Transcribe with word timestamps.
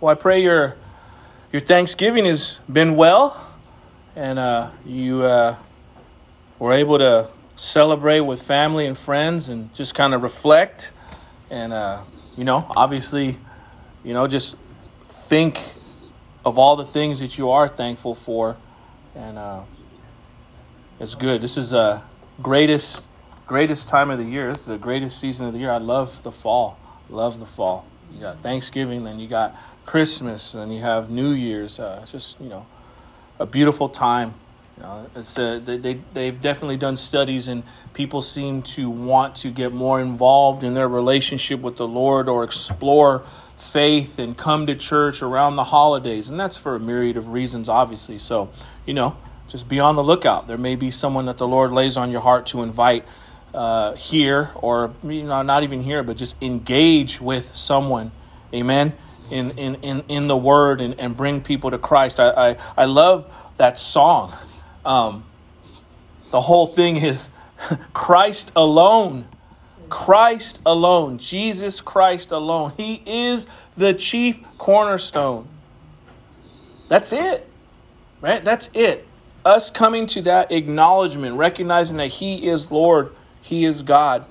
Well, 0.00 0.12
I 0.12 0.14
pray 0.14 0.42
your 0.42 0.76
your 1.52 1.60
Thanksgiving 1.60 2.24
has 2.24 2.58
been 2.72 2.96
well, 2.96 3.58
and 4.16 4.38
uh, 4.38 4.70
you 4.86 5.24
uh, 5.24 5.56
were 6.58 6.72
able 6.72 6.98
to 6.98 7.28
celebrate 7.56 8.20
with 8.20 8.40
family 8.40 8.86
and 8.86 8.96
friends, 8.96 9.48
and 9.48 9.74
just 9.74 9.94
kind 9.94 10.14
of 10.14 10.22
reflect, 10.22 10.92
and 11.50 11.72
uh, 11.72 12.00
you 12.36 12.44
know, 12.44 12.66
obviously, 12.76 13.38
you 14.04 14.14
know, 14.14 14.26
just 14.26 14.56
think 15.28 15.60
of 16.44 16.58
all 16.58 16.76
the 16.76 16.86
things 16.86 17.20
that 17.20 17.36
you 17.36 17.50
are 17.50 17.68
thankful 17.68 18.14
for, 18.14 18.56
and 19.14 19.36
uh, 19.36 19.62
it's 20.98 21.14
good. 21.14 21.42
This 21.42 21.56
is 21.56 21.70
the 21.70 22.02
greatest 22.40 23.04
greatest 23.46 23.88
time 23.88 24.10
of 24.10 24.18
the 24.18 24.24
year. 24.24 24.52
This 24.52 24.60
is 24.60 24.66
the 24.66 24.78
greatest 24.78 25.18
season 25.18 25.46
of 25.46 25.52
the 25.52 25.58
year. 25.58 25.72
I 25.72 25.78
love 25.78 26.22
the 26.22 26.32
fall. 26.32 26.78
Love 27.08 27.40
the 27.40 27.46
fall. 27.46 27.84
You 28.12 28.20
got 28.20 28.40
Thanksgiving, 28.40 29.04
then 29.04 29.18
you 29.18 29.28
got 29.28 29.56
Christmas, 29.86 30.54
and 30.54 30.74
you 30.74 30.80
have 30.80 31.10
New 31.10 31.30
Year's. 31.30 31.78
Uh, 31.78 32.00
it's 32.02 32.12
just 32.12 32.40
you 32.40 32.48
know 32.48 32.66
a 33.38 33.46
beautiful 33.46 33.88
time. 33.88 34.34
You 34.76 34.82
know, 34.82 35.10
it's 35.16 35.38
uh, 35.38 35.60
they, 35.62 35.76
they 35.76 36.00
they've 36.12 36.40
definitely 36.40 36.76
done 36.76 36.96
studies, 36.96 37.48
and 37.48 37.62
people 37.94 38.22
seem 38.22 38.62
to 38.62 38.88
want 38.88 39.36
to 39.36 39.50
get 39.50 39.72
more 39.72 40.00
involved 40.00 40.62
in 40.64 40.74
their 40.74 40.88
relationship 40.88 41.60
with 41.60 41.76
the 41.76 41.86
Lord 41.86 42.28
or 42.28 42.44
explore 42.44 43.24
faith 43.56 44.18
and 44.18 44.36
come 44.36 44.66
to 44.66 44.74
church 44.74 45.22
around 45.22 45.56
the 45.56 45.64
holidays, 45.64 46.28
and 46.28 46.38
that's 46.38 46.56
for 46.56 46.74
a 46.74 46.80
myriad 46.80 47.16
of 47.16 47.28
reasons, 47.28 47.68
obviously. 47.68 48.18
So 48.18 48.50
you 48.86 48.94
know, 48.94 49.16
just 49.48 49.68
be 49.68 49.80
on 49.80 49.96
the 49.96 50.04
lookout. 50.04 50.46
There 50.46 50.58
may 50.58 50.76
be 50.76 50.90
someone 50.90 51.26
that 51.26 51.38
the 51.38 51.48
Lord 51.48 51.72
lays 51.72 51.96
on 51.96 52.10
your 52.10 52.20
heart 52.20 52.46
to 52.46 52.62
invite 52.62 53.04
uh, 53.54 53.94
here, 53.94 54.50
or 54.54 54.92
you 55.02 55.24
know, 55.24 55.42
not 55.42 55.62
even 55.62 55.82
here, 55.82 56.02
but 56.02 56.16
just 56.16 56.34
engage 56.40 57.20
with 57.20 57.54
someone. 57.56 58.12
Amen. 58.54 58.92
In 59.30 59.50
in 59.58 59.74
in, 59.76 60.04
in 60.08 60.28
the 60.28 60.36
Word 60.36 60.80
and, 60.80 60.98
and 60.98 61.16
bring 61.16 61.40
people 61.40 61.70
to 61.70 61.78
Christ. 61.78 62.20
I 62.20 62.30
I, 62.30 62.56
I 62.76 62.84
love 62.84 63.30
that 63.56 63.78
song. 63.78 64.34
Um, 64.84 65.24
the 66.30 66.40
whole 66.42 66.66
thing 66.66 66.96
is 66.96 67.30
Christ 67.92 68.52
alone. 68.56 69.26
Christ 69.88 70.60
alone. 70.64 71.18
Jesus 71.18 71.80
Christ 71.80 72.30
alone. 72.30 72.72
He 72.76 73.02
is 73.06 73.46
the 73.76 73.92
chief 73.92 74.40
cornerstone. 74.56 75.48
That's 76.88 77.12
it. 77.12 77.48
Right? 78.20 78.42
That's 78.44 78.70
it. 78.74 79.06
Us 79.44 79.70
coming 79.70 80.06
to 80.08 80.22
that 80.22 80.52
acknowledgement, 80.52 81.36
recognizing 81.36 81.96
that 81.96 82.08
He 82.08 82.48
is 82.48 82.70
Lord, 82.70 83.14
He 83.40 83.64
is 83.64 83.82
God. 83.82 84.24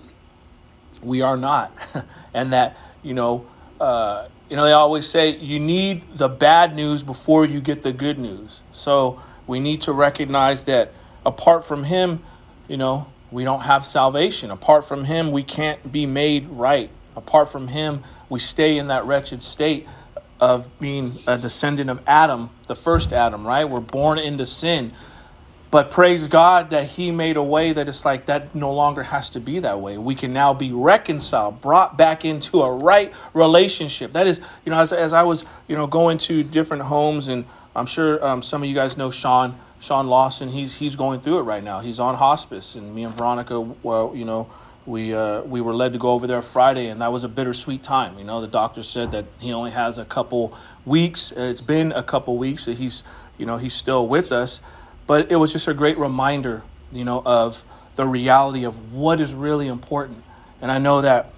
We 1.01 1.21
are 1.21 1.37
not. 1.37 1.71
and 2.33 2.53
that, 2.53 2.77
you 3.03 3.13
know, 3.13 3.47
uh, 3.79 4.27
you 4.49 4.55
know, 4.55 4.65
they 4.65 4.71
always 4.71 5.07
say 5.07 5.35
you 5.37 5.59
need 5.59 6.17
the 6.17 6.27
bad 6.27 6.75
news 6.75 7.03
before 7.03 7.45
you 7.45 7.61
get 7.61 7.83
the 7.83 7.93
good 7.93 8.17
news. 8.17 8.61
So 8.71 9.21
we 9.47 9.59
need 9.59 9.81
to 9.83 9.91
recognize 9.93 10.63
that 10.65 10.91
apart 11.25 11.63
from 11.63 11.85
Him, 11.85 12.23
you 12.67 12.77
know, 12.77 13.07
we 13.31 13.43
don't 13.43 13.61
have 13.61 13.85
salvation. 13.85 14.49
Apart 14.51 14.85
from 14.85 15.05
Him, 15.05 15.31
we 15.31 15.43
can't 15.43 15.91
be 15.91 16.05
made 16.05 16.47
right. 16.47 16.89
Apart 17.15 17.49
from 17.49 17.69
Him, 17.69 18.03
we 18.27 18.39
stay 18.39 18.77
in 18.77 18.87
that 18.87 19.05
wretched 19.05 19.43
state 19.43 19.87
of 20.39 20.69
being 20.79 21.19
a 21.27 21.37
descendant 21.37 21.89
of 21.89 22.01
Adam, 22.07 22.49
the 22.67 22.75
first 22.75 23.11
Adam, 23.11 23.45
right? 23.45 23.65
We're 23.65 23.81
born 23.81 24.17
into 24.17 24.45
sin. 24.45 24.93
But 25.71 25.91
praise 25.91 26.27
God 26.27 26.71
that 26.71 26.85
He 26.85 27.11
made 27.11 27.37
a 27.37 27.43
way 27.43 27.73
that 27.73 27.87
it's 27.87 28.03
like 28.03 28.25
that 28.25 28.55
no 28.55 28.73
longer 28.73 29.03
has 29.03 29.29
to 29.31 29.39
be 29.39 29.59
that 29.59 29.79
way. 29.79 29.97
We 29.97 30.15
can 30.15 30.33
now 30.33 30.53
be 30.53 30.71
reconciled, 30.71 31.61
brought 31.61 31.95
back 31.95 32.25
into 32.25 32.61
a 32.63 32.73
right 32.73 33.13
relationship. 33.33 34.11
That 34.13 34.25
is, 34.25 34.41
you 34.65 34.71
know, 34.71 34.79
as, 34.79 34.91
as 34.91 35.13
I 35.13 35.21
was, 35.21 35.45
you 35.67 35.75
know, 35.75 35.85
going 35.85 36.17
to 36.19 36.43
different 36.43 36.83
homes, 36.83 37.27
and 37.27 37.45
I'm 37.75 37.85
sure 37.85 38.23
um, 38.25 38.41
some 38.41 38.63
of 38.63 38.69
you 38.69 38.73
guys 38.73 38.97
know 38.97 39.11
Sean, 39.11 39.59
Sean 39.79 40.07
Lawson. 40.07 40.49
He's 40.49 40.77
he's 40.77 40.95
going 40.95 41.21
through 41.21 41.39
it 41.39 41.43
right 41.43 41.63
now. 41.63 41.81
He's 41.81 41.99
on 41.99 42.15
hospice, 42.15 42.73
and 42.73 42.95
me 42.95 43.03
and 43.03 43.13
Veronica, 43.13 43.59
well, 43.59 44.13
you 44.15 44.25
know, 44.25 44.49
we 44.87 45.13
uh, 45.13 45.41
we 45.41 45.61
were 45.61 45.75
led 45.75 45.93
to 45.93 45.99
go 45.99 46.13
over 46.13 46.25
there 46.25 46.41
Friday, 46.41 46.87
and 46.87 46.99
that 46.99 47.11
was 47.11 47.23
a 47.23 47.29
bittersweet 47.29 47.83
time. 47.83 48.17
You 48.17 48.23
know, 48.23 48.41
the 48.41 48.47
doctor 48.47 48.81
said 48.81 49.11
that 49.11 49.25
he 49.37 49.53
only 49.53 49.71
has 49.71 49.99
a 49.99 50.05
couple 50.05 50.57
weeks. 50.83 51.31
It's 51.31 51.61
been 51.61 51.91
a 51.91 52.01
couple 52.01 52.37
weeks 52.37 52.65
that 52.65 52.79
he's, 52.79 53.03
you 53.37 53.45
know, 53.45 53.57
he's 53.57 53.75
still 53.75 54.07
with 54.07 54.31
us 54.31 54.61
but 55.09 55.31
it 55.31 55.37
was 55.37 55.51
just 55.51 55.67
a 55.67 55.73
great 55.73 55.97
reminder, 55.97 56.61
you 56.91 57.03
know, 57.03 57.19
of 57.25 57.63
the 57.95 58.05
reality 58.05 58.63
of 58.63 58.93
what 58.93 59.19
is 59.19 59.33
really 59.33 59.65
important. 59.65 60.23
And 60.61 60.71
I 60.71 60.77
know 60.77 61.01
that 61.01 61.33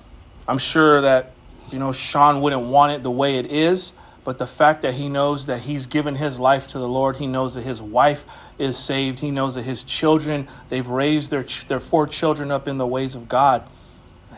I'm 0.45 0.57
sure 0.57 0.99
that, 0.99 1.31
you 1.71 1.79
know, 1.79 1.93
Sean 1.93 2.41
wouldn't 2.41 2.63
want 2.63 2.91
it 2.91 3.01
the 3.01 3.09
way 3.09 3.37
it 3.37 3.45
is, 3.45 3.93
but 4.25 4.39
the 4.39 4.45
fact 4.45 4.81
that 4.81 4.95
he 4.95 5.07
knows 5.07 5.45
that 5.45 5.61
he's 5.61 5.85
given 5.85 6.15
his 6.15 6.37
life 6.37 6.67
to 6.71 6.79
the 6.79 6.87
Lord, 6.87 7.15
he 7.15 7.27
knows 7.27 7.55
that 7.55 7.61
his 7.61 7.81
wife 7.81 8.25
is 8.59 8.77
saved, 8.77 9.19
he 9.19 9.31
knows 9.31 9.55
that 9.55 9.63
his 9.63 9.83
children, 9.83 10.49
they've 10.67 10.85
raised 10.85 11.31
their, 11.31 11.45
their 11.69 11.79
four 11.79 12.07
children 12.07 12.51
up 12.51 12.67
in 12.67 12.77
the 12.77 12.85
ways 12.85 13.15
of 13.15 13.29
God, 13.29 13.63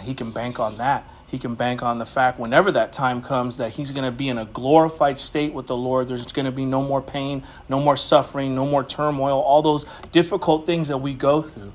he 0.01 0.13
can 0.13 0.29
bank 0.29 0.59
on 0.59 0.77
that 0.77 1.07
he 1.33 1.39
can 1.39 1.55
bank 1.55 1.81
on 1.81 1.97
the 1.97 2.05
fact 2.05 2.37
whenever 2.37 2.71
that 2.71 2.93
time 2.93 3.19
comes 3.19 3.57
that 3.57 3.71
he's 3.71 3.89
going 3.89 4.03
to 4.03 4.11
be 4.11 4.29
in 4.29 4.37
a 4.37 4.45
glorified 4.45 5.17
state 5.17 5.51
with 5.51 5.65
the 5.65 5.75
Lord. 5.75 6.07
There's 6.07 6.31
going 6.31 6.45
to 6.45 6.51
be 6.51 6.63
no 6.63 6.83
more 6.83 7.01
pain, 7.01 7.41
no 7.67 7.79
more 7.79 7.97
suffering, 7.97 8.53
no 8.53 8.67
more 8.67 8.83
turmoil, 8.83 9.39
all 9.41 9.63
those 9.63 9.87
difficult 10.11 10.67
things 10.67 10.89
that 10.89 10.99
we 10.99 11.15
go 11.15 11.41
through. 11.41 11.71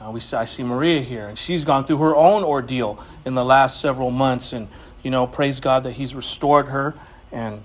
Uh, 0.00 0.12
we 0.12 0.20
I 0.32 0.46
see 0.46 0.62
Maria 0.62 1.02
here, 1.02 1.28
and 1.28 1.38
she's 1.38 1.62
gone 1.62 1.84
through 1.84 1.98
her 1.98 2.16
own 2.16 2.42
ordeal 2.42 3.04
in 3.26 3.34
the 3.34 3.44
last 3.44 3.82
several 3.82 4.10
months, 4.10 4.54
and 4.54 4.68
you 5.02 5.10
know, 5.10 5.26
praise 5.26 5.60
God 5.60 5.82
that 5.82 5.92
He's 5.92 6.14
restored 6.14 6.68
her. 6.68 6.94
And 7.30 7.62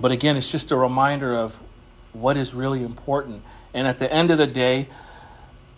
but 0.00 0.10
again, 0.10 0.36
it's 0.36 0.50
just 0.50 0.72
a 0.72 0.76
reminder 0.76 1.32
of 1.32 1.60
what 2.12 2.36
is 2.36 2.54
really 2.54 2.82
important. 2.82 3.44
And 3.72 3.86
at 3.86 4.00
the 4.00 4.12
end 4.12 4.32
of 4.32 4.38
the 4.38 4.48
day, 4.48 4.88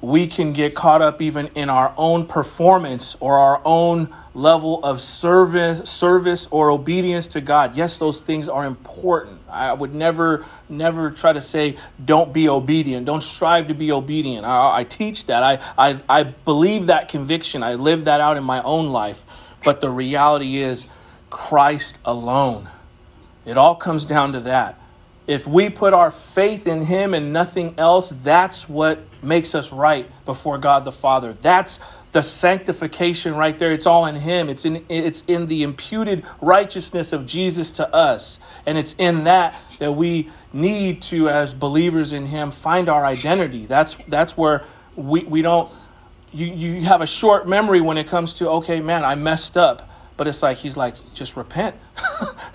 we 0.01 0.27
can 0.27 0.55
get 0.55 0.75
caught 0.75 1.03
up 1.03 1.21
even 1.21 1.49
in 1.49 1.69
our 1.69 1.93
own 1.99 2.27
performance 2.27 3.17
or 3.21 3.39
our 3.39 3.61
own 3.67 4.09
level 4.35 4.83
of 4.83 5.01
service 5.01 5.91
service 5.91 6.49
or 6.51 6.71
obedience 6.71 7.29
to 7.29 7.41
God. 7.41 7.77
Yes, 7.77 7.99
those 7.99 8.21
things 8.21 8.49
are 8.49 8.65
important. 8.65 9.41
I 9.49 9.73
would 9.73 9.95
never 9.95 10.47
never 10.69 11.11
try 11.11 11.33
to 11.33 11.41
say 11.41 11.77
don't 12.03 12.33
be 12.33 12.49
obedient. 12.49 13.07
Don't 13.07 13.23
strive 13.23 13.69
to 13.69 13.75
be 13.75 13.93
obedient. 13.93 14.47
I, 14.47 14.79
I 14.79 14.85
teach 14.85 15.27
that. 15.27 15.43
I, 15.43 15.59
I 15.77 16.01
I 16.09 16.23
believe 16.23 16.87
that 16.87 17.09
conviction. 17.09 17.63
I 17.63 17.75
live 17.75 18.05
that 18.07 18.21
out 18.21 18.37
in 18.37 18.45
my 18.45 18.63
own 18.63 18.91
life. 18.91 19.25
But 19.65 19.81
the 19.81 19.91
reality 19.91 20.59
is 20.59 20.87
Christ 21.31 21.97
alone. 22.05 22.69
It 23.45 23.57
all 23.57 23.75
comes 23.75 24.07
down 24.07 24.33
to 24.33 24.41
that. 24.41 24.79
If 25.27 25.47
we 25.47 25.69
put 25.69 25.93
our 25.93 26.11
faith 26.11 26.67
in 26.67 26.87
Him 26.87 27.15
and 27.15 27.33
nothing 27.33 27.75
else, 27.79 28.13
that's 28.23 28.69
what 28.69 29.01
makes 29.23 29.55
us 29.55 29.73
right 29.73 30.07
before 30.25 30.59
God 30.59 30.85
the 30.85 30.93
Father. 30.93 31.33
That's 31.33 31.79
the 32.13 32.23
sanctification 32.23 33.35
right 33.35 33.59
there. 33.59 33.73
It's 33.73 33.87
all 33.87 34.07
in 34.07 34.17
Him. 34.17 34.49
It's 34.49 34.65
in 34.65 34.85
it's 34.89 35.25
in 35.27 35.47
the 35.47 35.63
imputed 35.63 36.25
righteousness 36.41 37.13
of 37.13 37.27
Jesus 37.27 37.71
to 37.71 37.93
us, 37.95 38.39
and 38.67 38.79
it's 38.79 38.95
in 38.99 39.25
that 39.25 39.57
that 39.79 39.93
we 39.93 40.31
need 40.53 41.01
to, 41.03 41.29
as 41.29 41.55
believers 41.55 42.13
in 42.13 42.27
Him, 42.27 42.51
find 42.51 42.89
our 42.89 43.05
identity. 43.05 43.67
That's 43.67 43.97
that's 44.07 44.37
where 44.37 44.65
we 44.95 45.25
we 45.25 45.43
don't. 45.43 45.71
You 46.33 46.47
you 46.47 46.83
have 46.83 47.01
a 47.01 47.07
short 47.07 47.49
memory 47.49 47.81
when 47.81 47.97
it 47.97 48.07
comes 48.07 48.35
to 48.35 48.49
okay, 48.49 48.81
man, 48.81 49.05
I 49.05 49.15
messed 49.15 49.57
up. 49.57 49.89
But 50.15 50.29
it's 50.29 50.43
like 50.43 50.59
he's 50.59 50.77
like, 50.77 50.95
just 51.15 51.37
repent. 51.37 51.75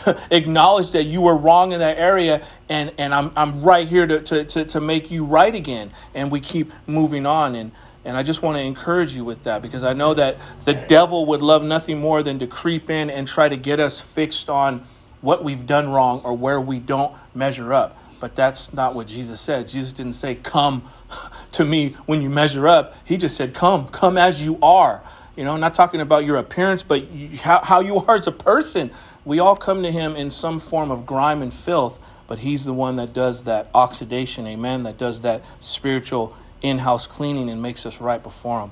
Acknowledge 0.32 0.92
that 0.92 1.04
you 1.04 1.22
were 1.22 1.36
wrong 1.36 1.72
in 1.72 1.80
that 1.80 1.98
area, 1.98 2.46
and, 2.70 2.94
and 3.00 3.14
I'm, 3.14 3.32
I'm 3.36 3.62
right 3.64 3.88
here 3.88 4.06
to, 4.06 4.22
to, 4.22 4.46
to, 4.46 4.66
to 4.66 4.80
make 4.80 5.10
you 5.10 5.26
right 5.26 5.54
again. 5.54 5.92
And 6.14 6.32
we 6.32 6.40
keep 6.40 6.72
moving 6.86 7.26
on. 7.26 7.56
And, 7.56 7.72
and 8.08 8.16
I 8.16 8.24
just 8.24 8.42
want 8.42 8.56
to 8.56 8.62
encourage 8.62 9.14
you 9.18 9.26
with 9.26 9.44
that 9.44 9.62
because 9.62 9.84
I 9.84 9.92
know 9.92 10.14
that 10.14 10.38
the 10.64 10.74
devil 10.74 11.26
would 11.26 11.42
love 11.42 11.62
nothing 11.62 12.00
more 12.00 12.24
than 12.24 12.40
to 12.40 12.48
creep 12.48 12.90
in 12.90 13.10
and 13.10 13.28
try 13.28 13.50
to 13.50 13.58
get 13.58 13.82
us 13.82 14.00
fixed 14.00 14.50
on 14.50 14.88
what 15.20 15.44
we've 15.44 15.68
done 15.68 15.90
wrong 15.90 16.22
or 16.24 16.34
where 16.34 16.62
we 16.62 16.80
don't 16.80 17.14
measure 17.36 17.74
up. 17.74 18.02
But 18.22 18.34
that's 18.34 18.72
not 18.72 18.96
what 18.96 19.08
Jesus 19.08 19.42
said. 19.42 19.68
Jesus 19.68 19.92
didn't 19.92 20.14
say, 20.14 20.36
Come 20.36 20.90
to 21.52 21.66
me 21.66 21.98
when 22.06 22.22
you 22.22 22.30
measure 22.30 22.66
up. 22.66 22.96
He 23.04 23.18
just 23.18 23.36
said, 23.36 23.54
Come, 23.54 23.90
come 23.90 24.18
as 24.18 24.42
you 24.42 24.58
are. 24.62 25.04
You 25.36 25.44
know, 25.44 25.58
not 25.58 25.76
talking 25.76 26.00
about 26.00 26.24
your 26.24 26.38
appearance, 26.38 26.84
but 26.84 27.04
how, 27.42 27.60
how 27.62 27.82
you 27.82 27.98
are 27.98 28.16
as 28.16 28.26
a 28.26 28.32
person. 28.32 28.90
We 29.26 29.40
all 29.40 29.58
come 29.58 29.84
to 29.84 29.92
him 29.92 30.16
in 30.16 30.32
some 30.32 30.62
form 30.62 30.92
of 30.92 31.06
grime 31.06 31.42
and 31.42 31.54
filth, 31.54 32.00
but 32.26 32.40
he's 32.40 32.64
the 32.64 32.74
one 32.74 32.96
that 32.96 33.12
does 33.12 33.44
that 33.44 33.70
oxidation, 33.76 34.48
amen, 34.48 34.84
that 34.84 34.98
does 34.98 35.20
that 35.22 35.44
spiritual 35.60 36.34
in 36.62 36.80
house 36.80 37.08
cleaning 37.08 37.50
and 37.50 37.62
makes 37.62 37.86
us 37.86 38.02
right 38.02 38.22
before 38.22 38.62
him. 38.62 38.72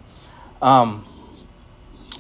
Um, 0.61 1.05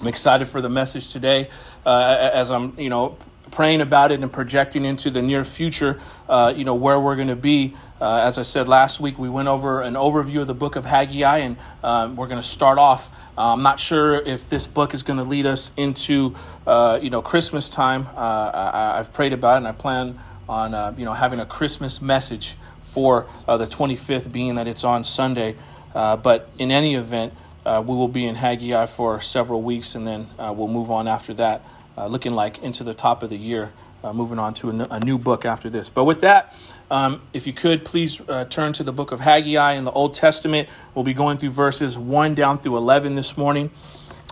I'm 0.01 0.07
excited 0.07 0.47
for 0.47 0.61
the 0.61 0.69
message 0.69 1.11
today 1.11 1.49
uh, 1.85 2.29
as 2.33 2.51
I'm, 2.51 2.77
you 2.79 2.89
know, 2.89 3.17
praying 3.51 3.81
about 3.81 4.11
it 4.11 4.21
and 4.21 4.31
projecting 4.31 4.83
into 4.83 5.09
the 5.09 5.21
near 5.21 5.45
future, 5.45 5.99
uh, 6.27 6.53
you 6.55 6.65
know, 6.65 6.75
where 6.75 6.99
we're 6.99 7.15
going 7.15 7.29
to 7.29 7.35
be. 7.35 7.73
Uh, 8.01 8.17
as 8.17 8.37
I 8.37 8.41
said 8.41 8.67
last 8.67 8.99
week, 8.99 9.17
we 9.17 9.29
went 9.29 9.47
over 9.47 9.81
an 9.81 9.93
overview 9.93 10.41
of 10.41 10.47
the 10.47 10.53
book 10.53 10.75
of 10.75 10.85
Haggai, 10.85 11.37
and 11.37 11.57
um, 11.81 12.15
we're 12.17 12.27
going 12.27 12.41
to 12.41 12.47
start 12.47 12.77
off. 12.77 13.09
Uh, 13.37 13.53
I'm 13.53 13.63
not 13.63 13.79
sure 13.79 14.15
if 14.15 14.49
this 14.49 14.67
book 14.67 14.93
is 14.93 15.03
going 15.03 15.17
to 15.17 15.23
lead 15.23 15.45
us 15.45 15.71
into, 15.77 16.35
uh, 16.67 16.99
you 17.01 17.09
know, 17.09 17.21
Christmas 17.21 17.69
time. 17.69 18.07
Uh, 18.15 18.51
I, 18.53 18.97
have 18.97 19.13
prayed 19.13 19.31
about 19.31 19.55
it, 19.55 19.57
and 19.57 19.67
I 19.67 19.71
plan 19.71 20.19
on, 20.49 20.97
you 20.97 21.05
know, 21.05 21.13
having 21.13 21.39
a 21.39 21.45
Christmas 21.45 22.01
message 22.01 22.55
for 22.95 23.27
the 23.45 23.67
25th, 23.67 24.31
being 24.31 24.55
that 24.55 24.67
it's 24.67 24.83
on 24.83 25.03
Sunday. 25.03 25.55
but 25.93 26.49
in 26.57 26.71
any 26.71 26.95
event, 26.95 27.33
we 27.65 27.95
will 27.95 28.07
be 28.07 28.25
in 28.25 28.35
Haggai 28.35 28.85
for 28.87 29.21
several 29.21 29.61
weeks, 29.61 29.93
and 29.93 30.07
then 30.07 30.27
we'll 30.39 30.67
move 30.67 30.89
on 30.89 31.07
after 31.07 31.33
that 31.35 31.61
uh, 31.97 32.07
looking 32.07 32.33
like 32.33 32.61
into 32.61 32.83
the 32.83 32.93
top 32.93 33.23
of 33.23 33.29
the 33.29 33.37
year, 33.37 33.71
uh, 34.03 34.13
moving 34.13 34.39
on 34.39 34.53
to 34.55 34.69
a, 34.69 34.73
n- 34.73 34.87
a 34.91 34.99
new 34.99 35.17
book 35.17 35.45
after 35.45 35.69
this. 35.69 35.89
But 35.89 36.03
with 36.03 36.21
that, 36.21 36.53
um, 36.91 37.21
if 37.33 37.47
you 37.47 37.53
could 37.53 37.85
please 37.85 38.19
uh, 38.27 38.45
turn 38.45 38.73
to 38.73 38.83
the 38.83 38.91
book 38.91 39.11
of 39.11 39.19
Haggai 39.21 39.73
in 39.73 39.85
the 39.85 39.91
Old 39.91 40.13
Testament. 40.13 40.69
We'll 40.93 41.05
be 41.05 41.13
going 41.13 41.37
through 41.37 41.51
verses 41.51 41.97
1 41.97 42.35
down 42.35 42.59
through 42.59 42.77
11 42.77 43.15
this 43.15 43.37
morning. 43.37 43.71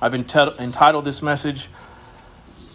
I've 0.01 0.13
entitled, 0.13 0.59
entitled 0.59 1.05
this 1.05 1.21
message, 1.21 1.69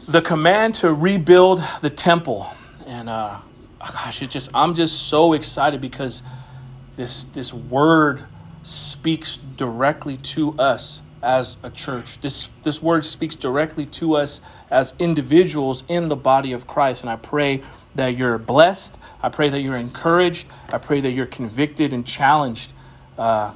The 0.06 0.22
Command 0.22 0.74
to 0.76 0.92
Rebuild 0.92 1.62
the 1.80 1.90
Temple. 1.90 2.50
And 2.86 3.08
uh, 3.08 3.38
oh 3.80 3.90
gosh, 3.92 4.22
it 4.22 4.30
just 4.30 4.50
I'm 4.54 4.74
just 4.74 5.08
so 5.08 5.32
excited 5.32 5.80
because 5.80 6.22
this 6.96 7.24
this 7.24 7.52
word 7.52 8.24
speaks 8.62 9.36
directly 9.36 10.16
to 10.16 10.58
us 10.58 11.00
as 11.22 11.56
a 11.62 11.70
church. 11.70 12.20
This 12.20 12.48
this 12.64 12.82
word 12.82 13.06
speaks 13.06 13.34
directly 13.34 13.86
to 13.86 14.16
us 14.16 14.40
as 14.70 14.94
individuals 14.98 15.84
in 15.88 16.08
the 16.08 16.16
body 16.16 16.52
of 16.52 16.66
Christ. 16.66 17.02
And 17.02 17.10
I 17.10 17.16
pray 17.16 17.62
that 17.94 18.16
you're 18.16 18.38
blessed. 18.38 18.96
I 19.22 19.28
pray 19.28 19.48
that 19.48 19.60
you're 19.60 19.76
encouraged. 19.76 20.46
I 20.72 20.78
pray 20.78 21.00
that 21.00 21.10
you're 21.10 21.26
convicted 21.26 21.92
and 21.92 22.06
challenged 22.06 22.72
uh, 23.16 23.54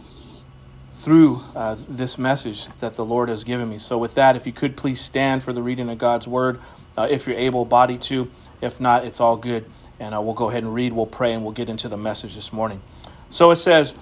through 0.97 1.41
uh, 1.55 1.77
this 1.89 2.19
message 2.19 2.67
that 2.81 2.97
the 2.97 3.05
Lord 3.05 3.29
has 3.29 3.45
given 3.45 3.69
me. 3.69 3.79
So, 3.79 3.99
with 3.99 4.15
that, 4.15 4.37
if 4.37 4.47
you 4.47 4.53
could 4.53 4.77
please 4.77 5.01
stand 5.01 5.43
for 5.43 5.53
the 5.53 5.63
reading 5.63 5.89
of 5.89 5.99
God's 5.99 6.27
word, 6.27 6.61
uh, 6.97 7.07
if 7.11 7.27
you're 7.27 7.39
able 7.39 7.65
body 7.65 7.99
to. 7.99 8.31
If 8.61 8.81
not, 8.81 9.05
it's 9.05 9.21
all 9.21 9.37
good. 9.37 9.65
And 10.03 10.17
uh, 10.17 10.21
we'll 10.21 10.35
go 10.35 10.51
ahead 10.51 10.65
and 10.65 10.75
read, 10.75 10.93
we'll 10.93 11.07
pray, 11.07 11.33
and 11.33 11.45
we'll 11.45 11.53
get 11.53 11.69
into 11.69 11.89
the 11.89 11.97
message 11.97 12.35
this 12.35 12.53
morning. 12.53 12.83
So 13.31 13.53
it 13.53 13.57
says, 13.57 13.95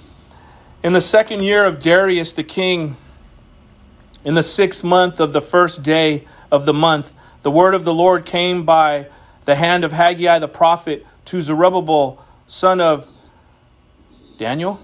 In 0.83 0.95
the 0.95 1.01
second 1.03 1.43
year 1.43 1.67
of 1.67 1.83
Darius 1.83 2.33
the 2.33 2.43
king, 2.43 2.97
in 4.25 4.33
the 4.35 4.43
sixth 4.43 4.83
month 4.83 5.21
of 5.21 5.35
the 5.35 5.43
first 5.43 5.83
day, 5.83 6.27
of 6.51 6.65
the 6.65 6.73
month, 6.73 7.13
the 7.43 7.51
word 7.51 7.75
of 7.75 7.85
the 7.85 7.93
Lord 7.93 8.25
came 8.25 8.65
by 8.65 9.09
the 9.45 9.57
hand 9.57 9.85
of 9.85 9.93
Haggai 9.93 10.39
the 10.39 10.49
prophet 10.49 11.07
to 11.27 11.43
Zerubbabel, 11.43 12.25
son 12.47 12.81
of 12.81 13.07
Daniel? 14.39 14.81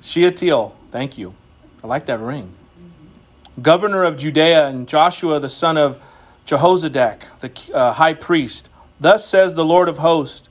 Shealtiel. 0.00 0.76
Thank 0.92 1.18
you. 1.18 1.34
I 1.82 1.88
like 1.88 2.06
that 2.06 2.20
ring. 2.20 2.54
Governor 3.60 4.04
of 4.04 4.16
Judea 4.16 4.68
and 4.68 4.88
Joshua, 4.88 5.40
the 5.40 5.48
son 5.48 5.76
of 5.76 6.00
Jehozadak, 6.46 7.22
the 7.40 7.74
uh, 7.74 7.94
high 7.94 8.14
priest. 8.14 8.67
Thus 9.00 9.26
says 9.26 9.54
the 9.54 9.64
Lord 9.64 9.88
of 9.88 9.98
hosts 9.98 10.48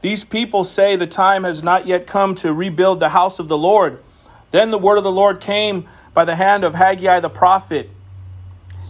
These 0.00 0.24
people 0.24 0.64
say 0.64 0.96
the 0.96 1.06
time 1.06 1.44
has 1.44 1.62
not 1.62 1.86
yet 1.86 2.06
come 2.06 2.34
to 2.36 2.52
rebuild 2.52 3.00
the 3.00 3.10
house 3.10 3.38
of 3.38 3.48
the 3.48 3.58
Lord. 3.58 4.02
Then 4.50 4.70
the 4.70 4.78
word 4.78 4.98
of 4.98 5.04
the 5.04 5.12
Lord 5.12 5.40
came 5.40 5.88
by 6.14 6.24
the 6.24 6.36
hand 6.36 6.64
of 6.64 6.74
Haggai 6.74 7.20
the 7.20 7.28
prophet 7.28 7.90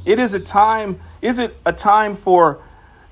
it 0.06 0.20
is 0.20 0.32
a 0.32 0.40
time, 0.40 1.00
is 1.20 1.40
it 1.40 1.56
a 1.66 1.72
time 1.72 2.14
for 2.14 2.62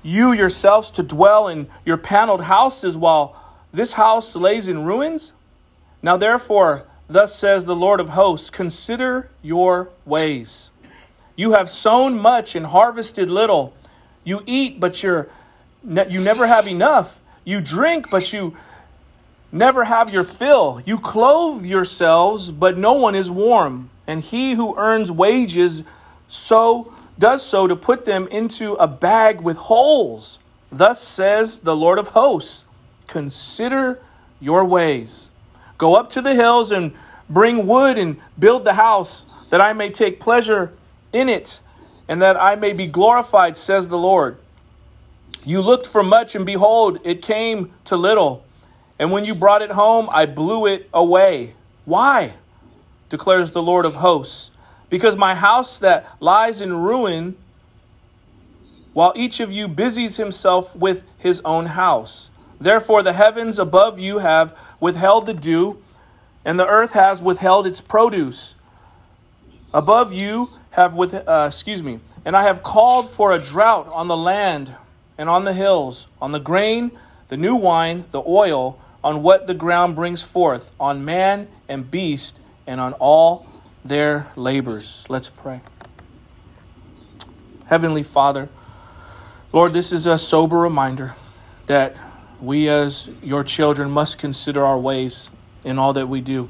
you 0.01 0.31
yourselves 0.31 0.89
to 0.91 1.03
dwell 1.03 1.49
in 1.49 1.67
your 1.83 1.97
paneled 1.97 2.43
houses 2.43 2.97
while 2.97 3.35
this 3.73 3.93
house 3.93 4.33
lays 4.35 4.69
in 4.69 4.85
ruins? 4.85 5.33
Now 6.01 6.15
therefore, 6.15 6.87
thus 7.07 7.35
says 7.35 7.65
the 7.65 7.75
Lord 7.75 7.99
of 7.99 8.09
hosts, 8.09 8.49
consider 8.49 9.29
your 9.41 9.89
ways. 10.05 10.71
You 11.35 11.51
have 11.51 11.69
sown 11.69 12.17
much 12.17 12.55
and 12.55 12.67
harvested 12.67 13.29
little. 13.29 13.73
You 14.23 14.41
eat, 14.45 14.79
but 14.79 15.03
you're, 15.03 15.27
you 15.85 16.21
never 16.21 16.47
have 16.47 16.67
enough. 16.67 17.19
You 17.43 17.61
drink, 17.61 18.09
but 18.09 18.33
you 18.33 18.57
never 19.51 19.85
have 19.85 20.11
your 20.11 20.23
fill. 20.23 20.81
You 20.85 20.99
clothe 20.99 21.65
yourselves, 21.65 22.51
but 22.51 22.77
no 22.77 22.93
one 22.93 23.15
is 23.15 23.29
warm. 23.29 23.89
And 24.07 24.21
he 24.21 24.53
who 24.53 24.77
earns 24.77 25.11
wages 25.11 25.83
so 26.27 26.93
does 27.17 27.45
so 27.45 27.67
to 27.67 27.75
put 27.75 28.05
them 28.05 28.27
into 28.27 28.73
a 28.73 28.87
bag 28.87 29.41
with 29.41 29.57
holes. 29.57 30.39
Thus 30.71 31.01
says 31.01 31.59
the 31.59 31.75
Lord 31.75 31.99
of 31.99 32.09
hosts 32.09 32.65
Consider 33.07 34.01
your 34.39 34.65
ways. 34.65 35.29
Go 35.77 35.95
up 35.95 36.09
to 36.11 36.21
the 36.21 36.33
hills 36.33 36.71
and 36.71 36.93
bring 37.29 37.67
wood 37.67 37.97
and 37.97 38.19
build 38.37 38.63
the 38.63 38.73
house, 38.73 39.25
that 39.49 39.61
I 39.61 39.73
may 39.73 39.89
take 39.89 40.19
pleasure 40.19 40.73
in 41.13 41.29
it, 41.29 41.61
and 42.07 42.21
that 42.21 42.35
I 42.37 42.55
may 42.55 42.73
be 42.73 42.87
glorified, 42.87 43.57
says 43.57 43.89
the 43.89 43.97
Lord. 43.97 44.37
You 45.45 45.61
looked 45.61 45.85
for 45.85 46.03
much, 46.03 46.35
and 46.35 46.45
behold, 46.45 46.99
it 47.03 47.21
came 47.21 47.71
to 47.85 47.95
little. 47.95 48.43
And 48.97 49.11
when 49.11 49.25
you 49.25 49.35
brought 49.35 49.61
it 49.61 49.71
home, 49.71 50.09
I 50.11 50.25
blew 50.25 50.65
it 50.65 50.89
away. 50.93 51.53
Why? 51.85 52.33
declares 53.09 53.51
the 53.51 53.61
Lord 53.61 53.85
of 53.85 53.95
hosts 53.95 54.51
because 54.89 55.15
my 55.15 55.35
house 55.35 55.77
that 55.77 56.07
lies 56.19 56.59
in 56.59 56.73
ruin, 56.73 57.37
while 58.93 59.13
each 59.15 59.39
of 59.39 59.51
you 59.51 59.67
busies 59.67 60.17
himself 60.17 60.75
with 60.75 61.03
his 61.17 61.41
own 61.45 61.67
house. 61.67 62.31
Therefore, 62.59 63.03
the 63.03 63.13
heavens 63.13 63.59
above 63.59 63.99
you 63.99 64.19
have 64.19 64.57
withheld 64.79 65.27
the 65.27 65.33
dew, 65.33 65.81
and 66.43 66.59
the 66.59 66.65
earth 66.65 66.93
has 66.93 67.21
withheld 67.21 67.67
its 67.67 67.81
produce. 67.81 68.55
Above 69.73 70.13
you 70.13 70.49
have 70.71 70.93
with, 70.93 71.13
uh, 71.13 71.45
excuse 71.47 71.83
me, 71.83 71.99
and 72.23 72.35
I 72.35 72.43
have 72.43 72.63
called 72.63 73.09
for 73.09 73.33
a 73.33 73.39
drought 73.39 73.87
on 73.91 74.07
the 74.07 74.17
land 74.17 74.75
and 75.17 75.29
on 75.29 75.43
the 75.43 75.53
hills, 75.53 76.07
on 76.21 76.31
the 76.31 76.39
grain, 76.39 76.91
the 77.27 77.37
new 77.37 77.55
wine, 77.55 78.05
the 78.11 78.21
oil, 78.25 78.79
on 79.03 79.21
what 79.21 79.47
the 79.47 79.53
ground 79.53 79.95
brings 79.95 80.23
forth, 80.23 80.71
on 80.79 81.05
man 81.05 81.47
and 81.67 81.89
beast, 81.89 82.37
and 82.67 82.81
on 82.81 82.93
all 82.93 83.45
their 83.83 84.27
labors. 84.35 85.05
Let's 85.09 85.29
pray. 85.29 85.61
Heavenly 87.67 88.03
Father, 88.03 88.49
Lord, 89.51 89.73
this 89.73 89.91
is 89.91 90.07
a 90.07 90.17
sober 90.17 90.57
reminder 90.57 91.15
that 91.67 91.95
we 92.41 92.67
as 92.67 93.09
your 93.23 93.43
children 93.43 93.89
must 93.89 94.17
consider 94.17 94.65
our 94.65 94.77
ways 94.77 95.29
in 95.63 95.79
all 95.79 95.93
that 95.93 96.07
we 96.07 96.21
do. 96.21 96.49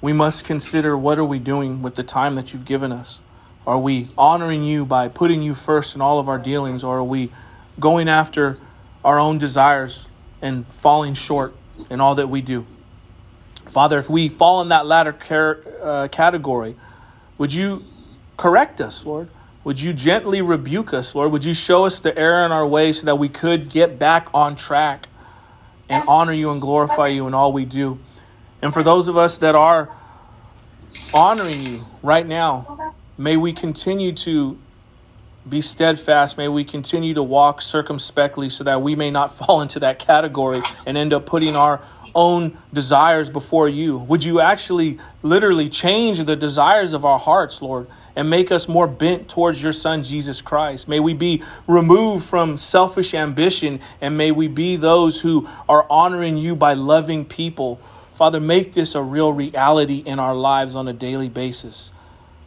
We 0.00 0.12
must 0.12 0.44
consider 0.44 0.96
what 0.96 1.18
are 1.18 1.24
we 1.24 1.38
doing 1.38 1.82
with 1.82 1.96
the 1.96 2.02
time 2.02 2.34
that 2.36 2.52
you've 2.52 2.64
given 2.64 2.90
us? 2.90 3.20
Are 3.66 3.78
we 3.78 4.08
honoring 4.16 4.64
you 4.64 4.86
by 4.86 5.08
putting 5.08 5.42
you 5.42 5.54
first 5.54 5.94
in 5.94 6.00
all 6.00 6.18
of 6.18 6.28
our 6.28 6.38
dealings, 6.38 6.82
or 6.82 6.98
are 6.98 7.04
we 7.04 7.30
going 7.78 8.08
after 8.08 8.58
our 9.04 9.18
own 9.18 9.38
desires 9.38 10.08
and 10.42 10.66
falling 10.68 11.14
short 11.14 11.54
in 11.88 12.00
all 12.00 12.14
that 12.16 12.28
we 12.28 12.40
do? 12.40 12.66
Father, 13.66 13.98
if 13.98 14.10
we 14.10 14.28
fall 14.28 14.62
in 14.62 14.68
that 14.68 14.86
latter 14.86 15.16
uh, 15.82 16.08
category, 16.08 16.76
would 17.38 17.52
you 17.52 17.84
correct 18.36 18.80
us, 18.80 19.06
Lord? 19.06 19.28
Would 19.62 19.80
you 19.80 19.92
gently 19.92 20.40
rebuke 20.40 20.94
us, 20.94 21.14
Lord? 21.14 21.30
Would 21.32 21.44
you 21.44 21.54
show 21.54 21.84
us 21.84 22.00
the 22.00 22.16
error 22.18 22.44
in 22.44 22.52
our 22.52 22.66
way 22.66 22.92
so 22.92 23.06
that 23.06 23.16
we 23.16 23.28
could 23.28 23.68
get 23.68 23.98
back 23.98 24.28
on 24.32 24.56
track 24.56 25.08
and 25.88 26.02
honor 26.08 26.32
you 26.32 26.50
and 26.50 26.60
glorify 26.60 27.08
you 27.08 27.26
in 27.26 27.34
all 27.34 27.52
we 27.52 27.64
do? 27.64 27.98
And 28.62 28.72
for 28.72 28.82
those 28.82 29.08
of 29.08 29.16
us 29.16 29.38
that 29.38 29.54
are 29.54 29.94
honoring 31.14 31.60
you 31.60 31.78
right 32.02 32.26
now, 32.26 32.94
may 33.16 33.36
we 33.36 33.52
continue 33.52 34.12
to 34.12 34.58
be 35.48 35.62
steadfast. 35.62 36.36
May 36.36 36.48
we 36.48 36.64
continue 36.64 37.14
to 37.14 37.22
walk 37.22 37.62
circumspectly 37.62 38.50
so 38.50 38.64
that 38.64 38.82
we 38.82 38.94
may 38.94 39.10
not 39.10 39.34
fall 39.38 39.60
into 39.60 39.80
that 39.80 39.98
category 39.98 40.60
and 40.86 40.96
end 40.96 41.12
up 41.12 41.26
putting 41.26 41.56
our 41.56 41.80
own 42.14 42.58
desires 42.72 43.30
before 43.30 43.68
you. 43.68 43.98
Would 43.98 44.24
you 44.24 44.40
actually 44.40 44.98
literally 45.22 45.68
change 45.68 46.24
the 46.24 46.36
desires 46.36 46.92
of 46.92 47.04
our 47.04 47.18
hearts, 47.18 47.62
Lord, 47.62 47.86
and 48.16 48.28
make 48.28 48.50
us 48.50 48.68
more 48.68 48.88
bent 48.88 49.28
towards 49.28 49.62
your 49.62 49.72
Son, 49.72 50.02
Jesus 50.02 50.42
Christ? 50.42 50.88
May 50.88 51.00
we 51.00 51.14
be 51.14 51.42
removed 51.66 52.24
from 52.24 52.58
selfish 52.58 53.14
ambition 53.14 53.80
and 54.00 54.16
may 54.16 54.32
we 54.32 54.48
be 54.48 54.76
those 54.76 55.20
who 55.20 55.48
are 55.68 55.86
honoring 55.88 56.36
you 56.36 56.56
by 56.56 56.74
loving 56.74 57.24
people. 57.24 57.80
Father, 58.14 58.40
make 58.40 58.74
this 58.74 58.94
a 58.94 59.02
real 59.02 59.32
reality 59.32 60.02
in 60.04 60.18
our 60.18 60.34
lives 60.34 60.76
on 60.76 60.88
a 60.88 60.92
daily 60.92 61.28
basis. 61.28 61.92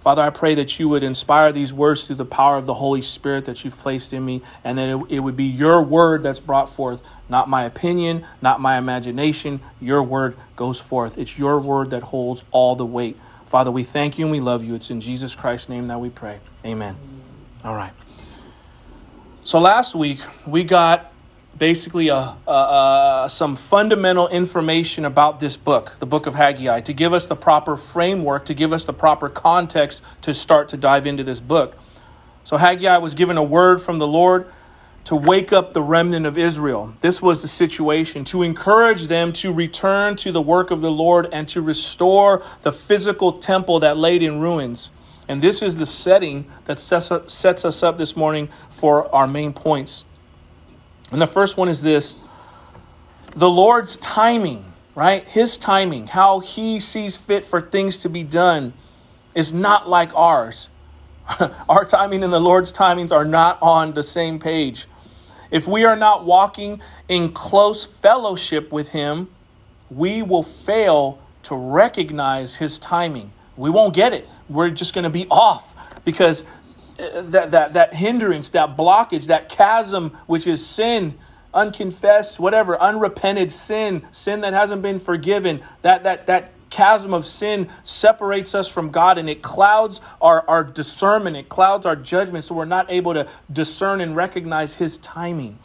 Father, 0.03 0.21
I 0.21 0.31
pray 0.31 0.55
that 0.55 0.79
you 0.79 0.89
would 0.89 1.01
inspire 1.01 1.53
these 1.53 1.71
words 1.71 2.03
through 2.03 2.17
the 2.17 2.25
power 2.25 2.57
of 2.57 2.65
the 2.65 2.73
Holy 2.73 3.01
Spirit 3.01 3.45
that 3.45 3.63
you've 3.63 3.77
placed 3.77 4.11
in 4.11 4.25
me, 4.25 4.41
and 4.61 4.77
that 4.77 4.89
it, 4.89 5.05
it, 5.07 5.19
would 5.21 5.37
be 5.37 5.45
your 5.45 5.81
word 5.81 6.23
that's 6.23 6.41
brought 6.41 6.67
forth, 6.67 7.01
not 7.29 7.47
my 7.47 7.63
opinion, 7.63 8.25
not 8.41 8.59
my 8.59 8.77
imagination. 8.77 9.61
Your 9.79 10.03
word 10.03 10.35
goes 10.57 10.77
forth. 10.77 11.17
It's 11.17 11.39
your 11.39 11.57
word 11.57 11.91
that 11.91 12.03
holds 12.03 12.43
all 12.51 12.75
the 12.75 12.85
weight. 12.85 13.17
Father, 13.45 13.71
we 13.71 13.85
thank 13.85 14.19
you 14.19 14.25
and 14.25 14.31
we 14.33 14.41
love 14.41 14.61
you. 14.61 14.75
It's 14.75 14.91
in 14.91 14.99
Jesus 14.99 15.37
Christ's 15.37 15.69
name 15.69 15.87
that 15.87 16.01
we 16.01 16.09
pray. 16.09 16.41
Amen. 16.65 16.97
All 17.63 17.75
right. 17.75 17.93
So 19.45 19.61
last 19.61 19.95
week 19.95 20.19
we 20.45 20.65
got 20.65 21.12
basically 21.57 22.07
a, 22.07 22.35
a, 22.47 22.51
a, 23.25 23.29
some 23.29 23.55
fundamental 23.55 24.27
information 24.29 25.05
about 25.05 25.39
this 25.39 25.55
book, 25.57 25.93
the 25.99 26.05
book 26.05 26.25
of 26.25 26.35
Haggai, 26.35 26.81
to 26.81 26.93
give 26.93 27.13
us 27.13 27.25
the 27.25 27.35
proper 27.35 27.77
framework, 27.77 28.45
to 28.45 28.53
give 28.53 28.73
us 28.73 28.85
the 28.85 28.93
proper 28.93 29.29
context 29.29 30.01
to 30.21 30.33
start 30.33 30.69
to 30.69 30.77
dive 30.77 31.05
into 31.05 31.23
this 31.23 31.39
book. 31.39 31.77
So 32.43 32.57
Haggai 32.57 32.97
was 32.97 33.13
given 33.13 33.37
a 33.37 33.43
word 33.43 33.81
from 33.81 33.99
the 33.99 34.07
Lord 34.07 34.47
to 35.05 35.15
wake 35.15 35.51
up 35.51 35.73
the 35.73 35.81
remnant 35.81 36.25
of 36.25 36.37
Israel. 36.37 36.93
This 37.01 37.21
was 37.21 37.41
the 37.41 37.47
situation 37.47 38.23
to 38.25 38.41
encourage 38.41 39.07
them 39.07 39.33
to 39.33 39.51
return 39.51 40.15
to 40.17 40.31
the 40.31 40.41
work 40.41 40.71
of 40.71 40.81
the 40.81 40.91
Lord 40.91 41.27
and 41.31 41.47
to 41.49 41.61
restore 41.61 42.43
the 42.61 42.71
physical 42.71 43.33
temple 43.33 43.79
that 43.81 43.97
laid 43.97 44.23
in 44.23 44.39
ruins. 44.39 44.91
And 45.27 45.41
this 45.41 45.61
is 45.61 45.77
the 45.77 45.85
setting 45.85 46.45
that 46.65 46.79
sets 46.79 47.65
us 47.65 47.83
up 47.83 47.97
this 47.97 48.15
morning 48.15 48.49
for 48.69 49.13
our 49.13 49.27
main 49.27 49.53
points. 49.53 50.05
And 51.13 51.21
the 51.21 51.27
first 51.27 51.57
one 51.57 51.69
is 51.69 51.83
this 51.83 52.15
the 53.35 53.49
Lord's 53.49 53.97
timing, 53.97 54.73
right? 54.95 55.23
His 55.27 55.57
timing, 55.57 56.07
how 56.07 56.39
He 56.39 56.79
sees 56.79 57.17
fit 57.17 57.45
for 57.45 57.61
things 57.61 57.97
to 57.99 58.09
be 58.09 58.23
done, 58.23 58.73
is 59.35 59.53
not 59.53 59.87
like 59.87 60.13
ours. 60.15 60.69
our 61.69 61.85
timing 61.85 62.23
and 62.23 62.33
the 62.33 62.39
Lord's 62.39 62.73
timings 62.73 63.11
are 63.11 63.25
not 63.25 63.59
on 63.61 63.93
the 63.93 64.01
same 64.01 64.39
page. 64.39 64.87
If 65.51 65.67
we 65.67 65.85
are 65.85 65.95
not 65.95 66.25
walking 66.25 66.81
in 67.07 67.31
close 67.31 67.85
fellowship 67.85 68.71
with 68.71 68.89
Him, 68.89 69.29
we 69.91 70.23
will 70.23 70.43
fail 70.43 71.21
to 71.43 71.55
recognize 71.55 72.55
His 72.55 72.79
timing. 72.79 73.33
We 73.55 73.69
won't 73.69 73.93
get 73.93 74.13
it. 74.13 74.27
We're 74.49 74.71
just 74.71 74.95
going 74.95 75.03
to 75.03 75.11
be 75.11 75.27
off 75.29 75.75
because 76.05 76.43
that, 77.31 77.51
that, 77.51 77.73
that 77.73 77.93
hindrance, 77.93 78.49
that 78.49 78.75
blockage, 78.77 79.25
that 79.25 79.49
chasm, 79.49 80.17
which 80.25 80.47
is 80.47 80.65
sin, 80.65 81.17
unconfessed, 81.53 82.39
whatever, 82.39 82.79
unrepented 82.81 83.51
sin, 83.51 84.03
sin 84.11 84.41
that 84.41 84.53
hasn't 84.53 84.81
been 84.81 84.99
forgiven, 84.99 85.61
that, 85.81 86.03
that, 86.03 86.25
that 86.27 86.53
chasm 86.69 87.13
of 87.13 87.25
sin 87.25 87.69
separates 87.83 88.55
us 88.55 88.67
from 88.67 88.89
God 88.89 89.17
and 89.17 89.29
it 89.29 89.41
clouds 89.41 90.01
our, 90.19 90.47
our 90.49 90.63
discernment, 90.63 91.37
it 91.37 91.47
clouds 91.47 91.85
our 91.85 91.95
judgment, 91.95 92.45
so 92.45 92.55
we're 92.55 92.65
not 92.65 92.89
able 92.89 93.13
to 93.13 93.27
discern 93.51 94.01
and 94.01 94.15
recognize 94.15 94.75
His 94.75 94.97
timing. 94.97 95.59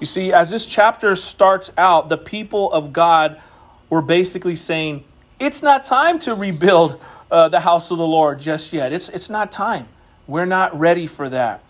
You 0.00 0.06
see, 0.06 0.32
as 0.32 0.50
this 0.50 0.66
chapter 0.66 1.14
starts 1.16 1.70
out, 1.78 2.08
the 2.08 2.18
people 2.18 2.72
of 2.72 2.92
God 2.92 3.40
were 3.90 4.02
basically 4.02 4.56
saying, 4.56 5.04
it's 5.40 5.62
not 5.62 5.84
time 5.84 6.18
to 6.20 6.34
rebuild 6.34 7.00
uh, 7.30 7.48
the 7.48 7.60
house 7.60 7.90
of 7.90 7.98
the 7.98 8.06
Lord 8.06 8.40
just 8.40 8.72
yet. 8.72 8.92
It's, 8.92 9.08
it's 9.08 9.30
not 9.30 9.52
time. 9.52 9.88
We're 10.28 10.46
not 10.46 10.78
ready 10.78 11.08
for 11.08 11.28
that. 11.30 11.64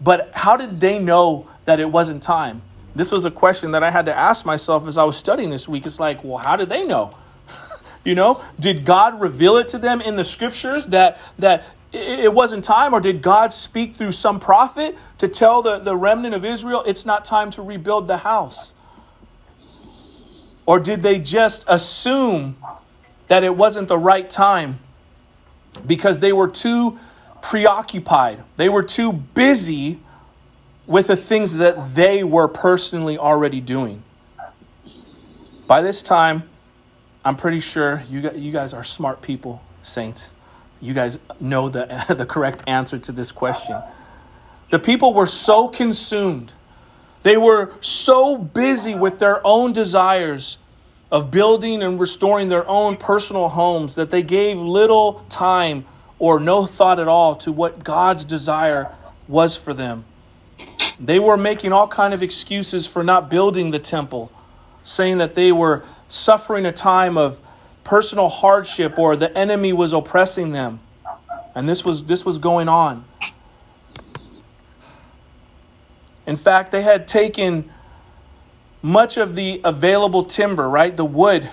But 0.00 0.30
how 0.34 0.56
did 0.56 0.78
they 0.78 1.00
know 1.00 1.48
that 1.64 1.80
it 1.80 1.90
wasn't 1.90 2.22
time? 2.22 2.62
This 2.94 3.10
was 3.10 3.24
a 3.24 3.30
question 3.30 3.70
that 3.70 3.82
I 3.82 3.90
had 3.90 4.04
to 4.06 4.14
ask 4.14 4.44
myself 4.44 4.86
as 4.86 4.98
I 4.98 5.04
was 5.04 5.16
studying 5.16 5.50
this 5.50 5.66
week. 5.66 5.86
It's 5.86 5.98
like, 5.98 6.22
well, 6.22 6.38
how 6.38 6.56
did 6.56 6.68
they 6.68 6.84
know? 6.84 7.16
you 8.04 8.14
know, 8.14 8.44
did 8.60 8.84
God 8.84 9.20
reveal 9.20 9.56
it 9.56 9.68
to 9.70 9.78
them 9.78 10.00
in 10.00 10.16
the 10.16 10.24
scriptures 10.24 10.86
that 10.88 11.18
that 11.38 11.64
it 11.92 12.32
wasn't 12.32 12.64
time, 12.64 12.94
or 12.94 13.00
did 13.00 13.20
God 13.20 13.52
speak 13.52 13.96
through 13.96 14.12
some 14.12 14.40
prophet 14.40 14.96
to 15.18 15.28
tell 15.28 15.60
the, 15.60 15.78
the 15.78 15.94
remnant 15.94 16.34
of 16.34 16.42
Israel 16.42 16.82
it's 16.86 17.04
not 17.04 17.24
time 17.24 17.50
to 17.52 17.62
rebuild 17.62 18.06
the 18.06 18.18
house? 18.18 18.72
Or 20.64 20.78
did 20.78 21.02
they 21.02 21.18
just 21.18 21.64
assume 21.66 22.56
that 23.28 23.44
it 23.44 23.56
wasn't 23.56 23.88
the 23.88 23.98
right 23.98 24.30
time 24.30 24.78
because 25.86 26.20
they 26.20 26.32
were 26.32 26.48
too 26.48 26.98
preoccupied. 27.42 28.42
They 28.56 28.70
were 28.70 28.82
too 28.82 29.12
busy 29.12 29.98
with 30.86 31.08
the 31.08 31.16
things 31.16 31.56
that 31.58 31.94
they 31.94 32.24
were 32.24 32.48
personally 32.48 33.18
already 33.18 33.60
doing. 33.60 34.02
By 35.66 35.82
this 35.82 36.02
time, 36.02 36.44
I'm 37.24 37.36
pretty 37.36 37.60
sure 37.60 38.04
you, 38.08 38.30
you 38.34 38.52
guys 38.52 38.72
are 38.72 38.84
smart 38.84 39.20
people, 39.20 39.62
saints. 39.82 40.32
You 40.80 40.94
guys 40.94 41.18
know 41.38 41.68
the, 41.68 42.04
the 42.16 42.26
correct 42.26 42.62
answer 42.66 42.98
to 42.98 43.12
this 43.12 43.30
question. 43.30 43.80
The 44.70 44.78
people 44.78 45.12
were 45.12 45.26
so 45.26 45.68
consumed, 45.68 46.52
they 47.22 47.36
were 47.36 47.74
so 47.80 48.36
busy 48.36 48.94
with 48.94 49.18
their 49.18 49.46
own 49.46 49.72
desires 49.72 50.58
of 51.10 51.30
building 51.30 51.82
and 51.82 52.00
restoring 52.00 52.48
their 52.48 52.66
own 52.66 52.96
personal 52.96 53.50
homes 53.50 53.94
that 53.96 54.10
they 54.10 54.22
gave 54.22 54.56
little 54.56 55.24
time 55.28 55.84
or 56.22 56.38
no 56.38 56.64
thought 56.64 57.00
at 57.00 57.08
all 57.08 57.34
to 57.34 57.50
what 57.50 57.82
God's 57.82 58.24
desire 58.24 58.94
was 59.28 59.56
for 59.56 59.74
them. 59.74 60.04
They 61.00 61.18
were 61.18 61.36
making 61.36 61.72
all 61.72 61.88
kind 61.88 62.14
of 62.14 62.22
excuses 62.22 62.86
for 62.86 63.02
not 63.02 63.28
building 63.28 63.72
the 63.72 63.80
temple, 63.80 64.30
saying 64.84 65.18
that 65.18 65.34
they 65.34 65.50
were 65.50 65.84
suffering 66.08 66.64
a 66.64 66.70
time 66.70 67.18
of 67.18 67.40
personal 67.82 68.28
hardship 68.28 69.00
or 69.00 69.16
the 69.16 69.36
enemy 69.36 69.72
was 69.72 69.92
oppressing 69.92 70.52
them. 70.52 70.78
And 71.56 71.68
this 71.68 71.84
was 71.84 72.04
this 72.04 72.24
was 72.24 72.38
going 72.38 72.68
on. 72.68 73.04
In 76.24 76.36
fact, 76.36 76.70
they 76.70 76.82
had 76.82 77.08
taken 77.08 77.68
much 78.80 79.16
of 79.16 79.34
the 79.34 79.60
available 79.64 80.24
timber, 80.24 80.70
right? 80.70 80.96
The 80.96 81.04
wood 81.04 81.50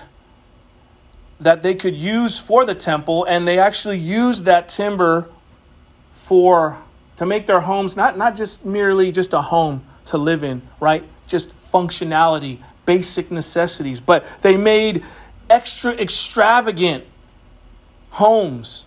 that 1.40 1.62
they 1.62 1.74
could 1.74 1.96
use 1.96 2.38
for 2.38 2.64
the 2.64 2.74
temple, 2.74 3.24
and 3.24 3.48
they 3.48 3.58
actually 3.58 3.98
used 3.98 4.44
that 4.44 4.68
timber 4.68 5.28
for 6.10 6.78
to 7.16 7.26
make 7.26 7.46
their 7.46 7.60
homes 7.60 7.96
not, 7.96 8.16
not 8.16 8.36
just 8.36 8.64
merely 8.64 9.10
just 9.12 9.32
a 9.32 9.42
home 9.42 9.84
to 10.06 10.18
live 10.18 10.44
in, 10.44 10.62
right? 10.78 11.04
Just 11.26 11.50
functionality, 11.72 12.58
basic 12.86 13.30
necessities, 13.30 14.00
but 14.00 14.24
they 14.42 14.56
made 14.56 15.04
extra 15.48 15.92
extravagant 15.92 17.04
homes. 18.10 18.84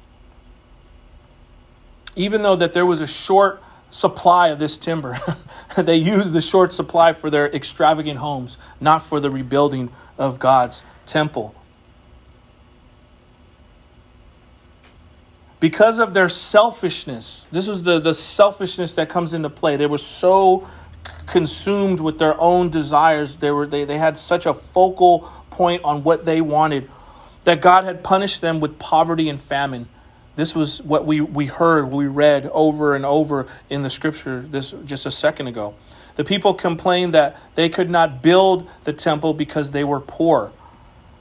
Even 2.15 2.43
though 2.43 2.55
that 2.55 2.73
there 2.73 2.85
was 2.85 3.01
a 3.01 3.07
short 3.07 3.63
supply 3.93 4.47
of 4.49 4.59
this 4.59 4.77
timber. 4.77 5.19
they 5.77 5.95
used 5.95 6.33
the 6.33 6.41
short 6.41 6.73
supply 6.73 7.13
for 7.13 7.29
their 7.29 7.53
extravagant 7.53 8.19
homes, 8.19 8.57
not 8.81 9.01
for 9.01 9.19
the 9.19 9.29
rebuilding 9.29 9.89
of 10.17 10.39
God's 10.39 10.81
temple. 11.05 11.55
Because 15.63 15.99
of 15.99 16.13
their 16.13 16.27
selfishness, 16.27 17.47
this 17.49 17.67
was 17.67 17.83
the, 17.83 17.97
the 17.97 18.13
selfishness 18.13 18.95
that 18.95 19.07
comes 19.07 19.33
into 19.33 19.49
play. 19.49 19.77
They 19.77 19.85
were 19.85 19.97
so 19.97 20.67
consumed 21.25 22.01
with 22.01 22.19
their 22.19 22.37
own 22.37 22.69
desires. 22.69 23.37
They, 23.37 23.49
were, 23.49 23.65
they, 23.65 23.85
they 23.85 23.97
had 23.97 24.17
such 24.17 24.45
a 24.45 24.53
focal 24.53 25.31
point 25.51 25.81
on 25.85 26.03
what 26.03 26.25
they 26.25 26.41
wanted 26.41 26.89
that 27.45 27.61
God 27.61 27.85
had 27.85 28.03
punished 28.03 28.41
them 28.41 28.59
with 28.59 28.77
poverty 28.77 29.29
and 29.29 29.39
famine. 29.39 29.87
This 30.35 30.53
was 30.53 30.81
what 30.81 31.05
we, 31.05 31.21
we 31.21 31.45
heard, 31.45 31.89
we 31.93 32.07
read 32.07 32.47
over 32.47 32.93
and 32.93 33.05
over 33.05 33.47
in 33.69 33.83
the 33.83 33.89
scripture 33.89 34.41
this 34.41 34.75
just 34.83 35.05
a 35.05 35.11
second 35.11 35.47
ago. 35.47 35.75
The 36.17 36.25
people 36.25 36.53
complained 36.55 37.13
that 37.13 37.39
they 37.55 37.69
could 37.69 37.89
not 37.89 38.21
build 38.21 38.69
the 38.83 38.91
temple 38.91 39.33
because 39.33 39.71
they 39.71 39.85
were 39.85 40.01
poor. 40.01 40.51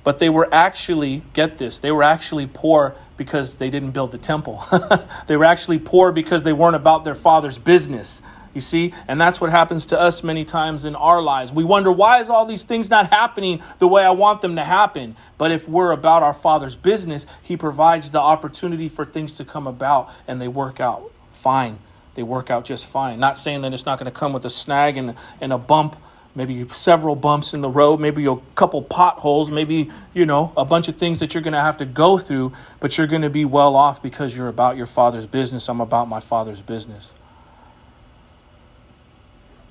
But 0.03 0.19
they 0.19 0.29
were 0.29 0.53
actually, 0.53 1.23
get 1.33 1.59
this, 1.59 1.79
they 1.79 1.93
were 1.93 2.03
actually 2.03 2.49
poor 2.53 2.97
because 3.17 3.57
they 3.57 3.71
didn't 3.71 3.91
build 3.93 4.13
the 4.13 4.19
temple. 4.19 4.65
they 5.27 5.37
were 5.37 5.45
actually 5.45 5.79
poor 5.79 6.13
because 6.13 6.43
they 6.43 6.53
weren't 6.53 6.77
about 6.77 7.05
their 7.05 7.15
father's 7.15 7.59
business. 7.59 8.23
You 8.55 8.61
see? 8.61 8.93
And 9.09 9.21
that's 9.21 9.41
what 9.41 9.51
happens 9.51 9.87
to 9.87 9.99
us 9.99 10.23
many 10.23 10.45
times 10.45 10.85
in 10.85 10.95
our 10.95 11.23
lives. 11.23 11.53
We 11.53 11.65
wonder, 11.65 11.91
why 11.91 12.21
is 12.21 12.29
all 12.29 12.45
these 12.45 12.65
things 12.65 12.91
not 12.91 13.11
happening 13.11 13.63
the 13.79 13.89
way 13.89 14.03
I 14.03 14.11
want 14.11 14.43
them 14.43 14.57
to 14.57 14.65
happen? 14.65 15.17
But 15.39 15.53
if 15.53 15.67
we're 15.69 15.91
about 15.91 16.23
our 16.23 16.35
Father's 16.35 16.77
business, 16.77 17.25
He 17.43 17.57
provides 17.57 18.11
the 18.11 18.21
opportunity 18.21 18.89
for 18.89 19.07
things 19.07 19.37
to 19.37 19.45
come 19.45 19.67
about 19.67 20.11
and 20.29 20.41
they 20.41 20.49
work 20.49 20.81
out 20.81 21.11
fine. 21.43 21.79
They 22.15 22.23
work 22.23 22.51
out 22.51 22.65
just 22.65 22.87
fine. 22.87 23.19
Not 23.19 23.39
saying 23.39 23.63
that 23.63 23.73
it's 23.73 23.87
not 23.87 23.99
going 23.99 24.11
to 24.11 24.17
come 24.17 24.33
with 24.33 24.45
a 24.45 24.51
snag 24.51 24.97
and, 24.97 25.15
and 25.41 25.53
a 25.53 25.59
bump, 25.59 25.97
maybe 26.35 26.67
several 26.69 27.15
bumps 27.15 27.53
in 27.53 27.61
the 27.61 27.69
road, 27.69 28.01
maybe 28.01 28.27
a 28.27 28.37
couple 28.55 28.83
potholes, 28.83 29.51
maybe, 29.51 29.91
you 30.15 30.25
know, 30.25 30.53
a 30.57 30.65
bunch 30.65 30.89
of 30.89 30.97
things 30.97 31.21
that 31.21 31.35
you're 31.35 31.43
going 31.43 31.53
to 31.53 31.61
have 31.61 31.77
to 31.77 31.85
go 31.85 32.19
through, 32.19 32.53
but 32.81 32.97
you're 32.97 33.07
going 33.07 33.23
to 33.23 33.31
be 33.31 33.45
well 33.45 33.77
off 33.77 34.03
because 34.03 34.37
you're 34.37 34.49
about 34.49 34.77
your 34.77 34.87
Father's 34.87 35.27
business. 35.27 35.69
I'm 35.69 35.81
about 35.81 36.09
my 36.09 36.21
Father's 36.21 36.63
business. 36.63 37.13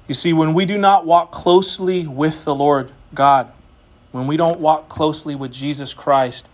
You 0.08 0.14
see, 0.14 0.34
when 0.34 0.54
we 0.54 0.66
do 0.66 0.78
not 0.78 1.06
walk 1.06 1.32
closely 1.32 2.06
with 2.06 2.44
the 2.44 2.54
Lord 2.54 2.92
God, 3.14 3.52
when 4.12 4.28
we 4.28 4.38
don't 4.38 4.60
walk 4.60 4.90
closely 4.90 5.36
with 5.36 5.52
Jesus 5.52 5.94
Christ, 5.94 6.46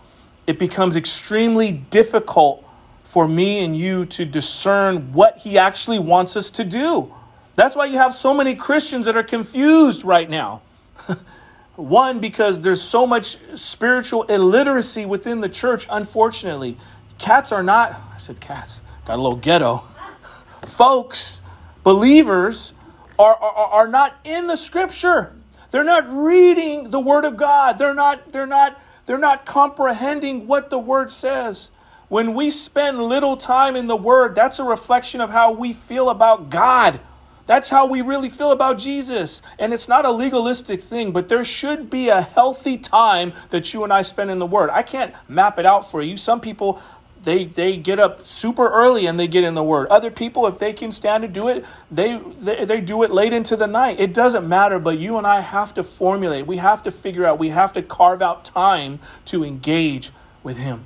it 0.46 0.58
becomes 0.58 0.96
extremely 0.96 1.72
difficult 1.72 2.64
for 3.02 3.26
me 3.26 3.64
and 3.64 3.76
you 3.76 4.06
to 4.06 4.24
discern 4.24 5.12
what 5.12 5.38
He 5.38 5.58
actually 5.58 5.98
wants 5.98 6.36
us 6.36 6.50
to 6.50 6.64
do. 6.64 7.12
That's 7.58 7.74
why 7.74 7.86
you 7.86 7.98
have 7.98 8.14
so 8.14 8.32
many 8.32 8.54
Christians 8.54 9.06
that 9.06 9.16
are 9.16 9.24
confused 9.24 10.04
right 10.04 10.30
now. 10.30 10.62
One, 11.74 12.20
because 12.20 12.60
there's 12.60 12.80
so 12.80 13.04
much 13.04 13.36
spiritual 13.56 14.22
illiteracy 14.22 15.04
within 15.04 15.40
the 15.40 15.48
church, 15.48 15.84
unfortunately. 15.90 16.76
Cats 17.18 17.50
are 17.50 17.64
not, 17.64 18.00
I 18.14 18.18
said 18.18 18.38
cats, 18.38 18.80
got 19.04 19.18
a 19.18 19.20
little 19.20 19.40
ghetto. 19.40 19.82
Folks, 20.62 21.40
believers, 21.82 22.74
are, 23.18 23.34
are, 23.34 23.66
are 23.66 23.88
not 23.88 24.20
in 24.22 24.46
the 24.46 24.54
scripture. 24.54 25.32
They're 25.72 25.82
not 25.82 26.08
reading 26.08 26.90
the 26.90 27.00
word 27.00 27.24
of 27.24 27.36
God. 27.36 27.76
They're 27.76 27.92
not, 27.92 28.30
they're 28.30 28.46
not, 28.46 28.80
they're 29.06 29.18
not 29.18 29.44
comprehending 29.44 30.46
what 30.46 30.70
the 30.70 30.78
word 30.78 31.10
says. 31.10 31.72
When 32.06 32.34
we 32.34 32.52
spend 32.52 33.02
little 33.02 33.36
time 33.36 33.74
in 33.74 33.88
the 33.88 33.96
word, 33.96 34.36
that's 34.36 34.60
a 34.60 34.64
reflection 34.64 35.20
of 35.20 35.30
how 35.30 35.50
we 35.50 35.72
feel 35.72 36.08
about 36.08 36.50
God. 36.50 37.00
That's 37.48 37.70
how 37.70 37.86
we 37.86 38.02
really 38.02 38.28
feel 38.28 38.52
about 38.52 38.76
Jesus. 38.76 39.40
And 39.58 39.72
it's 39.72 39.88
not 39.88 40.04
a 40.04 40.10
legalistic 40.10 40.82
thing, 40.82 41.12
but 41.12 41.30
there 41.30 41.46
should 41.46 41.88
be 41.88 42.10
a 42.10 42.20
healthy 42.20 42.76
time 42.76 43.32
that 43.48 43.72
you 43.72 43.82
and 43.84 43.92
I 43.92 44.02
spend 44.02 44.30
in 44.30 44.38
the 44.38 44.44
Word. 44.44 44.68
I 44.68 44.82
can't 44.82 45.14
map 45.28 45.58
it 45.58 45.64
out 45.64 45.90
for 45.90 46.02
you. 46.02 46.18
Some 46.18 46.42
people, 46.42 46.82
they, 47.24 47.46
they 47.46 47.78
get 47.78 47.98
up 47.98 48.28
super 48.28 48.68
early 48.68 49.06
and 49.06 49.18
they 49.18 49.26
get 49.26 49.44
in 49.44 49.54
the 49.54 49.62
Word. 49.62 49.88
Other 49.88 50.10
people, 50.10 50.46
if 50.46 50.58
they 50.58 50.74
can 50.74 50.92
stand 50.92 51.22
to 51.22 51.28
do 51.28 51.48
it, 51.48 51.64
they, 51.90 52.20
they, 52.38 52.66
they 52.66 52.82
do 52.82 53.02
it 53.02 53.10
late 53.10 53.32
into 53.32 53.56
the 53.56 53.66
night. 53.66 53.98
It 53.98 54.12
doesn't 54.12 54.46
matter, 54.46 54.78
but 54.78 54.98
you 54.98 55.16
and 55.16 55.26
I 55.26 55.40
have 55.40 55.72
to 55.72 55.82
formulate. 55.82 56.46
We 56.46 56.58
have 56.58 56.82
to 56.82 56.90
figure 56.90 57.24
out, 57.24 57.38
we 57.38 57.48
have 57.48 57.72
to 57.72 57.80
carve 57.80 58.20
out 58.20 58.44
time 58.44 58.98
to 59.24 59.42
engage 59.42 60.10
with 60.42 60.58
Him. 60.58 60.84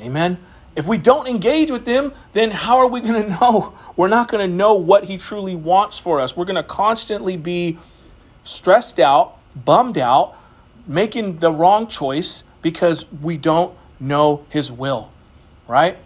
Amen? 0.00 0.38
If 0.76 0.86
we 0.86 0.98
don't 0.98 1.26
engage 1.26 1.70
with 1.70 1.86
Him, 1.86 2.12
then 2.34 2.52
how 2.52 2.76
are 2.78 2.86
we 2.86 3.00
going 3.00 3.22
to 3.22 3.28
know 3.30 3.76
we're 3.96 4.08
not 4.08 4.28
going 4.28 4.48
to 4.48 4.54
know 4.54 4.74
what 4.74 5.04
He 5.04 5.16
truly 5.16 5.56
wants 5.56 5.98
for 5.98 6.20
us. 6.20 6.36
We're 6.36 6.44
going 6.44 6.56
to 6.56 6.62
constantly 6.62 7.36
be 7.36 7.78
stressed 8.44 9.00
out, 9.00 9.38
bummed 9.56 9.98
out, 9.98 10.36
making 10.86 11.38
the 11.38 11.50
wrong 11.50 11.88
choice 11.88 12.44
because 12.60 13.10
we 13.10 13.38
don't 13.38 13.74
know 13.98 14.44
His 14.50 14.70
will, 14.70 15.10
right? 15.66 15.96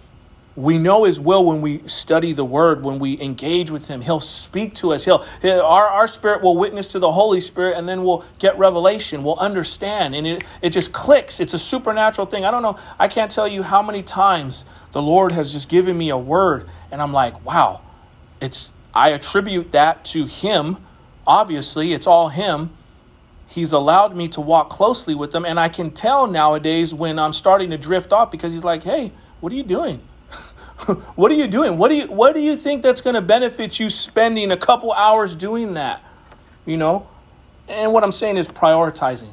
We 0.60 0.76
know 0.76 1.04
His 1.04 1.18
will 1.18 1.44
when 1.44 1.62
we 1.62 1.86
study 1.88 2.32
the 2.34 2.44
Word, 2.44 2.84
when 2.84 2.98
we 2.98 3.18
engage 3.20 3.70
with 3.70 3.88
Him. 3.88 4.02
He'll 4.02 4.20
speak 4.20 4.74
to 4.76 4.92
us. 4.92 5.06
He'll, 5.06 5.24
our, 5.42 5.88
our 5.88 6.06
spirit 6.06 6.42
will 6.42 6.56
witness 6.56 6.92
to 6.92 6.98
the 6.98 7.12
Holy 7.12 7.40
Spirit, 7.40 7.78
and 7.78 7.88
then 7.88 8.04
we'll 8.04 8.24
get 8.38 8.58
revelation. 8.58 9.24
We'll 9.24 9.38
understand, 9.38 10.14
and 10.14 10.26
it, 10.26 10.44
it 10.60 10.70
just 10.70 10.92
clicks. 10.92 11.40
It's 11.40 11.54
a 11.54 11.58
supernatural 11.58 12.26
thing. 12.26 12.44
I 12.44 12.50
don't 12.50 12.62
know. 12.62 12.78
I 12.98 13.08
can't 13.08 13.32
tell 13.32 13.48
you 13.48 13.62
how 13.62 13.82
many 13.82 14.02
times 14.02 14.66
the 14.92 15.00
Lord 15.00 15.32
has 15.32 15.50
just 15.50 15.68
given 15.68 15.96
me 15.96 16.10
a 16.10 16.18
word, 16.18 16.68
and 16.90 17.00
I'm 17.00 17.12
like, 17.12 17.42
wow, 17.44 17.80
it's 18.40 18.72
I 18.92 19.10
attribute 19.10 19.72
that 19.72 20.04
to 20.06 20.26
Him. 20.26 20.76
Obviously, 21.26 21.94
it's 21.94 22.06
all 22.06 22.28
Him. 22.28 22.70
He's 23.48 23.72
allowed 23.72 24.14
me 24.14 24.28
to 24.28 24.40
walk 24.42 24.68
closely 24.68 25.14
with 25.14 25.34
Him, 25.34 25.46
and 25.46 25.58
I 25.58 25.70
can 25.70 25.90
tell 25.90 26.26
nowadays 26.26 26.92
when 26.92 27.18
I'm 27.18 27.32
starting 27.32 27.70
to 27.70 27.78
drift 27.78 28.12
off 28.12 28.30
because 28.30 28.52
He's 28.52 28.64
like, 28.64 28.84
hey, 28.84 29.12
what 29.40 29.52
are 29.52 29.56
you 29.56 29.62
doing? 29.62 30.02
what 31.16 31.30
are 31.30 31.34
you 31.34 31.46
doing? 31.46 31.78
What 31.78 31.88
do 31.88 31.94
you 31.94 32.06
what 32.06 32.34
do 32.34 32.40
you 32.40 32.56
think 32.56 32.82
that's 32.82 33.00
going 33.00 33.14
to 33.14 33.20
benefit 33.20 33.78
you 33.78 33.90
spending 33.90 34.52
a 34.52 34.56
couple 34.56 34.92
hours 34.92 35.36
doing 35.36 35.74
that? 35.74 36.02
You 36.66 36.76
know? 36.76 37.08
And 37.68 37.92
what 37.92 38.02
I'm 38.02 38.12
saying 38.12 38.36
is 38.36 38.48
prioritizing. 38.48 39.32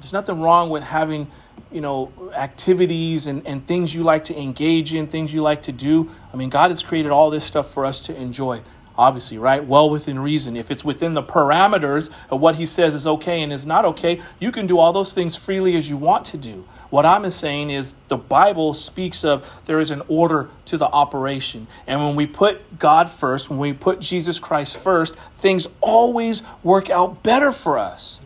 There's 0.00 0.12
nothing 0.12 0.40
wrong 0.40 0.70
with 0.70 0.82
having 0.82 1.30
you 1.74 1.80
know, 1.80 2.12
activities 2.34 3.26
and, 3.26 3.44
and 3.46 3.66
things 3.66 3.94
you 3.94 4.02
like 4.04 4.24
to 4.24 4.38
engage 4.38 4.94
in, 4.94 5.08
things 5.08 5.34
you 5.34 5.42
like 5.42 5.62
to 5.64 5.72
do. 5.72 6.08
I 6.32 6.36
mean, 6.36 6.48
God 6.48 6.70
has 6.70 6.82
created 6.82 7.10
all 7.10 7.30
this 7.30 7.44
stuff 7.44 7.72
for 7.72 7.84
us 7.84 8.00
to 8.02 8.14
enjoy, 8.16 8.62
obviously, 8.96 9.38
right? 9.38 9.64
Well 9.64 9.90
within 9.90 10.20
reason. 10.20 10.56
If 10.56 10.70
it's 10.70 10.84
within 10.84 11.14
the 11.14 11.22
parameters 11.22 12.10
of 12.30 12.40
what 12.40 12.56
He 12.56 12.64
says 12.64 12.94
is 12.94 13.08
okay 13.08 13.42
and 13.42 13.52
is 13.52 13.66
not 13.66 13.84
okay, 13.86 14.22
you 14.38 14.52
can 14.52 14.68
do 14.68 14.78
all 14.78 14.92
those 14.92 15.12
things 15.12 15.34
freely 15.34 15.76
as 15.76 15.90
you 15.90 15.96
want 15.96 16.24
to 16.26 16.36
do. 16.36 16.64
What 16.94 17.04
I'm 17.04 17.28
saying 17.32 17.70
is 17.70 17.96
the 18.06 18.16
Bible 18.16 18.72
speaks 18.72 19.24
of 19.24 19.44
there 19.66 19.80
is 19.80 19.90
an 19.90 20.02
order 20.06 20.48
to 20.66 20.76
the 20.76 20.84
operation. 20.84 21.66
And 21.88 22.00
when 22.04 22.14
we 22.14 22.24
put 22.24 22.78
God 22.78 23.10
first, 23.10 23.50
when 23.50 23.58
we 23.58 23.72
put 23.72 23.98
Jesus 23.98 24.38
Christ 24.38 24.76
first, 24.76 25.16
things 25.34 25.66
always 25.80 26.44
work 26.62 26.90
out 26.90 27.24
better 27.24 27.50
for 27.50 27.80
us. 27.80 28.20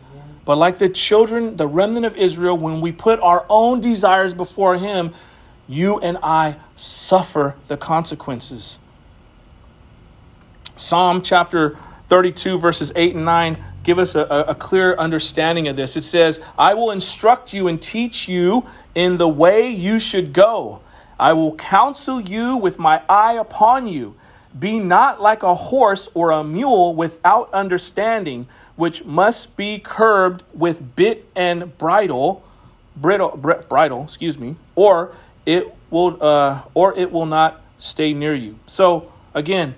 But 0.45 0.59
like 0.59 0.77
the 0.77 0.87
children, 0.87 1.57
the 1.57 1.65
remnant 1.65 2.05
of 2.05 2.15
Israel, 2.15 2.55
when 2.59 2.79
we 2.79 2.91
put 2.91 3.19
our 3.21 3.43
own 3.49 3.81
desires 3.81 4.35
before 4.35 4.77
Him, 4.77 5.15
you 5.67 5.99
and 5.99 6.19
I 6.21 6.57
suffer 6.75 7.55
the 7.69 7.75
consequences. 7.75 8.77
Psalm 10.77 11.23
chapter 11.23 11.75
32, 12.07 12.59
verses 12.59 12.91
8 12.95 13.15
and 13.15 13.25
9 13.25 13.63
give 13.83 13.99
us 13.99 14.15
a, 14.15 14.21
a, 14.21 14.55
clear 14.55 14.95
understanding 14.95 15.67
of 15.67 15.75
this. 15.75 15.95
It 15.95 16.03
says, 16.03 16.39
I 16.57 16.73
will 16.73 16.91
instruct 16.91 17.53
you 17.53 17.67
and 17.67 17.81
teach 17.81 18.27
you 18.27 18.65
in 18.93 19.17
the 19.17 19.27
way 19.27 19.69
you 19.69 19.99
should 19.99 20.33
go. 20.33 20.81
I 21.19 21.33
will 21.33 21.55
counsel 21.55 22.21
you 22.21 22.55
with 22.55 22.79
my 22.79 23.01
eye 23.09 23.33
upon 23.33 23.87
you. 23.87 24.15
Be 24.57 24.79
not 24.79 25.21
like 25.21 25.43
a 25.43 25.53
horse 25.53 26.09
or 26.13 26.31
a 26.31 26.43
mule 26.43 26.95
without 26.95 27.53
understanding 27.53 28.47
which 28.75 29.03
must 29.03 29.55
be 29.57 29.77
curbed 29.77 30.43
with 30.53 30.95
bit 30.95 31.29
and 31.35 31.77
bridle, 31.77 32.43
bridle, 32.95 33.35
br- 33.35 33.61
bridle, 33.67 34.03
excuse 34.05 34.37
me, 34.37 34.55
or 34.75 35.13
it 35.45 35.75
will, 35.89 36.17
uh, 36.23 36.61
or 36.73 36.97
it 36.97 37.11
will 37.11 37.25
not 37.25 37.61
stay 37.77 38.13
near 38.13 38.33
you. 38.33 38.57
So 38.67 39.11
again, 39.33 39.75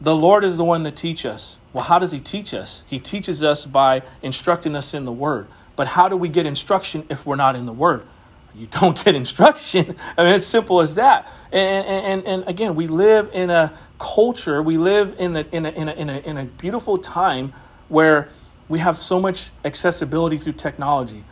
the 0.00 0.16
Lord 0.16 0.44
is 0.44 0.56
the 0.56 0.64
one 0.64 0.82
that 0.82 0.96
teach 0.96 1.24
us. 1.24 1.58
Well, 1.72 1.84
how 1.84 1.98
does 1.98 2.12
He 2.12 2.20
teach 2.20 2.52
us? 2.54 2.82
He 2.86 2.98
teaches 2.98 3.42
us 3.42 3.64
by 3.66 4.02
instructing 4.22 4.76
us 4.76 4.94
in 4.94 5.04
the 5.04 5.12
Word. 5.12 5.48
But 5.76 5.88
how 5.88 6.08
do 6.08 6.16
we 6.16 6.28
get 6.28 6.46
instruction 6.46 7.06
if 7.08 7.24
we're 7.24 7.36
not 7.36 7.56
in 7.56 7.66
the 7.66 7.72
Word? 7.72 8.06
You 8.54 8.66
don't 8.66 9.02
get 9.02 9.14
instruction. 9.14 9.96
I 10.16 10.24
mean, 10.24 10.34
it's 10.34 10.46
simple 10.46 10.80
as 10.80 10.94
that. 10.96 11.30
And, 11.50 11.86
and, 11.86 12.26
and 12.26 12.48
again, 12.48 12.74
we 12.74 12.86
live 12.86 13.30
in 13.32 13.50
a 13.50 13.72
culture, 13.98 14.62
we 14.62 14.76
live 14.76 15.14
in 15.18 15.36
a, 15.36 15.40
in 15.52 15.64
a, 15.64 15.70
in 15.70 15.88
a, 15.88 15.92
in 15.92 16.10
a, 16.10 16.18
in 16.18 16.38
a 16.38 16.44
beautiful 16.44 16.98
time 16.98 17.52
where 17.88 18.30
we 18.68 18.78
have 18.80 18.96
so 18.96 19.20
much 19.20 19.50
accessibility 19.64 20.38
through 20.38 20.54
technology. 20.54 21.24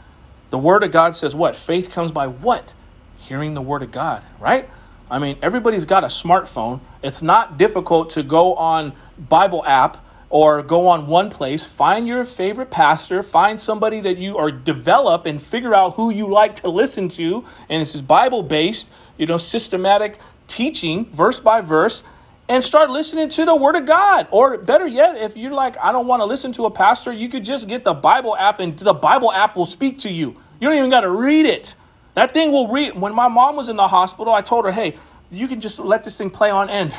The 0.50 0.58
Word 0.58 0.82
of 0.82 0.92
God 0.92 1.16
says 1.16 1.34
what? 1.34 1.56
Faith 1.56 1.90
comes 1.90 2.12
by 2.12 2.26
what? 2.26 2.72
Hearing 3.18 3.54
the 3.54 3.62
Word 3.62 3.82
of 3.82 3.90
God, 3.90 4.24
right? 4.38 4.68
I 5.10 5.18
mean, 5.18 5.38
everybody's 5.42 5.84
got 5.84 6.04
a 6.04 6.08
smartphone. 6.08 6.80
It's 7.02 7.22
not 7.22 7.58
difficult 7.58 8.10
to 8.10 8.22
go 8.22 8.54
on 8.54 8.92
Bible 9.18 9.64
app 9.64 10.04
or 10.30 10.62
go 10.62 10.88
on 10.88 11.06
one 11.06 11.28
place, 11.30 11.64
find 11.64 12.08
your 12.08 12.24
favorite 12.24 12.70
pastor, 12.70 13.22
find 13.22 13.60
somebody 13.60 14.00
that 14.00 14.16
you 14.16 14.34
or 14.34 14.50
develop 14.50 15.26
and 15.26 15.42
figure 15.42 15.74
out 15.74 15.94
who 15.96 16.08
you 16.08 16.26
like 16.26 16.56
to 16.56 16.68
listen 16.68 17.08
to. 17.10 17.44
And 17.68 17.82
this 17.82 17.94
is 17.94 18.00
Bible 18.00 18.42
based, 18.42 18.88
you 19.18 19.26
know, 19.26 19.38
systematic 19.38 20.18
teaching, 20.46 21.10
verse 21.12 21.40
by 21.40 21.60
verse 21.60 22.02
and 22.50 22.64
start 22.64 22.90
listening 22.90 23.28
to 23.28 23.44
the 23.44 23.54
Word 23.54 23.76
of 23.76 23.86
God. 23.86 24.26
Or 24.32 24.58
better 24.58 24.84
yet, 24.84 25.16
if 25.16 25.36
you're 25.36 25.52
like, 25.52 25.76
I 25.78 25.92
don't 25.92 26.08
want 26.08 26.18
to 26.20 26.24
listen 26.24 26.50
to 26.54 26.66
a 26.66 26.70
pastor, 26.70 27.12
you 27.12 27.28
could 27.28 27.44
just 27.44 27.68
get 27.68 27.84
the 27.84 27.94
Bible 27.94 28.36
app 28.36 28.58
and 28.58 28.76
the 28.76 28.92
Bible 28.92 29.32
app 29.32 29.54
will 29.54 29.66
speak 29.66 30.00
to 30.00 30.10
you. 30.10 30.30
You 30.58 30.68
don't 30.68 30.76
even 30.76 30.90
got 30.90 31.02
to 31.02 31.10
read 31.10 31.46
it. 31.46 31.76
That 32.14 32.32
thing 32.32 32.50
will 32.50 32.66
read. 32.66 33.00
When 33.00 33.14
my 33.14 33.28
mom 33.28 33.54
was 33.54 33.68
in 33.68 33.76
the 33.76 33.86
hospital, 33.86 34.34
I 34.34 34.42
told 34.42 34.64
her, 34.64 34.72
hey, 34.72 34.96
you 35.30 35.46
can 35.46 35.60
just 35.60 35.78
let 35.78 36.02
this 36.02 36.16
thing 36.16 36.28
play 36.28 36.50
on 36.50 36.68
end. 36.68 36.92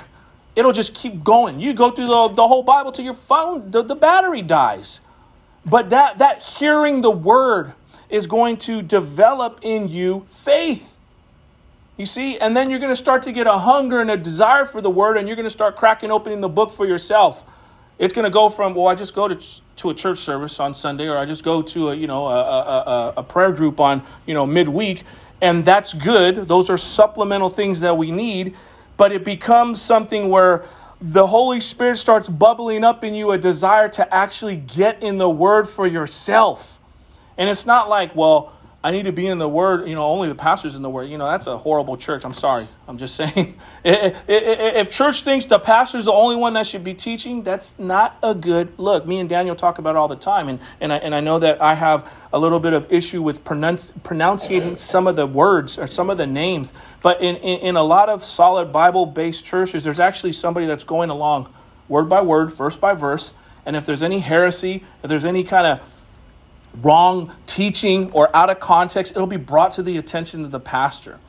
It'll 0.56 0.74
just 0.74 0.94
keep 0.94 1.24
going. 1.24 1.60
You 1.60 1.74
go 1.74 1.92
through 1.92 2.08
the, 2.08 2.28
the 2.36 2.48
whole 2.48 2.64
Bible 2.64 2.92
till 2.92 3.06
your 3.06 3.14
phone, 3.14 3.72
the, 3.72 3.82
the 3.82 3.96
battery 3.96 4.42
dies. 4.42 5.00
But 5.66 5.92
that, 5.92 6.18
that 6.18 6.42
hearing 6.42 7.02
the 7.02 7.12
word 7.12 7.74
is 8.10 8.28
going 8.28 8.58
to 8.58 8.82
develop 8.82 9.60
in 9.62 9.88
you 9.88 10.26
faith. 10.30 10.98
You 11.98 12.06
see, 12.06 12.38
and 12.38 12.58
then 12.58 12.70
you're 12.70 12.80
going 12.80 12.92
to 12.92 12.96
start 12.96 13.24
to 13.24 13.32
get 13.32 13.48
a 13.48 13.60
hunger 13.60 14.02
and 14.02 14.10
a 14.10 14.18
desire 14.18 14.66
for 14.66 14.82
the 14.82 14.90
word, 14.90 15.18
and 15.18 15.28
you're 15.28 15.36
going 15.36 15.46
to 15.46 15.52
start 15.52 15.76
cracking 15.76 16.10
opening 16.10 16.42
the 16.42 16.50
book 16.50 16.72
for 16.72 16.86
yourself. 16.86 17.46
It's 18.00 18.14
going 18.14 18.24
to 18.24 18.32
go 18.32 18.50
from, 18.50 18.74
well, 18.74 18.88
I 18.88 18.96
just 18.96 19.14
go 19.14 19.28
to, 19.28 19.40
to 19.78 19.90
a 19.92 19.94
church 19.94 20.20
service 20.20 20.60
on 20.60 20.74
Sunday, 20.74 21.06
or 21.06 21.18
I 21.18 21.26
just 21.26 21.44
go 21.44 21.62
to 21.62 21.90
a, 21.90 21.96
you 21.96 22.08
know, 22.08 22.26
a, 22.28 22.42
a, 22.42 23.14
a 23.18 23.24
prayer 23.24 23.52
group 23.52 23.80
on, 23.80 24.02
you 24.26 24.34
know, 24.34 24.48
midweek, 24.48 25.04
and 25.40 25.64
that's 25.64 25.94
good. 25.94 26.48
Those 26.48 26.70
are 26.70 26.78
supplemental 26.78 27.52
things 27.52 27.82
that 27.82 27.98
we 27.98 28.10
need, 28.10 28.56
but 28.98 29.12
it 29.12 29.24
becomes 29.24 29.82
something 29.82 30.30
where 30.30 30.66
the 31.02 31.28
Holy 31.28 31.60
Spirit 31.60 31.98
starts 31.98 32.30
bubbling 32.30 32.84
up 32.84 33.04
in 33.04 33.16
you 33.16 33.32
a 33.32 33.38
desire 33.38 33.90
to 33.90 34.14
actually 34.14 34.56
get 34.56 35.02
in 35.02 35.18
the 35.18 35.30
Word 35.30 35.68
for 35.68 35.88
yourself. 35.88 36.80
And 37.38 37.50
it's 37.50 37.66
not 37.66 37.90
like, 37.90 38.16
well, 38.16 38.54
I 38.84 38.90
need 38.90 39.04
to 39.04 39.12
be 39.12 39.28
in 39.28 39.38
the 39.38 39.48
Word. 39.48 39.88
You 39.88 39.94
know, 39.94 40.06
only 40.06 40.28
the 40.28 40.36
pastor's 40.36 40.76
in 40.76 40.82
the 40.82 40.90
Word. 40.90 41.04
You 41.04 41.20
know, 41.20 41.30
that's 41.30 41.46
a 41.46 41.58
horrible 41.58 41.98
church. 41.98 42.26
I'm 42.26 42.34
sorry. 42.34 42.68
I'm 42.88 42.98
just 42.98 43.16
saying. 43.22 43.60
if 43.84 44.90
church 44.90 45.24
thinks 45.24 45.46
the 45.46 45.60
pastor's 45.60 46.06
the 46.06 46.12
only 46.12 46.36
one 46.36 46.54
that 46.54 46.66
should 46.66 46.84
be 46.84 46.96
teaching, 46.96 47.44
that's 47.44 47.78
not 47.78 48.18
a 48.24 48.34
good 48.34 48.74
look. 48.80 49.06
Me 49.06 49.20
and 49.20 49.30
Daniel 49.30 49.56
talk 49.56 49.78
about 49.78 49.96
all 49.96 50.08
the 50.08 50.16
time, 50.16 50.50
and 50.50 50.60
and 50.80 50.92
I, 50.92 50.98
and 50.98 51.14
I 51.14 51.20
know 51.20 51.38
that 51.40 51.62
I 51.62 51.76
have 51.76 52.12
a 52.34 52.40
little 52.40 52.60
bit 52.60 52.74
of 52.74 52.92
issue 52.92 53.22
with 53.22 53.44
pronouncing 53.44 54.78
some 54.78 55.06
of 55.06 55.16
the 55.16 55.28
words 55.28 55.78
or 55.78 55.86
some 55.86 56.10
of 56.10 56.18
the 56.18 56.28
names. 56.28 56.74
But 57.04 57.22
in, 57.22 57.36
in, 57.38 57.60
in 57.60 57.76
a 57.76 57.84
lot 57.84 58.10
of 58.10 58.24
solid 58.24 58.72
Bible-based 58.72 59.44
churches, 59.46 59.84
there's 59.84 60.00
actually 60.00 60.34
somebody 60.34 60.66
that's 60.66 60.84
going 60.84 61.10
along 61.10 61.54
word 61.88 62.10
by 62.10 62.22
word, 62.22 62.54
verse 62.54 62.78
by 62.78 62.94
verse. 62.94 63.34
And 63.66 63.76
if 63.76 63.86
there's 63.86 64.02
any 64.02 64.20
heresy, 64.20 64.84
if 65.04 65.10
there's 65.10 65.26
any 65.26 65.44
kind 65.44 65.68
of 65.68 65.82
wrong 66.76 67.34
teaching 67.48 68.12
or 68.12 68.34
out 68.36 68.50
of 68.50 68.60
context, 68.60 69.14
it'll 69.14 69.28
be 69.28 69.38
brought 69.38 69.74
to 69.74 69.84
the 69.84 69.98
attention 69.98 70.44
of 70.44 70.52
the 70.52 70.60
pastor. 70.60 71.20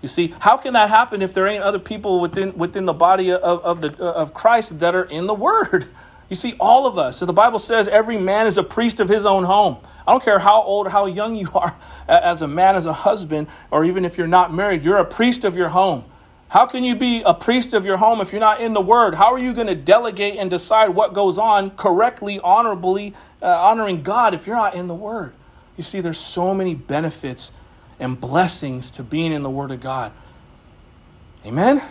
You 0.00 0.08
see, 0.08 0.34
how 0.40 0.56
can 0.56 0.74
that 0.74 0.90
happen 0.90 1.22
if 1.22 1.32
there 1.32 1.46
ain't 1.46 1.62
other 1.62 1.78
people 1.78 2.20
within 2.20 2.56
within 2.56 2.84
the 2.84 2.92
body 2.92 3.32
of, 3.32 3.40
of 3.42 3.80
the 3.80 4.00
of 4.02 4.32
Christ 4.32 4.78
that 4.78 4.94
are 4.94 5.04
in 5.04 5.26
the 5.26 5.34
Word? 5.34 5.88
You 6.28 6.36
see, 6.36 6.54
all 6.60 6.86
of 6.86 6.98
us. 6.98 7.16
So 7.16 7.26
the 7.26 7.32
Bible 7.32 7.58
says 7.58 7.88
every 7.88 8.18
man 8.18 8.46
is 8.46 8.58
a 8.58 8.62
priest 8.62 9.00
of 9.00 9.08
his 9.08 9.24
own 9.24 9.44
home. 9.44 9.78
I 10.06 10.12
don't 10.12 10.22
care 10.22 10.38
how 10.38 10.62
old 10.62 10.86
or 10.86 10.90
how 10.90 11.06
young 11.06 11.34
you 11.36 11.50
are 11.54 11.76
as 12.08 12.42
a 12.42 12.48
man, 12.48 12.76
as 12.76 12.86
a 12.86 12.92
husband, 12.92 13.48
or 13.70 13.84
even 13.84 14.04
if 14.04 14.18
you're 14.18 14.26
not 14.26 14.52
married, 14.52 14.84
you're 14.84 14.98
a 14.98 15.04
priest 15.04 15.44
of 15.44 15.56
your 15.56 15.70
home. 15.70 16.04
How 16.50 16.64
can 16.64 16.82
you 16.82 16.96
be 16.96 17.22
a 17.26 17.34
priest 17.34 17.74
of 17.74 17.84
your 17.84 17.98
home 17.98 18.22
if 18.22 18.32
you're 18.32 18.40
not 18.40 18.60
in 18.60 18.72
the 18.72 18.80
Word? 18.80 19.16
How 19.16 19.34
are 19.34 19.38
you 19.38 19.52
going 19.52 19.66
to 19.66 19.74
delegate 19.74 20.38
and 20.38 20.48
decide 20.48 20.90
what 20.90 21.12
goes 21.12 21.36
on 21.36 21.72
correctly, 21.72 22.40
honorably, 22.40 23.14
uh, 23.42 23.46
honoring 23.46 24.02
God 24.02 24.34
if 24.34 24.46
you're 24.46 24.56
not 24.56 24.74
in 24.74 24.86
the 24.86 24.94
Word? 24.94 25.32
You 25.76 25.84
see, 25.84 26.00
there's 26.00 26.18
so 26.18 26.54
many 26.54 26.74
benefits 26.74 27.52
and 28.00 28.20
blessings 28.20 28.90
to 28.92 29.02
being 29.02 29.32
in 29.32 29.42
the 29.42 29.50
Word 29.50 29.70
of 29.70 29.80
God. 29.80 30.12
Amen. 31.44 31.82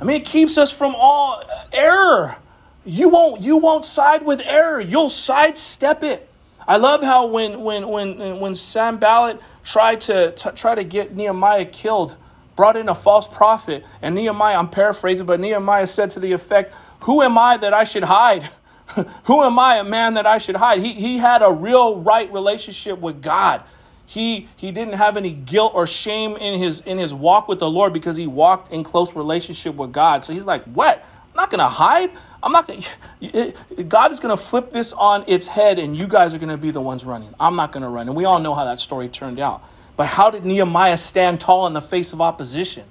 I 0.00 0.04
mean, 0.04 0.20
it 0.20 0.26
keeps 0.26 0.58
us 0.58 0.72
from 0.72 0.94
all 0.94 1.42
error. 1.72 2.36
You 2.84 3.08
won't 3.08 3.40
you 3.40 3.56
won't 3.56 3.84
side 3.84 4.24
with 4.24 4.40
error. 4.40 4.80
You'll 4.80 5.10
sidestep 5.10 6.02
it. 6.02 6.28
I 6.66 6.76
love 6.76 7.02
how 7.02 7.26
when 7.26 7.60
when 7.62 7.88
when 7.88 8.40
when 8.40 8.54
Sanballat 8.54 9.40
tried 9.62 10.02
to 10.02 10.32
t- 10.32 10.50
try 10.50 10.74
to 10.74 10.84
get 10.84 11.14
Nehemiah 11.14 11.64
killed, 11.64 12.16
brought 12.56 12.76
in 12.76 12.88
a 12.88 12.94
false 12.94 13.26
prophet, 13.26 13.84
and 14.02 14.14
Nehemiah, 14.14 14.56
I'm 14.58 14.68
paraphrasing, 14.68 15.26
but 15.26 15.40
Nehemiah 15.40 15.86
said 15.86 16.10
to 16.12 16.20
the 16.20 16.32
effect, 16.32 16.74
"Who 17.00 17.22
am 17.22 17.38
I 17.38 17.56
that 17.56 17.72
I 17.72 17.84
should 17.84 18.04
hide? 18.04 18.50
Who 19.24 19.42
am 19.42 19.58
I, 19.58 19.78
a 19.78 19.84
man 19.84 20.14
that 20.14 20.26
I 20.26 20.38
should 20.38 20.56
hide?" 20.56 20.80
He 20.80 20.94
he 20.94 21.18
had 21.18 21.42
a 21.42 21.50
real 21.50 22.00
right 22.00 22.32
relationship 22.32 22.98
with 22.98 23.22
God. 23.22 23.62
He 24.06 24.48
he 24.56 24.70
didn't 24.70 24.94
have 24.94 25.16
any 25.16 25.32
guilt 25.32 25.72
or 25.74 25.86
shame 25.86 26.36
in 26.36 26.60
his 26.60 26.80
in 26.80 26.98
his 26.98 27.14
walk 27.14 27.48
with 27.48 27.58
the 27.58 27.70
Lord 27.70 27.92
because 27.92 28.16
he 28.16 28.26
walked 28.26 28.72
in 28.72 28.84
close 28.84 29.14
relationship 29.14 29.74
with 29.76 29.92
God. 29.92 30.24
So 30.24 30.32
he's 30.32 30.44
like, 30.46 30.64
"What? 30.64 31.04
I'm 31.34 31.36
not 31.36 31.50
going 31.50 31.58
to 31.58 31.68
hide. 31.68 32.12
I'm 32.44 32.52
not 32.52 32.68
going 32.68 32.84
God 33.88 34.12
is 34.12 34.20
going 34.20 34.36
to 34.36 34.40
flip 34.40 34.70
this 34.72 34.92
on 34.92 35.24
its 35.26 35.48
head 35.48 35.80
and 35.80 35.96
you 35.96 36.06
guys 36.06 36.32
are 36.32 36.38
going 36.38 36.50
to 36.50 36.56
be 36.56 36.70
the 36.70 36.80
ones 36.80 37.04
running. 37.04 37.34
I'm 37.40 37.56
not 37.56 37.72
going 37.72 37.82
to 37.82 37.88
run. 37.88 38.06
And 38.06 38.16
we 38.16 38.24
all 38.24 38.38
know 38.38 38.54
how 38.54 38.64
that 38.66 38.80
story 38.80 39.08
turned 39.08 39.40
out. 39.40 39.64
But 39.96 40.06
how 40.06 40.30
did 40.30 40.44
Nehemiah 40.44 40.98
stand 40.98 41.40
tall 41.40 41.66
in 41.66 41.72
the 41.72 41.80
face 41.80 42.12
of 42.12 42.20
opposition? 42.20 42.84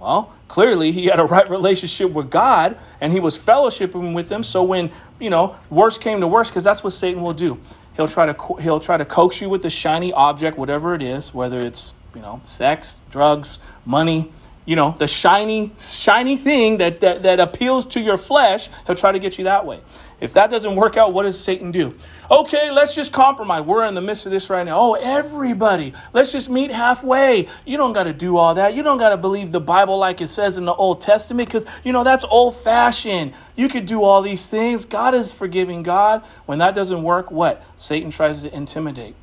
Well, 0.00 0.32
clearly 0.48 0.92
he 0.92 1.06
had 1.06 1.20
a 1.20 1.24
right 1.24 1.48
relationship 1.48 2.10
with 2.12 2.30
God 2.30 2.78
and 3.00 3.12
he 3.12 3.20
was 3.20 3.38
fellowshipping 3.38 4.14
with 4.14 4.32
him. 4.32 4.42
So 4.42 4.62
when, 4.62 4.90
you 5.18 5.28
know, 5.28 5.56
worst 5.68 6.00
came 6.00 6.20
to 6.20 6.26
worst, 6.26 6.50
because 6.50 6.64
that's 6.64 6.82
what 6.82 6.94
Satan 6.94 7.22
will 7.22 7.34
do. 7.34 7.60
He'll 7.96 8.08
try 8.08 8.32
to 8.32 8.54
he'll 8.60 8.80
try 8.80 8.96
to 8.96 9.04
coax 9.04 9.40
you 9.42 9.50
with 9.50 9.62
the 9.62 9.68
shiny 9.68 10.12
object, 10.12 10.56
whatever 10.56 10.94
it 10.94 11.02
is, 11.02 11.34
whether 11.34 11.60
it's, 11.60 11.92
you 12.14 12.22
know, 12.22 12.40
sex, 12.46 12.98
drugs, 13.10 13.58
money, 13.84 14.32
you 14.64 14.76
know, 14.76 14.94
the 14.98 15.08
shiny, 15.08 15.72
shiny 15.78 16.36
thing 16.36 16.78
that, 16.78 17.00
that, 17.00 17.22
that 17.24 17.40
appeals 17.40 17.84
to 17.86 18.00
your 18.00 18.16
flesh, 18.16 18.70
he'll 18.86 18.94
try 18.94 19.12
to 19.12 19.18
get 19.18 19.36
you 19.36 19.44
that 19.44 19.66
way. 19.66 19.80
If 20.20 20.34
that 20.34 20.50
doesn't 20.50 20.76
work 20.76 20.96
out, 20.96 21.14
what 21.14 21.22
does 21.22 21.40
Satan 21.40 21.70
do? 21.70 21.94
Okay, 22.30 22.70
let's 22.70 22.94
just 22.94 23.12
compromise. 23.12 23.64
We're 23.64 23.84
in 23.86 23.94
the 23.94 24.00
midst 24.00 24.26
of 24.26 24.32
this 24.32 24.50
right 24.50 24.64
now. 24.64 24.78
Oh, 24.78 24.94
everybody, 24.94 25.94
let's 26.12 26.30
just 26.30 26.48
meet 26.48 26.70
halfway. 26.70 27.48
You 27.66 27.76
don't 27.76 27.92
got 27.92 28.04
to 28.04 28.12
do 28.12 28.36
all 28.36 28.54
that. 28.54 28.74
You 28.74 28.82
don't 28.82 28.98
got 28.98 29.08
to 29.08 29.16
believe 29.16 29.50
the 29.50 29.60
Bible 29.60 29.98
like 29.98 30.20
it 30.20 30.28
says 30.28 30.56
in 30.56 30.64
the 30.64 30.74
Old 30.74 31.00
Testament 31.00 31.48
because, 31.48 31.64
you 31.82 31.92
know, 31.92 32.04
that's 32.04 32.24
old 32.24 32.54
fashioned. 32.54 33.32
You 33.56 33.68
could 33.68 33.86
do 33.86 34.04
all 34.04 34.22
these 34.22 34.46
things. 34.46 34.84
God 34.84 35.14
is 35.14 35.32
forgiving 35.32 35.82
God. 35.82 36.22
When 36.46 36.58
that 36.58 36.74
doesn't 36.74 37.02
work, 37.02 37.30
what? 37.30 37.64
Satan 37.78 38.10
tries 38.10 38.42
to 38.42 38.54
intimidate. 38.54 39.16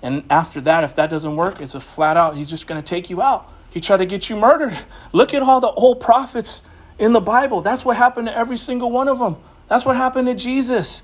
And 0.00 0.24
after 0.30 0.60
that, 0.62 0.84
if 0.84 0.94
that 0.94 1.10
doesn't 1.10 1.36
work, 1.36 1.60
it's 1.60 1.74
a 1.74 1.80
flat 1.80 2.16
out, 2.16 2.36
he's 2.36 2.48
just 2.48 2.66
going 2.66 2.80
to 2.80 2.88
take 2.88 3.10
you 3.10 3.20
out. 3.20 3.52
He 3.72 3.80
tried 3.80 3.98
to 3.98 4.06
get 4.06 4.30
you 4.30 4.36
murdered. 4.36 4.78
Look 5.12 5.34
at 5.34 5.42
all 5.42 5.60
the 5.60 5.68
old 5.68 6.00
prophets 6.00 6.62
in 6.98 7.12
the 7.12 7.20
Bible. 7.20 7.60
That's 7.60 7.84
what 7.84 7.96
happened 7.96 8.28
to 8.28 8.36
every 8.36 8.56
single 8.56 8.90
one 8.90 9.08
of 9.08 9.18
them. 9.18 9.36
That's 9.68 9.84
what 9.84 9.96
happened 9.96 10.26
to 10.28 10.34
Jesus. 10.34 11.02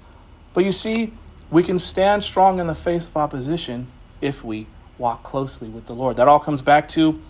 But 0.54 0.64
you 0.64 0.72
see, 0.72 1.12
we 1.50 1.62
can 1.62 1.78
stand 1.78 2.24
strong 2.24 2.58
in 2.58 2.66
the 2.66 2.74
face 2.74 3.06
of 3.06 3.16
opposition 3.16 3.88
if 4.20 4.42
we 4.42 4.66
walk 4.98 5.22
closely 5.22 5.68
with 5.68 5.86
the 5.86 5.94
Lord. 5.94 6.16
That 6.16 6.28
all 6.28 6.38
comes 6.38 6.62
back 6.62 6.88
to, 6.90 7.20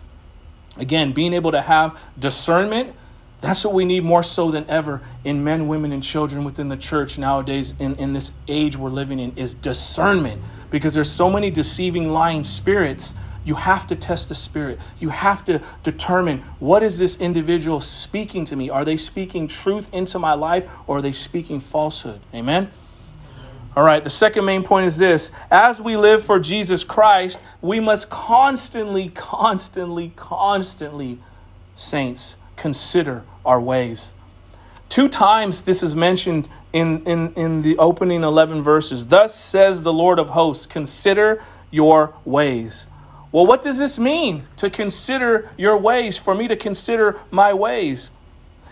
again, 0.76 1.12
being 1.12 1.32
able 1.32 1.50
to 1.52 1.62
have 1.62 1.98
discernment. 2.18 2.94
That's 3.40 3.64
what 3.64 3.74
we 3.74 3.84
need 3.84 4.04
more 4.04 4.22
so 4.22 4.50
than 4.50 4.68
ever 4.70 5.02
in 5.24 5.44
men, 5.44 5.66
women, 5.66 5.92
and 5.92 6.02
children 6.02 6.44
within 6.44 6.68
the 6.68 6.76
church 6.76 7.18
nowadays 7.18 7.74
in, 7.78 7.96
in 7.96 8.12
this 8.12 8.32
age 8.48 8.76
we're 8.76 8.90
living 8.90 9.18
in 9.18 9.36
is 9.36 9.54
discernment. 9.54 10.42
Because 10.70 10.94
there's 10.94 11.10
so 11.10 11.30
many 11.30 11.50
deceiving, 11.50 12.10
lying 12.10 12.44
spirits 12.44 13.14
you 13.44 13.56
have 13.56 13.86
to 13.88 13.96
test 13.96 14.28
the 14.28 14.34
spirit. 14.34 14.78
You 14.98 15.10
have 15.10 15.44
to 15.44 15.60
determine 15.82 16.40
what 16.58 16.82
is 16.82 16.98
this 16.98 17.16
individual 17.20 17.80
speaking 17.80 18.44
to 18.46 18.56
me? 18.56 18.70
Are 18.70 18.84
they 18.84 18.96
speaking 18.96 19.48
truth 19.48 19.88
into 19.92 20.18
my 20.18 20.32
life 20.34 20.66
or 20.86 20.98
are 20.98 21.02
they 21.02 21.12
speaking 21.12 21.60
falsehood? 21.60 22.20
Amen. 22.32 22.70
All 23.76 23.82
right, 23.82 24.02
the 24.02 24.10
second 24.10 24.44
main 24.44 24.62
point 24.62 24.86
is 24.86 24.98
this. 24.98 25.32
As 25.50 25.80
we 25.82 25.96
live 25.96 26.22
for 26.24 26.38
Jesus 26.38 26.84
Christ, 26.84 27.40
we 27.60 27.80
must 27.80 28.08
constantly, 28.08 29.08
constantly, 29.08 30.12
constantly, 30.14 31.18
saints, 31.74 32.36
consider 32.56 33.24
our 33.44 33.60
ways. 33.60 34.12
Two 34.88 35.08
times 35.08 35.62
this 35.62 35.82
is 35.82 35.96
mentioned 35.96 36.48
in, 36.72 37.04
in, 37.04 37.34
in 37.34 37.62
the 37.62 37.76
opening 37.78 38.22
11 38.22 38.62
verses. 38.62 39.06
Thus 39.06 39.34
says 39.34 39.82
the 39.82 39.92
Lord 39.92 40.20
of 40.20 40.30
hosts, 40.30 40.66
consider 40.66 41.42
your 41.72 42.14
ways. 42.24 42.86
Well, 43.34 43.46
what 43.46 43.62
does 43.62 43.78
this 43.78 43.98
mean 43.98 44.44
to 44.58 44.70
consider 44.70 45.50
your 45.56 45.76
ways, 45.76 46.16
for 46.16 46.36
me 46.36 46.46
to 46.46 46.54
consider 46.54 47.18
my 47.32 47.52
ways? 47.52 48.12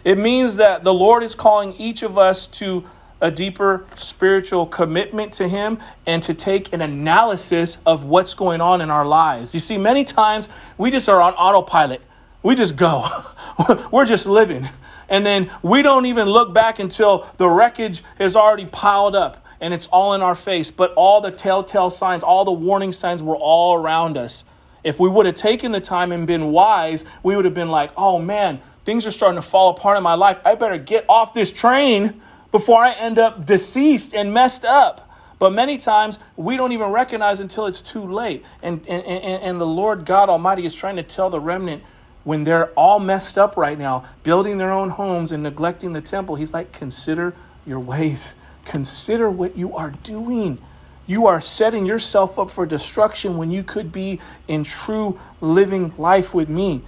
It 0.05 0.16
means 0.16 0.55
that 0.55 0.85
the 0.85 0.94
Lord 0.94 1.25
is 1.25 1.35
calling 1.35 1.72
each 1.72 2.05
of 2.05 2.16
us 2.16 2.46
to 2.46 2.85
a 3.20 3.29
deeper 3.29 3.85
spiritual 3.96 4.66
commitment 4.66 5.33
to 5.33 5.48
Him 5.48 5.81
and 6.07 6.22
to 6.22 6.33
take 6.33 6.72
an 6.72 6.81
analysis 6.81 7.79
of 7.85 8.05
what's 8.05 8.35
going 8.35 8.61
on 8.61 8.81
in 8.81 8.88
our 8.88 9.05
lives. 9.05 9.53
You 9.53 9.59
see, 9.59 9.79
many 9.79 10.05
times 10.05 10.48
we 10.79 10.92
just 10.92 11.09
are 11.09 11.20
on 11.20 11.33
autopilot, 11.33 12.01
we 12.44 12.55
just 12.55 12.77
go, 12.77 13.09
we're 13.90 14.07
just 14.07 14.27
living. 14.27 14.68
And 15.09 15.27
then 15.27 15.51
we 15.62 15.83
don't 15.83 16.07
even 16.07 16.29
look 16.29 16.55
back 16.55 16.79
until 16.79 17.29
the 17.37 17.48
wreckage 17.48 18.05
has 18.16 18.37
already 18.37 18.66
piled 18.66 19.16
up 19.16 19.44
and 19.61 19.75
it's 19.75 19.88
all 19.88 20.12
in 20.12 20.22
our 20.22 20.37
face. 20.37 20.70
But 20.70 20.94
all 20.94 21.20
the 21.20 21.33
telltale 21.33 21.90
signs, 21.90 22.22
all 22.22 22.44
the 22.44 22.53
warning 22.53 22.92
signs 22.92 23.25
were 23.25 23.37
all 23.37 23.75
around 23.75 24.16
us. 24.16 24.44
If 24.85 24.99
we 24.99 25.09
would 25.09 25.27
have 25.27 25.35
taken 25.35 25.73
the 25.73 25.81
time 25.81 26.12
and 26.12 26.27
been 26.27 26.51
wise, 26.51 27.05
we 27.23 27.37
would 27.37 27.45
have 27.45 27.55
been 27.55 27.68
like, 27.68 27.92
oh 27.97 28.18
man, 28.18 28.61
things 28.85 29.07
are 29.07 29.11
starting 29.11 29.40
to 29.40 29.47
fall 29.47 29.71
apart 29.71 29.97
in 29.97 30.03
my 30.03 30.14
life. 30.14 30.38
I 30.45 30.55
better 30.55 30.79
get 30.79 31.05
off 31.09 31.35
this 31.35 31.53
train 31.53 32.21
before 32.51 32.85
I 32.85 32.92
end 32.92 33.18
up 33.18 33.47
deceased 33.47 34.14
and 34.14 34.33
messed 34.33 34.64
up. 34.64 35.09
But 35.38 35.53
many 35.53 35.77
times 35.77 36.18
we 36.37 36.57
don't 36.57 36.71
even 36.73 36.88
recognize 36.90 37.40
until 37.40 37.66
it's 37.66 37.83
too 37.83 38.05
late. 38.05 38.45
And, 38.62 38.87
and, 38.87 39.05
and, 39.05 39.42
and 39.42 39.61
the 39.61 39.66
Lord 39.66 40.05
God 40.05 40.29
Almighty 40.29 40.64
is 40.64 40.75
trying 40.75 40.97
to 40.97 41.03
tell 41.03 41.31
the 41.31 41.40
remnant 41.40 41.83
when 42.25 42.45
they're 42.45 42.71
all 42.75 43.01
messed 43.01 43.37
up 43.37 43.57
right 43.57 43.77
now, 43.77 44.05
building 44.23 44.59
their 44.59 44.71
own 44.71 44.90
homes 44.90 45.33
and 45.33 45.42
neglecting 45.42 45.92
the 45.92 46.01
temple, 46.01 46.37
He's 46.37 46.53
like, 46.53 46.71
consider 46.73 47.35
your 47.66 47.81
ways, 47.81 48.37
consider 48.64 49.29
what 49.31 49.57
you 49.57 49.75
are 49.75 49.90
doing. 49.90 50.61
You 51.07 51.27
are 51.27 51.41
setting 51.41 51.85
yourself 51.87 52.38
up 52.38 52.51
for 52.51 52.65
destruction 52.65 53.37
when 53.37 53.51
you 53.51 53.62
could 53.62 53.91
be 53.91 54.21
in 54.47 54.65
true 54.65 55.19
living 55.41 55.93
life 55.99 56.33
with 56.33 56.49
me. 56.49 56.83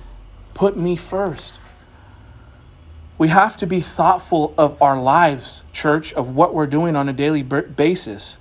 Put 0.55 0.77
me 0.77 0.97
first. 0.97 1.55
We 3.19 3.29
have 3.29 3.57
to 3.59 3.67
be 3.67 3.81
thoughtful 3.81 4.55
of 4.59 4.81
our 4.83 5.01
lives, 5.01 5.63
church, 5.73 6.13
of 6.15 6.35
what 6.35 6.55
we're 6.55 6.67
doing 6.67 6.97
on 6.97 7.09
a 7.09 7.13
daily 7.13 7.43
basis. 7.43 8.39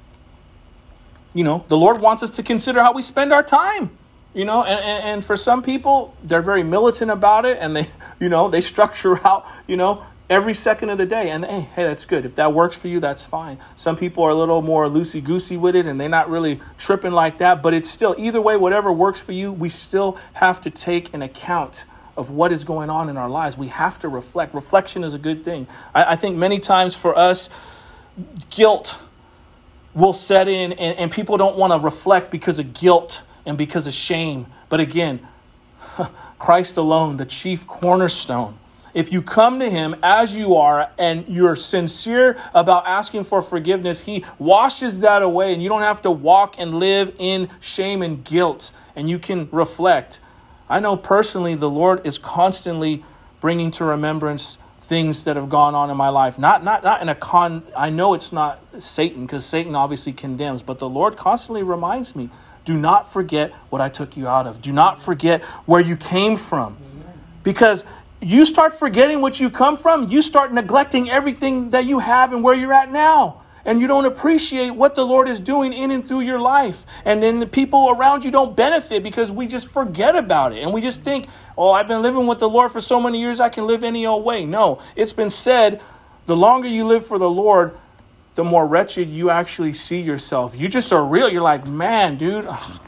You 1.33 1.43
know, 1.43 1.65
the 1.67 1.77
Lord 1.77 2.01
wants 2.01 2.23
us 2.23 2.29
to 2.31 2.43
consider 2.43 2.81
how 2.81 2.93
we 2.93 3.01
spend 3.01 3.33
our 3.33 3.43
time. 3.43 3.97
You 4.33 4.45
know, 4.45 4.63
and, 4.63 4.79
and, 4.79 5.03
and 5.03 5.25
for 5.25 5.37
some 5.37 5.61
people, 5.61 6.15
they're 6.23 6.41
very 6.41 6.63
militant 6.63 7.11
about 7.11 7.45
it 7.45 7.57
and 7.59 7.75
they, 7.75 7.87
you 8.19 8.29
know, 8.29 8.49
they 8.49 8.61
structure 8.61 9.25
out, 9.25 9.45
you 9.67 9.77
know, 9.77 10.03
every 10.33 10.55
second 10.55 10.89
of 10.89 10.97
the 10.97 11.05
day. 11.05 11.29
And 11.29 11.45
hey, 11.45 11.69
hey, 11.75 11.83
that's 11.83 12.05
good. 12.05 12.25
If 12.25 12.35
that 12.35 12.53
works 12.53 12.75
for 12.75 12.87
you, 12.87 12.99
that's 12.99 13.23
fine. 13.23 13.59
Some 13.75 13.95
people 13.95 14.23
are 14.23 14.31
a 14.31 14.35
little 14.35 14.61
more 14.61 14.87
loosey 14.87 15.23
goosey 15.23 15.57
with 15.57 15.75
it 15.75 15.85
and 15.85 15.99
they're 15.99 16.09
not 16.09 16.29
really 16.29 16.59
tripping 16.77 17.11
like 17.11 17.37
that. 17.37 17.61
But 17.61 17.73
it's 17.73 17.89
still, 17.89 18.15
either 18.17 18.41
way, 18.41 18.57
whatever 18.57 18.91
works 18.91 19.19
for 19.19 19.31
you, 19.31 19.53
we 19.53 19.69
still 19.69 20.17
have 20.33 20.59
to 20.61 20.69
take 20.69 21.13
an 21.13 21.21
account 21.21 21.85
of 22.17 22.31
what 22.31 22.51
is 22.51 22.63
going 22.63 22.89
on 22.89 23.09
in 23.09 23.17
our 23.17 23.29
lives. 23.29 23.57
We 23.57 23.67
have 23.67 23.99
to 23.99 24.09
reflect. 24.09 24.53
Reflection 24.53 25.03
is 25.03 25.13
a 25.13 25.19
good 25.19 25.45
thing. 25.45 25.67
I, 25.93 26.13
I 26.13 26.15
think 26.15 26.35
many 26.35 26.59
times 26.59 26.95
for 26.95 27.17
us, 27.17 27.49
guilt 28.49 28.97
will 29.93 30.13
set 30.13 30.47
in 30.47 30.73
and, 30.73 30.97
and 30.97 31.11
people 31.11 31.37
don't 31.37 31.57
want 31.57 31.73
to 31.73 31.79
reflect 31.79 32.31
because 32.31 32.57
of 32.59 32.73
guilt 32.73 33.21
and 33.45 33.57
because 33.57 33.85
of 33.85 33.93
shame. 33.93 34.47
But 34.69 34.79
again, 34.79 35.27
Christ 36.39 36.77
alone, 36.77 37.17
the 37.17 37.25
chief 37.25 37.67
cornerstone 37.67 38.57
if 38.93 39.11
you 39.11 39.21
come 39.21 39.59
to 39.59 39.69
Him 39.69 39.95
as 40.03 40.33
you 40.33 40.55
are 40.55 40.91
and 40.97 41.27
you're 41.27 41.55
sincere 41.55 42.39
about 42.53 42.85
asking 42.85 43.23
for 43.23 43.41
forgiveness, 43.41 44.01
He 44.01 44.25
washes 44.37 44.99
that 44.99 45.21
away 45.21 45.53
and 45.53 45.63
you 45.63 45.69
don't 45.69 45.81
have 45.81 46.01
to 46.03 46.11
walk 46.11 46.55
and 46.57 46.75
live 46.75 47.13
in 47.17 47.49
shame 47.59 48.01
and 48.01 48.23
guilt 48.23 48.71
and 48.95 49.09
you 49.09 49.19
can 49.19 49.49
reflect. 49.51 50.19
I 50.69 50.79
know 50.79 50.95
personally 50.95 51.55
the 51.55 51.69
Lord 51.69 52.05
is 52.05 52.17
constantly 52.17 53.03
bringing 53.41 53.71
to 53.71 53.85
remembrance 53.85 54.57
things 54.81 55.23
that 55.23 55.35
have 55.35 55.49
gone 55.49 55.75
on 55.75 55.89
in 55.89 55.97
my 55.97 56.09
life. 56.09 56.37
Not 56.37 56.63
not 56.63 56.83
not 56.83 57.01
in 57.01 57.09
a 57.09 57.15
con 57.15 57.63
I 57.75 57.89
know 57.89 58.13
it's 58.13 58.31
not 58.31 58.63
Satan 58.79 59.25
because 59.25 59.45
Satan 59.45 59.75
obviously 59.75 60.13
condemns, 60.13 60.61
but 60.61 60.79
the 60.79 60.89
Lord 60.89 61.17
constantly 61.17 61.63
reminds 61.63 62.15
me, 62.15 62.29
do 62.65 62.77
not 62.77 63.11
forget 63.11 63.51
what 63.69 63.81
I 63.81 63.89
took 63.89 64.15
you 64.15 64.27
out 64.27 64.47
of. 64.47 64.61
Do 64.61 64.71
not 64.71 65.01
forget 65.01 65.41
where 65.65 65.81
you 65.81 65.95
came 65.95 66.37
from. 66.37 66.77
Because 67.43 67.83
you 68.23 68.45
start 68.45 68.73
forgetting 68.73 69.21
what 69.21 69.39
you 69.39 69.49
come 69.49 69.75
from, 69.75 70.07
you 70.09 70.21
start 70.21 70.53
neglecting 70.53 71.09
everything 71.09 71.71
that 71.71 71.85
you 71.85 71.99
have 71.99 72.33
and 72.33 72.43
where 72.43 72.55
you're 72.55 72.73
at 72.73 72.91
now. 72.91 73.41
And 73.65 73.79
you 73.79 73.87
don't 73.87 74.05
appreciate 74.05 74.71
what 74.71 74.95
the 74.95 75.05
Lord 75.05 75.29
is 75.29 75.39
doing 75.39 75.71
in 75.71 75.89
and 75.89 76.05
through 76.05 76.21
your 76.21 76.39
life. 76.39 76.85
And 77.05 77.23
then 77.23 77.39
the 77.39 77.45
people 77.45 77.89
around 77.89 78.25
you 78.25 78.31
don't 78.31 78.57
benefit 78.57 79.03
because 79.03 79.31
we 79.31 79.47
just 79.47 79.67
forget 79.67 80.17
about 80.17 80.51
it. 80.51 80.61
And 80.61 80.73
we 80.73 80.81
just 80.81 81.03
think, 81.03 81.27
oh, 81.57 81.71
I've 81.71 81.87
been 81.87 82.01
living 82.01 82.27
with 82.27 82.39
the 82.39 82.49
Lord 82.49 82.71
for 82.71 82.81
so 82.81 82.99
many 82.99 83.21
years, 83.21 83.39
I 83.39 83.47
can 83.47 83.65
live 83.65 83.83
any 83.83 84.05
old 84.05 84.25
way. 84.25 84.45
No, 84.45 84.81
it's 84.97 85.13
been 85.13 85.29
said 85.29 85.81
the 86.25 86.35
longer 86.35 86.67
you 86.67 86.85
live 86.85 87.05
for 87.05 87.17
the 87.17 87.29
Lord, 87.29 87.77
the 88.35 88.43
more 88.43 88.65
wretched 88.67 89.09
you 89.09 89.29
actually 89.29 89.73
see 89.73 90.01
yourself. 90.01 90.57
You 90.57 90.67
just 90.67 90.91
are 90.91 91.05
real. 91.05 91.29
You're 91.29 91.41
like, 91.41 91.67
man, 91.67 92.17
dude, 92.17 92.45
ugh, 92.45 92.81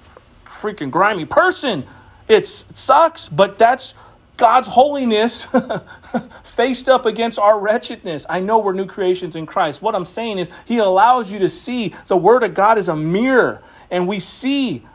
freaking 0.45 0.91
grimy 0.91 1.25
person. 1.25 1.85
It's, 2.27 2.65
it 2.69 2.77
sucks, 2.77 3.29
but 3.29 3.57
that's 3.57 3.93
God's 4.37 4.67
holiness 4.67 5.47
faced 6.43 6.89
up 6.89 7.05
against 7.05 7.39
our 7.39 7.59
wretchedness. 7.59 8.25
I 8.29 8.39
know 8.39 8.59
we're 8.59 8.73
new 8.73 8.85
creations 8.85 9.35
in 9.35 9.45
Christ. 9.45 9.81
What 9.81 9.95
I'm 9.95 10.05
saying 10.05 10.39
is, 10.39 10.49
He 10.65 10.77
allows 10.77 11.31
you 11.31 11.39
to 11.39 11.49
see 11.49 11.93
the 12.07 12.17
Word 12.17 12.43
of 12.43 12.53
God 12.53 12.77
is 12.77 12.89
a 12.89 12.95
mirror, 12.95 13.63
and 13.89 14.07
we 14.07 14.19
see 14.19 14.85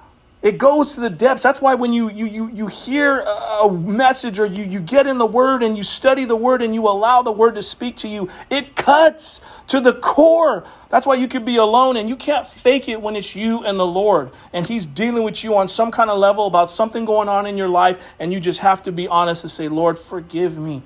it 0.42 0.56
goes 0.56 0.94
to 0.94 1.00
the 1.00 1.10
depths. 1.10 1.42
That's 1.42 1.60
why 1.60 1.74
when 1.74 1.92
you, 1.92 2.08
you, 2.08 2.24
you, 2.24 2.48
you 2.48 2.66
hear 2.66 3.20
a 3.20 3.70
message 3.70 4.38
or 4.38 4.46
you, 4.46 4.64
you 4.64 4.80
get 4.80 5.06
in 5.06 5.18
the 5.18 5.26
Word 5.26 5.62
and 5.62 5.76
you 5.76 5.82
study 5.82 6.24
the 6.24 6.36
Word 6.36 6.62
and 6.62 6.74
you 6.74 6.88
allow 6.88 7.20
the 7.22 7.32
Word 7.32 7.56
to 7.56 7.62
speak 7.62 7.96
to 7.98 8.08
you, 8.08 8.30
it 8.48 8.74
cuts 8.74 9.42
to 9.66 9.80
the 9.80 9.92
core. 9.92 10.64
That's 10.88 11.06
why 11.06 11.16
you 11.16 11.28
could 11.28 11.44
be 11.44 11.56
alone 11.56 11.98
and 11.98 12.08
you 12.08 12.16
can't 12.16 12.46
fake 12.46 12.88
it 12.88 13.02
when 13.02 13.16
it's 13.16 13.36
you 13.36 13.62
and 13.64 13.78
the 13.78 13.86
Lord. 13.86 14.30
And 14.50 14.66
He's 14.66 14.86
dealing 14.86 15.24
with 15.24 15.44
you 15.44 15.56
on 15.58 15.68
some 15.68 15.90
kind 15.90 16.08
of 16.08 16.18
level 16.18 16.46
about 16.46 16.70
something 16.70 17.04
going 17.04 17.28
on 17.28 17.44
in 17.44 17.58
your 17.58 17.68
life. 17.68 17.98
And 18.18 18.32
you 18.32 18.40
just 18.40 18.60
have 18.60 18.82
to 18.84 18.92
be 18.92 19.06
honest 19.06 19.44
and 19.44 19.50
say, 19.50 19.68
Lord, 19.68 19.98
forgive 19.98 20.56
me. 20.56 20.82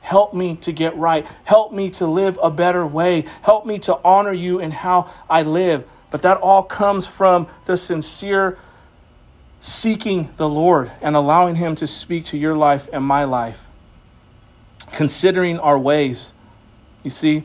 Help 0.00 0.32
me 0.32 0.56
to 0.56 0.72
get 0.72 0.96
right. 0.96 1.26
Help 1.44 1.72
me 1.72 1.90
to 1.90 2.06
live 2.06 2.38
a 2.42 2.50
better 2.50 2.86
way. 2.86 3.26
Help 3.42 3.66
me 3.66 3.78
to 3.80 3.98
honor 4.02 4.32
you 4.32 4.60
in 4.60 4.70
how 4.70 5.10
I 5.28 5.42
live. 5.42 5.84
But 6.10 6.22
that 6.22 6.38
all 6.38 6.62
comes 6.62 7.06
from 7.06 7.48
the 7.66 7.76
sincere 7.76 8.58
seeking 9.64 10.28
the 10.36 10.46
Lord 10.46 10.92
and 11.00 11.16
allowing 11.16 11.54
Him 11.54 11.74
to 11.76 11.86
speak 11.86 12.26
to 12.26 12.36
your 12.36 12.54
life 12.54 12.86
and 12.92 13.02
my 13.02 13.24
life. 13.24 13.66
Considering 14.92 15.58
our 15.58 15.78
ways. 15.78 16.34
You 17.02 17.08
see, 17.08 17.44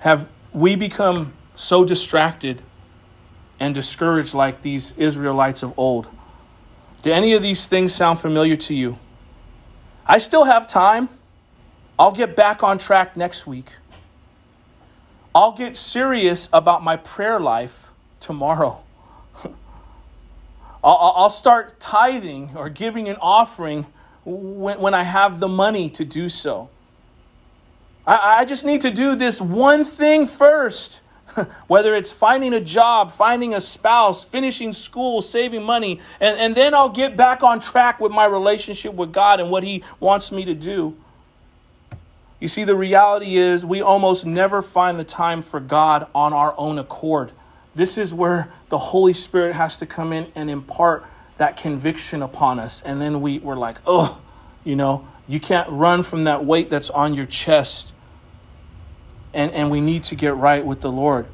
have 0.00 0.30
we 0.52 0.76
become 0.76 1.32
so 1.54 1.82
distracted 1.82 2.60
and 3.58 3.74
discouraged 3.74 4.34
like 4.34 4.60
these 4.60 4.92
Israelites 4.98 5.62
of 5.62 5.72
old? 5.78 6.08
Do 7.00 7.10
any 7.10 7.32
of 7.32 7.40
these 7.40 7.66
things 7.66 7.94
sound 7.94 8.18
familiar 8.20 8.56
to 8.56 8.74
you? 8.74 8.98
I 10.04 10.18
still 10.18 10.44
have 10.44 10.68
time. 10.68 11.08
I'll 11.98 12.12
get 12.12 12.36
back 12.36 12.62
on 12.62 12.76
track 12.76 13.16
next 13.16 13.46
week. 13.46 13.70
I'll 15.34 15.56
get 15.56 15.74
serious 15.78 16.50
about 16.52 16.84
my 16.84 16.96
prayer 16.96 17.40
life 17.40 17.88
tomorrow. 18.20 18.82
I'll, 20.82 21.14
I'll 21.16 21.30
start 21.30 21.80
tithing 21.80 22.52
or 22.54 22.68
giving 22.68 23.08
an 23.08 23.16
offering 23.16 23.86
when, 24.24 24.80
when 24.80 24.94
I 24.94 25.04
have 25.04 25.40
the 25.40 25.48
money 25.48 25.88
to 25.90 26.04
do 26.04 26.28
so. 26.28 26.68
I, 28.06 28.40
I 28.40 28.44
just 28.44 28.64
need 28.64 28.82
to 28.82 28.90
do 28.90 29.14
this 29.14 29.40
one 29.40 29.84
thing 29.84 30.26
first. 30.26 31.00
Whether 31.66 31.94
it's 31.94 32.12
finding 32.12 32.54
a 32.54 32.60
job, 32.60 33.12
finding 33.12 33.52
a 33.52 33.60
spouse, 33.60 34.24
finishing 34.24 34.72
school, 34.72 35.20
saving 35.20 35.62
money, 35.62 36.00
and, 36.18 36.38
and 36.40 36.54
then 36.54 36.74
I'll 36.74 36.88
get 36.88 37.16
back 37.16 37.42
on 37.42 37.60
track 37.60 38.00
with 38.00 38.10
my 38.10 38.24
relationship 38.24 38.94
with 38.94 39.12
God 39.12 39.38
and 39.38 39.50
what 39.50 39.62
He 39.62 39.84
wants 40.00 40.32
me 40.32 40.44
to 40.46 40.54
do. 40.54 40.96
You 42.40 42.48
see, 42.48 42.64
the 42.64 42.76
reality 42.76 43.36
is 43.36 43.64
we 43.64 43.80
almost 43.80 44.26
never 44.26 44.62
find 44.62 44.98
the 44.98 45.04
time 45.04 45.42
for 45.42 45.60
God 45.60 46.06
on 46.14 46.32
our 46.32 46.54
own 46.58 46.78
accord. 46.78 47.32
This 47.76 47.98
is 47.98 48.12
where 48.12 48.50
the 48.70 48.78
Holy 48.78 49.12
Spirit 49.12 49.54
has 49.54 49.76
to 49.76 49.86
come 49.86 50.10
in 50.10 50.32
and 50.34 50.48
impart 50.48 51.04
that 51.36 51.58
conviction 51.58 52.22
upon 52.22 52.58
us. 52.58 52.80
And 52.82 53.02
then 53.02 53.20
we, 53.20 53.38
we're 53.38 53.54
like, 53.54 53.76
oh, 53.86 54.18
you 54.64 54.74
know, 54.74 55.06
you 55.28 55.38
can't 55.38 55.68
run 55.70 56.02
from 56.02 56.24
that 56.24 56.42
weight 56.42 56.70
that's 56.70 56.88
on 56.88 57.12
your 57.12 57.26
chest. 57.26 57.92
And, 59.34 59.52
and 59.52 59.70
we 59.70 59.82
need 59.82 60.04
to 60.04 60.14
get 60.14 60.34
right 60.34 60.64
with 60.64 60.80
the 60.80 60.90
Lord. 60.90 61.26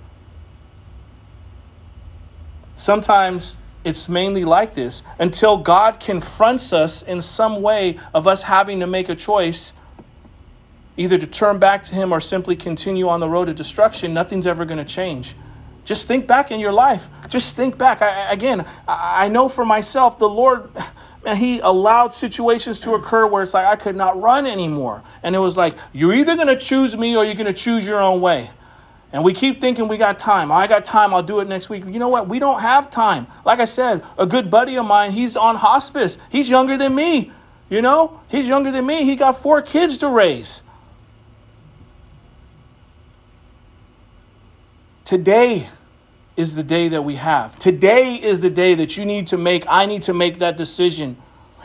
Sometimes 2.75 3.57
it's 3.85 4.09
mainly 4.09 4.45
like 4.45 4.75
this 4.75 5.05
until 5.21 5.59
God 5.59 6.01
confronts 6.01 6.73
us 6.73 7.03
in 7.03 7.23
some 7.23 7.63
way 7.63 8.01
of 8.13 8.27
us 8.27 8.43
having 8.43 8.81
to 8.81 8.87
make 8.89 9.09
a 9.09 9.15
choice 9.15 9.73
either 10.97 11.19
to 11.19 11.27
turn 11.27 11.61
back 11.61 11.85
to 11.85 11.95
Him 11.95 12.13
or 12.13 12.19
simply 12.19 12.57
continue 12.57 13.09
on 13.09 13.21
the 13.21 13.29
road 13.29 13.49
of 13.49 13.55
destruction, 13.55 14.13
nothing's 14.13 14.47
ever 14.47 14.65
going 14.65 14.79
to 14.79 14.85
change. 14.85 15.37
Just 15.85 16.07
think 16.07 16.27
back 16.27 16.51
in 16.51 16.61
your 16.61 16.73
life. 16.73 17.09
Just 17.29 17.57
think 17.57 17.77
back. 17.77 18.03
I, 18.03 18.33
again, 18.33 18.67
I, 18.87 19.25
I 19.25 19.29
know 19.29 19.49
for 19.49 19.65
myself, 19.65 20.19
the 20.19 20.29
Lord, 20.29 20.71
man, 21.25 21.37
He 21.37 21.59
allowed 21.61 22.13
situations 22.13 22.79
to 22.81 22.95
occur 22.95 23.27
where 23.27 23.43
it's 23.43 23.55
like 23.55 23.67
I 23.67 23.77
could 23.77 23.97
not 23.97 24.21
run 24.21 24.47
anymore. 24.47 25.03
And 25.23 25.35
it 25.35 25.41
was 25.41 25.57
like, 25.57 25.75
you're 25.93 26.15
either 26.15 26.37
going 26.37 26.49
to 26.49 26.59
choose 26.59 26.97
me 26.97 27.17
or 27.17 27.25
you're 27.25 27.35
going 27.35 27.47
to 27.47 27.53
choose 27.53 27.87
your 27.87 28.01
own 28.01 28.21
way. 28.21 28.51
And 29.13 29.25
we 29.25 29.35
keep 29.35 29.61
thinking 29.61 29.89
we 29.89 29.99
got 29.99 30.19
time. 30.19 30.51
I 30.51 30.67
got 30.67 30.87
time. 30.87 31.13
I'll 31.13 31.23
do 31.23 31.41
it 31.41 31.49
next 31.49 31.69
week. 31.69 31.85
You 31.85 31.99
know 31.99 32.09
what? 32.09 32.29
We 32.29 32.39
don't 32.39 32.61
have 32.61 32.91
time. 32.91 33.27
Like 33.45 33.61
I 33.61 33.67
said, 33.67 34.03
a 34.17 34.25
good 34.25 34.51
buddy 34.51 34.77
of 34.77 34.87
mine, 34.87 35.13
he's 35.13 35.37
on 35.37 35.57
hospice. 35.57 36.17
He's 36.31 36.49
younger 36.49 36.79
than 36.79 36.95
me. 36.95 37.31
You 37.69 37.83
know, 37.83 38.21
he's 38.29 38.49
younger 38.49 38.71
than 38.71 38.87
me. 38.87 39.05
He 39.05 39.17
got 39.17 39.33
four 39.33 39.61
kids 39.63 39.99
to 39.99 40.09
raise. 40.09 40.63
Today 45.05 45.69
is 46.37 46.55
the 46.55 46.63
day 46.63 46.89
that 46.89 47.03
we 47.03 47.17
have. 47.17 47.59
Today 47.59 48.15
is 48.15 48.41
the 48.41 48.51
day 48.51 48.75
that 48.75 48.97
you 48.97 49.05
need 49.05 49.27
to 49.29 49.37
make, 49.37 49.65
I 49.69 49.85
need 49.85 50.03
to 50.03 50.15
make 50.15 50.39
that 50.39 50.57
decision 50.57 51.17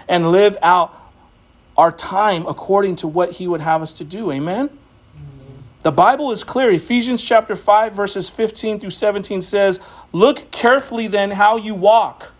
and 0.07 0.31
live 0.31 0.57
out 0.61 0.93
our 1.77 1.91
time 1.91 2.45
according 2.47 2.95
to 2.97 3.07
what 3.07 3.33
He 3.33 3.47
would 3.47 3.61
have 3.61 3.81
us 3.81 3.93
to 3.93 4.03
do. 4.03 4.31
Amen? 4.31 4.69
The 5.83 5.91
Bible 5.91 6.31
is 6.31 6.43
clear. 6.43 6.71
Ephesians 6.71 7.23
chapter 7.23 7.55
5, 7.55 7.93
verses 7.93 8.29
15 8.29 8.79
through 8.79 8.89
17 8.89 9.41
says, 9.41 9.79
Look 10.11 10.49
carefully 10.51 11.07
then 11.07 11.31
how 11.31 11.55
you 11.55 11.75
walk, 11.75 12.33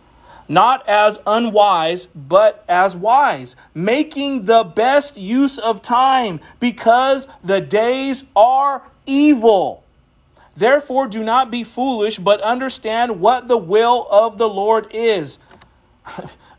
not 0.49 0.87
as 0.89 1.19
unwise, 1.27 2.07
but 2.07 2.65
as 2.67 2.95
wise, 2.95 3.55
making 3.75 4.45
the 4.45 4.63
best 4.63 5.15
use 5.15 5.59
of 5.59 5.83
time, 5.83 6.39
because 6.59 7.27
the 7.43 7.61
days 7.61 8.23
are 8.35 8.81
evil. 9.05 9.83
Therefore, 10.57 11.07
do 11.07 11.23
not 11.23 11.51
be 11.51 11.63
foolish, 11.63 12.17
but 12.17 12.41
understand 12.41 13.21
what 13.21 13.47
the 13.47 13.57
will 13.57 14.07
of 14.09 14.39
the 14.39 14.49
Lord 14.49 14.87
is. 14.91 15.37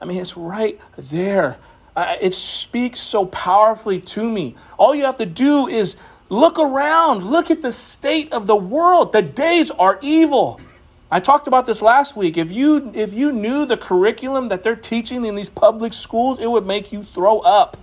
I 0.00 0.04
mean, 0.04 0.22
it's 0.22 0.36
right 0.36 0.80
there. 0.96 1.56
it 1.96 2.32
speaks 2.32 3.00
so 3.00 3.26
powerfully 3.26 4.00
to 4.00 4.30
me. 4.30 4.54
All 4.78 4.94
you 4.94 5.04
have 5.04 5.16
to 5.16 5.26
do 5.26 5.66
is 5.66 5.96
look 6.28 6.60
around, 6.60 7.24
look 7.24 7.50
at 7.50 7.60
the 7.60 7.72
state 7.72 8.32
of 8.32 8.46
the 8.46 8.54
world. 8.54 9.12
The 9.12 9.22
days 9.22 9.72
are 9.72 9.98
evil. 10.00 10.60
I 11.10 11.18
talked 11.18 11.48
about 11.48 11.66
this 11.66 11.82
last 11.82 12.14
week. 12.16 12.36
If 12.36 12.52
you 12.52 12.92
if 12.94 13.12
you 13.12 13.32
knew 13.32 13.66
the 13.66 13.76
curriculum 13.76 14.46
that 14.46 14.62
they're 14.62 14.76
teaching 14.76 15.24
in 15.24 15.34
these 15.34 15.48
public 15.48 15.92
schools, 15.92 16.38
it 16.38 16.48
would 16.48 16.66
make 16.66 16.92
you 16.92 17.02
throw 17.02 17.40
up. 17.40 17.76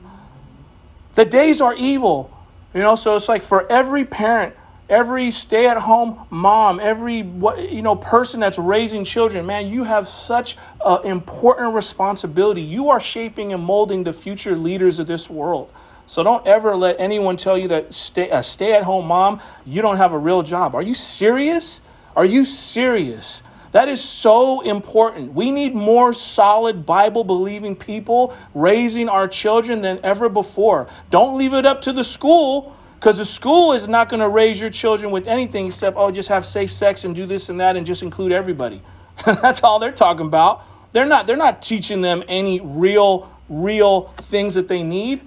The 1.16 1.26
days 1.26 1.60
are 1.60 1.74
evil. 1.74 2.32
You 2.74 2.82
know, 2.82 2.96
so 2.96 3.18
it's 3.18 3.28
like 3.28 3.44
for 3.44 3.70
every 3.70 4.06
parent 4.06 4.56
every 4.90 5.32
stay-at-home 5.32 6.28
mom, 6.30 6.80
every 6.80 7.18
you 7.18 7.82
know 7.82 7.96
person 7.96 8.40
that's 8.40 8.58
raising 8.58 9.06
children, 9.06 9.46
man, 9.46 9.68
you 9.68 9.84
have 9.84 10.08
such 10.08 10.58
an 10.86 11.06
important 11.06 11.74
responsibility. 11.74 12.62
You 12.62 12.90
are 12.90 13.00
shaping 13.00 13.54
and 13.54 13.64
molding 13.64 14.04
the 14.04 14.14
future 14.14 14.56
leaders 14.56 15.00
of 15.00 15.08
this 15.08 15.30
world. 15.30 15.72
So 16.08 16.22
don't 16.22 16.46
ever 16.46 16.76
let 16.76 16.98
anyone 17.00 17.36
tell 17.36 17.58
you 17.58 17.68
that 17.70 17.94
stay, 17.94 18.30
a 18.30 18.44
stay-at-home 18.44 19.08
mom, 19.08 19.42
you 19.66 19.82
don't 19.82 19.98
have 19.98 20.14
a 20.14 20.20
real 20.20 20.44
job. 20.44 20.76
Are 20.76 20.82
you 20.84 20.94
serious? 20.94 21.82
Are 22.16 22.26
you 22.26 22.46
serious? 22.46 23.42
That 23.72 23.90
is 23.90 24.02
so 24.02 24.62
important. 24.62 25.34
We 25.34 25.52
need 25.52 25.76
more 25.76 26.14
solid 26.14 26.86
Bible 26.86 27.24
believing 27.24 27.76
people 27.76 28.34
raising 28.54 29.10
our 29.10 29.28
children 29.28 29.82
than 29.82 30.00
ever 30.04 30.30
before. 30.30 30.88
Don't 31.10 31.38
leave 31.38 31.54
it 31.54 31.66
up 31.66 31.82
to 31.82 31.92
the 31.92 32.04
school 32.04 32.78
because 32.96 33.18
the 33.18 33.26
school 33.26 33.74
is 33.74 33.88
not 33.88 34.10
going 34.10 34.22
to 34.22 34.30
raise 34.30 34.60
your 34.60 34.70
children 34.70 35.12
with 35.12 35.28
anything 35.28 35.68
except, 35.68 35.96
oh, 35.98 36.12
just 36.12 36.30
have 36.30 36.46
safe 36.46 36.72
sex 36.72 37.04
and 37.04 37.16
do 37.16 37.26
this 37.26 37.50
and 37.50 37.60
that 37.60 37.76
and 37.76 37.86
just 37.86 38.02
include 38.02 38.32
everybody. 38.32 38.82
That's 39.26 39.64
all 39.64 39.80
they're 39.80 39.92
talking 39.92 40.26
about. 40.26 40.64
They're 40.92 41.06
not, 41.06 41.28
they're 41.28 41.36
not 41.38 41.62
teaching 41.62 42.02
them 42.02 42.24
any 42.28 42.60
real 42.62 43.30
real 43.50 44.14
things 44.18 44.56
that 44.56 44.68
they 44.68 44.84
need, 44.84 45.22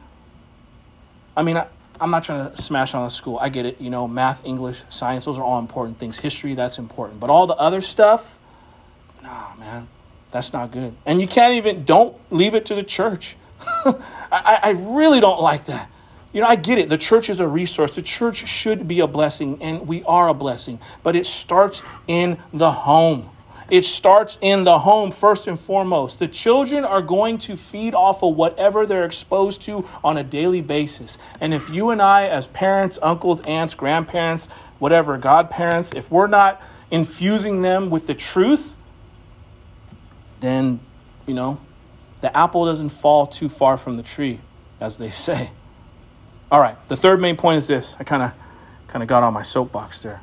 I 1.36 1.42
mean, 1.42 1.56
I, 1.56 1.68
I'm 2.00 2.10
not 2.10 2.24
trying 2.24 2.50
to 2.50 2.60
smash 2.60 2.94
on 2.94 3.04
the 3.04 3.10
school. 3.10 3.38
I 3.40 3.48
get 3.48 3.66
it. 3.66 3.80
You 3.80 3.90
know, 3.90 4.08
math, 4.08 4.44
English, 4.44 4.80
science, 4.88 5.24
those 5.24 5.38
are 5.38 5.44
all 5.44 5.58
important 5.58 5.98
things. 5.98 6.18
History, 6.18 6.54
that's 6.54 6.78
important. 6.78 7.20
But 7.20 7.30
all 7.30 7.46
the 7.46 7.54
other 7.54 7.80
stuff, 7.80 8.38
nah, 9.22 9.54
man, 9.56 9.88
that's 10.30 10.52
not 10.52 10.72
good. 10.72 10.94
And 11.06 11.20
you 11.20 11.28
can't 11.28 11.54
even, 11.54 11.84
don't 11.84 12.16
leave 12.30 12.54
it 12.54 12.66
to 12.66 12.74
the 12.74 12.82
church. 12.82 13.36
I, 13.60 14.58
I 14.62 14.70
really 14.70 15.20
don't 15.20 15.40
like 15.40 15.66
that. 15.66 15.90
You 16.32 16.42
know, 16.42 16.46
I 16.46 16.56
get 16.56 16.78
it. 16.78 16.88
The 16.88 16.98
church 16.98 17.30
is 17.30 17.40
a 17.40 17.48
resource. 17.48 17.94
The 17.94 18.02
church 18.02 18.46
should 18.46 18.86
be 18.86 19.00
a 19.00 19.06
blessing, 19.06 19.58
and 19.62 19.88
we 19.88 20.02
are 20.04 20.28
a 20.28 20.34
blessing. 20.34 20.78
But 21.02 21.16
it 21.16 21.26
starts 21.26 21.82
in 22.06 22.38
the 22.52 22.70
home. 22.70 23.30
It 23.70 23.84
starts 23.84 24.38
in 24.40 24.64
the 24.64 24.80
home 24.80 25.10
first 25.10 25.46
and 25.46 25.58
foremost. 25.58 26.18
The 26.18 26.28
children 26.28 26.84
are 26.84 27.02
going 27.02 27.36
to 27.38 27.56
feed 27.56 27.94
off 27.94 28.22
of 28.22 28.34
whatever 28.34 28.86
they're 28.86 29.04
exposed 29.04 29.60
to 29.62 29.86
on 30.02 30.16
a 30.16 30.24
daily 30.24 30.62
basis. 30.62 31.18
And 31.40 31.52
if 31.52 31.68
you 31.68 31.90
and 31.90 32.00
I, 32.00 32.26
as 32.26 32.46
parents, 32.46 32.98
uncles, 33.02 33.40
aunts, 33.42 33.74
grandparents, 33.74 34.46
whatever, 34.78 35.18
godparents, 35.18 35.92
if 35.94 36.10
we're 36.10 36.28
not 36.28 36.62
infusing 36.90 37.60
them 37.60 37.90
with 37.90 38.06
the 38.06 38.14
truth, 38.14 38.74
then, 40.40 40.80
you 41.26 41.34
know, 41.34 41.60
the 42.22 42.34
apple 42.34 42.64
doesn't 42.64 42.88
fall 42.88 43.26
too 43.26 43.50
far 43.50 43.76
from 43.76 43.98
the 43.98 44.02
tree, 44.02 44.40
as 44.80 44.96
they 44.96 45.10
say. 45.28 45.50
All 46.50 46.60
right, 46.60 46.76
the 46.88 46.96
third 46.96 47.20
main 47.20 47.36
point 47.36 47.58
is 47.58 47.66
this. 47.66 47.94
I 48.00 48.04
kind 48.04 48.22
of 48.22 48.32
kind 48.86 49.02
of 49.02 49.08
got 49.08 49.22
on 49.22 49.34
my 49.34 49.42
soapbox 49.42 50.00
there. 50.00 50.22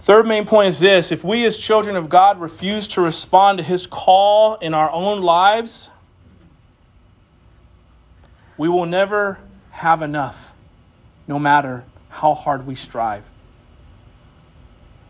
Third 0.00 0.26
main 0.26 0.44
point 0.44 0.70
is 0.70 0.80
this 0.80 1.12
if 1.12 1.22
we 1.22 1.44
as 1.44 1.56
children 1.56 1.94
of 1.94 2.08
God 2.08 2.40
refuse 2.40 2.88
to 2.88 3.00
respond 3.00 3.58
to 3.58 3.64
his 3.64 3.86
call 3.86 4.56
in 4.56 4.74
our 4.74 4.90
own 4.90 5.22
lives, 5.22 5.92
we 8.56 8.68
will 8.68 8.86
never 8.86 9.38
have 9.70 10.02
enough, 10.02 10.52
no 11.28 11.38
matter 11.38 11.84
how 12.08 12.34
hard 12.34 12.66
we 12.66 12.74
strive. 12.74 13.24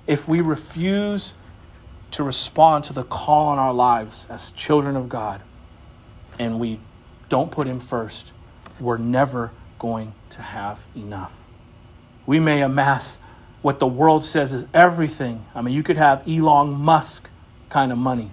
If 0.06 0.28
we 0.28 0.40
refuse 0.40 1.32
to 2.10 2.22
respond 2.22 2.84
to 2.84 2.92
the 2.92 3.04
call 3.04 3.52
in 3.52 3.58
our 3.58 3.72
lives 3.72 4.26
as 4.28 4.52
children 4.52 4.96
of 4.96 5.08
God 5.08 5.40
and 6.38 6.60
we 6.60 6.80
don't 7.28 7.50
put 7.50 7.66
him 7.66 7.80
first, 7.80 8.32
we're 8.78 8.98
never 8.98 9.52
going 9.80 10.14
to 10.30 10.42
have 10.42 10.84
enough. 10.94 11.44
We 12.26 12.38
may 12.38 12.62
amass 12.62 13.18
what 13.62 13.80
the 13.80 13.86
world 13.86 14.24
says 14.24 14.52
is 14.52 14.66
everything. 14.72 15.44
I 15.54 15.62
mean, 15.62 15.74
you 15.74 15.82
could 15.82 15.96
have 15.96 16.22
Elon 16.28 16.70
Musk 16.70 17.28
kind 17.68 17.90
of 17.90 17.98
money, 17.98 18.30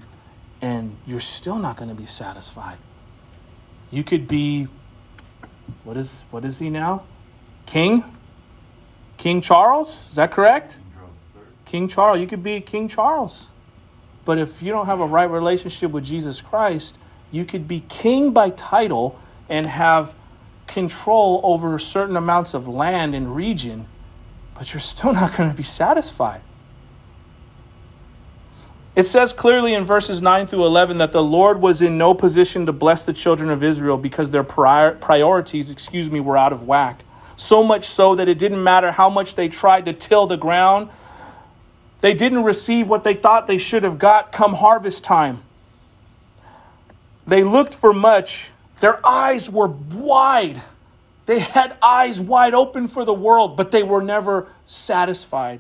and 0.62 0.98
you're 1.08 1.20
still 1.20 1.58
not 1.58 1.78
going 1.78 1.90
to 1.90 1.96
be 1.96 2.06
satisfied. 2.06 2.78
You 3.90 4.04
could 4.04 4.28
be, 4.28 4.68
what 5.84 5.98
is 5.98 6.24
what 6.30 6.46
is 6.46 6.60
he 6.60 6.70
now? 6.70 7.04
King? 7.66 8.04
King 9.18 9.42
Charles? 9.42 10.08
Is 10.10 10.16
that 10.16 10.32
correct? 10.32 10.78
King 11.66 11.88
Charles. 11.88 12.20
You 12.20 12.28
could 12.28 12.44
be 12.44 12.62
King 12.62 12.88
Charles. 12.88 13.48
But 14.26 14.38
if 14.38 14.62
you 14.62 14.72
don't 14.72 14.86
have 14.86 15.00
a 15.00 15.06
right 15.06 15.30
relationship 15.30 15.92
with 15.92 16.04
Jesus 16.04 16.42
Christ, 16.42 16.98
you 17.32 17.46
could 17.46 17.68
be 17.68 17.82
king 17.88 18.32
by 18.32 18.50
title 18.50 19.20
and 19.50 19.66
have 19.66 20.14
control 20.68 21.42
over 21.44 21.80
certain 21.80 22.16
amounts 22.16 22.54
of 22.54 22.68
land 22.68 23.16
and 23.16 23.36
region 23.36 23.88
but 24.58 24.74
you're 24.74 24.82
still 24.82 25.14
not 25.14 25.36
going 25.38 25.50
to 25.50 25.56
be 25.56 25.64
satisfied. 25.64 26.42
It 28.96 29.04
says 29.04 29.32
clearly 29.32 29.76
in 29.76 29.86
verses 29.86 30.24
9 30.24 30.48
through 30.48 30.66
11 30.66 30.98
that 30.98 31.12
the 31.12 31.22
Lord 31.22 31.62
was 31.62 31.84
in 31.84 32.00
no 32.00 32.16
position 32.16 32.66
to 32.66 32.74
bless 32.74 33.06
the 33.06 33.14
children 33.14 33.52
of 33.52 33.64
Israel 33.64 33.98
because 33.98 34.32
their 34.32 34.44
prior, 34.44 34.96
priorities, 34.96 35.70
excuse 35.70 36.10
me, 36.10 36.20
were 36.20 36.36
out 36.36 36.52
of 36.52 36.64
whack. 36.64 37.04
So 37.36 37.62
much 37.62 37.86
so 37.86 38.16
that 38.16 38.28
it 38.28 38.40
didn't 38.40 38.64
matter 38.64 38.92
how 38.92 39.12
much 39.12 39.36
they 39.36 39.48
tried 39.48 39.86
to 39.86 39.94
till 39.94 40.26
the 40.26 40.36
ground, 40.36 40.90
they 42.02 42.16
didn't 42.16 42.44
receive 42.44 42.88
what 42.88 43.04
they 43.04 43.14
thought 43.14 43.46
they 43.46 43.60
should 43.60 43.84
have 43.84 44.00
got 44.00 44.32
come 44.32 44.56
harvest 44.56 45.04
time. 45.04 45.44
They 47.28 47.44
looked 47.44 47.76
for 47.76 47.94
much, 47.94 48.50
their 48.80 49.06
eyes 49.06 49.50
were 49.50 49.68
wide 49.68 50.62
they 51.28 51.40
had 51.40 51.76
eyes 51.84 52.20
wide 52.22 52.54
open 52.54 52.88
for 52.88 53.04
the 53.04 53.14
world, 53.14 53.58
but 53.58 53.72
they 53.72 53.84
were 53.84 54.02
never 54.02 54.48
satisfied. 54.66 55.60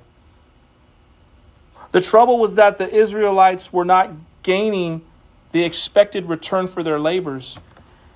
The 1.92 2.00
trouble 2.00 2.40
was 2.40 2.56
that 2.56 2.78
the 2.78 2.90
Israelites 2.90 3.72
were 3.72 3.84
not 3.84 4.12
gaining 4.44 5.02
the 5.52 5.66
expected 5.66 6.26
return 6.26 6.68
for 6.68 6.84
their 6.84 7.00
labors. 7.00 7.58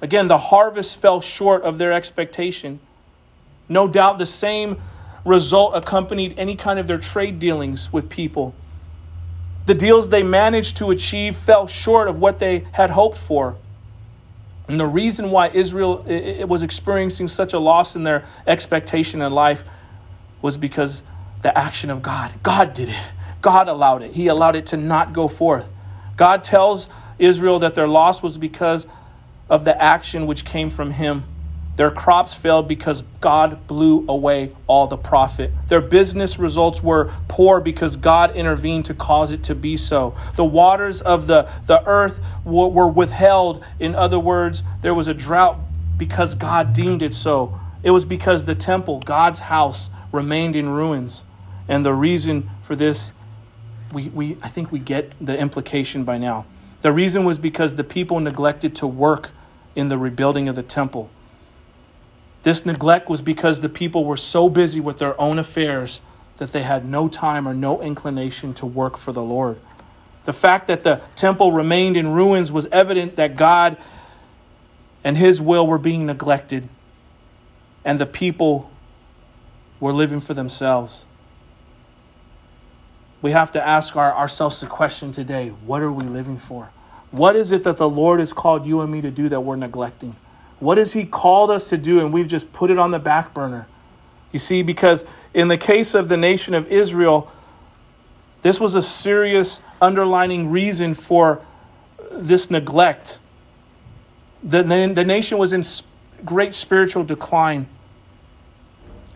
Again, 0.02 0.30
the 0.30 0.38
harvest 0.38 0.98
fell 0.98 1.20
short 1.20 1.64
of 1.64 1.78
their 1.78 1.92
expectation. 1.92 2.80
No 3.68 3.86
doubt 3.86 4.18
the 4.18 4.26
same 4.26 4.82
result 5.26 5.76
accompanied 5.76 6.34
any 6.38 6.56
kind 6.56 6.80
of 6.80 6.88
their 6.88 6.98
trade 6.98 7.38
dealings 7.38 7.92
with 7.92 8.10
people. 8.10 8.56
The 9.66 9.76
deals 9.76 10.08
they 10.08 10.24
managed 10.24 10.78
to 10.78 10.90
achieve 10.90 11.36
fell 11.36 11.68
short 11.68 12.08
of 12.08 12.18
what 12.18 12.40
they 12.40 12.66
had 12.72 12.92
hoped 12.92 13.18
for. 13.18 13.58
And 14.68 14.80
the 14.80 14.86
reason 14.86 15.32
why 15.32 15.50
Israel 15.50 16.06
it 16.08 16.48
was 16.48 16.64
experiencing 16.64 17.28
such 17.28 17.54
a 17.54 17.60
loss 17.60 17.96
in 17.96 18.04
their 18.04 18.26
expectation 18.48 19.22
in 19.22 19.32
life 19.32 19.64
was 20.42 20.58
because 20.58 21.04
the 21.42 21.56
action 21.58 21.90
of 21.90 22.02
God. 22.02 22.34
God 22.44 22.74
did 22.74 22.90
it. 22.90 23.08
God 23.42 23.68
allowed 23.68 24.04
it. 24.04 24.14
He 24.14 24.28
allowed 24.28 24.56
it 24.56 24.68
to 24.68 24.78
not 24.78 25.14
go 25.14 25.28
forth. 25.28 25.66
God 26.16 26.44
tells 26.44 26.88
Israel 27.18 27.60
that 27.60 27.76
their 27.76 27.88
loss 27.88 28.22
was 28.22 28.38
because 28.38 28.88
of 29.50 29.66
the 29.66 29.82
action 29.82 30.28
which 30.28 30.46
came 30.46 30.70
from 30.70 30.92
Him. 30.92 31.24
Their 31.78 31.90
crops 31.90 32.34
failed 32.34 32.68
because 32.68 33.04
God 33.22 33.66
blew 33.66 34.06
away 34.08 34.52
all 34.68 34.88
the 34.88 34.98
profit. 34.98 35.52
Their 35.70 35.82
business 35.82 36.38
results 36.38 36.84
were 36.84 37.14
poor 37.28 37.62
because 37.62 37.96
God 37.96 38.36
intervened 38.36 38.86
to 38.86 38.94
cause 38.94 39.32
it 39.32 39.42
to 39.44 39.56
be 39.56 39.78
so. 39.78 40.16
The 40.36 40.44
waters 40.44 41.02
of 41.02 41.28
the, 41.28 41.50
the 41.68 41.82
earth 41.88 42.20
were 42.44 42.88
withheld. 42.88 43.64
In 43.80 43.96
other 43.96 44.20
words, 44.20 44.64
there 44.82 44.94
was 44.94 45.08
a 45.08 45.14
drought 45.14 45.60
because 45.98 46.36
God 46.36 46.74
deemed 46.74 47.02
it 47.02 47.14
so. 47.14 47.58
It 47.84 47.92
was 47.92 48.06
because 48.06 48.46
the 48.46 48.56
temple, 48.56 49.00
God's 49.00 49.40
house, 49.40 49.90
remained 50.12 50.56
in 50.56 50.70
ruins. 50.70 51.24
And 51.68 51.86
the 51.86 51.94
reason 51.94 52.50
for 52.62 52.76
this, 52.76 53.12
we, 53.94 54.10
we, 54.10 54.38
I 54.42 54.50
think 54.50 54.72
we 54.72 54.80
get 54.80 55.14
the 55.26 55.38
implication 55.38 56.04
by 56.04 56.18
now. 56.18 56.46
The 56.82 56.92
reason 56.92 57.24
was 57.24 57.38
because 57.38 57.76
the 57.76 57.84
people 57.84 58.20
neglected 58.20 58.76
to 58.78 58.88
work 58.88 59.32
in 59.76 59.88
the 59.88 59.98
rebuilding 59.98 60.50
of 60.50 60.56
the 60.56 60.64
temple. 60.64 61.10
This 62.44 62.66
neglect 62.66 63.10
was 63.10 63.22
because 63.22 63.62
the 63.62 63.70
people 63.70 64.06
were 64.06 64.18
so 64.18 64.50
busy 64.50 64.80
with 64.80 64.98
their 64.98 65.20
own 65.20 65.38
affairs 65.38 66.02
that 66.38 66.52
they 66.52 66.64
had 66.64 66.86
no 66.86 67.08
time 67.08 67.48
or 67.48 67.54
no 67.54 67.82
inclination 67.82 68.54
to 68.56 68.66
work 68.66 68.98
for 68.98 69.12
the 69.12 69.22
Lord. 69.22 69.60
The 70.24 70.34
fact 70.34 70.68
that 70.68 70.84
the 70.84 71.02
temple 71.16 71.52
remained 71.52 71.98
in 71.98 72.08
ruins 72.08 72.52
was 72.52 72.68
evident 72.72 73.16
that 73.16 73.36
God 73.36 73.78
and 75.04 75.18
His 75.18 75.42
will 75.42 75.66
were 75.66 75.78
being 75.78 76.06
neglected, 76.06 76.68
and 77.84 78.00
the 78.00 78.06
people 78.06 78.72
were 79.80 79.94
living 79.94 80.20
for 80.20 80.34
themselves. 80.34 81.06
We 83.22 83.32
have 83.32 83.52
to 83.52 83.68
ask 83.68 83.96
our, 83.96 84.16
ourselves 84.16 84.62
the 84.62 84.68
question 84.68 85.12
today 85.12 85.50
what 85.50 85.82
are 85.82 85.92
we 85.92 86.06
living 86.06 86.38
for? 86.38 86.70
What 87.12 87.36
is 87.36 87.52
it 87.52 87.64
that 87.64 87.78
the 87.78 87.90
Lord 87.90 88.20
has 88.20 88.34
called 88.34 88.66
you 88.66 88.82
and 88.82 88.92
me 88.92 89.02
to 89.02 89.12
do 89.12 89.30
that 89.30 89.42
we're 89.42 89.58
neglecting? 89.58 90.16
What 90.62 90.78
has 90.78 90.94
He 90.94 91.06
called 91.06 91.50
us 91.50 91.70
to 91.70 91.78
do 91.78 92.00
and 92.00 92.14
we've 92.14 92.28
just 92.28 92.54
put 92.54 92.70
it 92.70 92.78
on 92.78 92.92
the 92.92 93.00
back 93.00 93.34
burner? 93.34 93.68
You 94.32 94.38
see, 94.38 94.62
because 94.62 95.04
in 95.34 95.48
the 95.48 95.58
case 95.58 95.96
of 95.96 96.08
the 96.08 96.18
nation 96.18 96.54
of 96.54 96.68
Israel, 96.68 97.32
this 98.44 98.60
was 98.60 98.76
a 98.76 98.82
serious 98.84 99.60
underlining 99.82 100.52
reason 100.52 100.94
for 100.94 101.44
this 102.12 102.52
neglect. 102.52 103.18
The, 104.44 104.62
the 104.62 105.04
nation 105.04 105.40
was 105.40 105.52
in 105.52 105.64
great 106.24 106.54
spiritual 106.54 107.04
decline, 107.04 107.68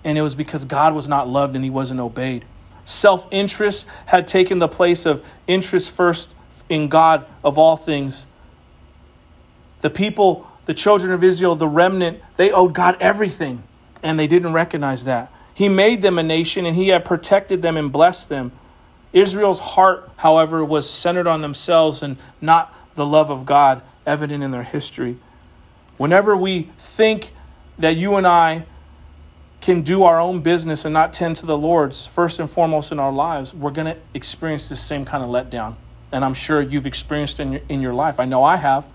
and 0.03 0.17
it 0.17 0.23
was 0.23 0.34
because 0.34 0.65
God 0.65 0.95
was 0.95 1.08
not 1.08 1.29
loved 1.29 1.55
and 1.55 1.63
He 1.63 1.69
wasn't 1.69 1.99
obeyed. 1.99 2.43
Self 2.86 3.27
interest 3.29 3.86
had 4.08 4.27
taken 4.27 4.58
the 4.58 4.67
place 4.67 5.05
of 5.05 5.23
interest 5.45 5.91
first 5.91 6.34
in 6.69 6.88
God 6.88 7.27
of 7.43 7.60
all 7.60 7.77
things. 7.77 8.25
The 9.81 9.91
people 9.91 10.48
the 10.65 10.73
children 10.73 11.11
of 11.11 11.23
Israel, 11.23 11.55
the 11.55 11.67
remnant, 11.67 12.19
they 12.37 12.51
owed 12.51 12.73
God 12.73 12.97
everything, 12.99 13.63
and 14.01 14.19
they 14.19 14.27
didn't 14.27 14.53
recognize 14.53 15.05
that. 15.05 15.31
He 15.53 15.69
made 15.69 16.01
them 16.01 16.19
a 16.19 16.23
nation, 16.23 16.65
and 16.65 16.75
He 16.75 16.89
had 16.89 17.05
protected 17.05 17.61
them 17.61 17.77
and 17.77 17.91
blessed 17.91 18.29
them. 18.29 18.51
Israel's 19.13 19.61
heart, 19.61 20.11
however, 20.17 20.65
was 20.65 20.89
centered 20.89 21.27
on 21.27 21.41
themselves 21.41 22.01
and 22.03 22.17
not 22.41 22.75
the 22.95 23.05
love 23.05 23.29
of 23.29 23.45
God 23.45 23.81
evident 24.05 24.43
in 24.43 24.51
their 24.51 24.63
history. 24.63 25.17
Whenever 25.97 26.35
we 26.35 26.69
think 26.77 27.31
that 27.79 27.95
you 27.95 28.15
and 28.15 28.27
I 28.27 28.65
can 29.61 29.81
do 29.81 30.03
our 30.03 30.19
own 30.19 30.41
business 30.41 30.85
and 30.85 30.93
not 30.93 31.13
tend 31.13 31.37
to 31.37 31.45
the 31.45 31.57
Lord's 31.57 32.05
first 32.05 32.39
and 32.39 32.49
foremost 32.49 32.91
in 32.91 32.99
our 32.99 33.11
lives, 33.11 33.53
we're 33.53 33.71
going 33.71 33.87
to 33.87 33.99
experience 34.13 34.67
the 34.67 34.75
same 34.75 35.05
kind 35.05 35.23
of 35.23 35.29
letdown. 35.29 35.75
And 36.11 36.23
I'm 36.23 36.33
sure 36.33 36.61
you've 36.61 36.85
experienced 36.85 37.39
in 37.39 37.53
your, 37.53 37.61
in 37.69 37.81
your 37.81 37.93
life. 37.93 38.19
I 38.19 38.25
know 38.25 38.43
I 38.43 38.57
have. 38.57 38.85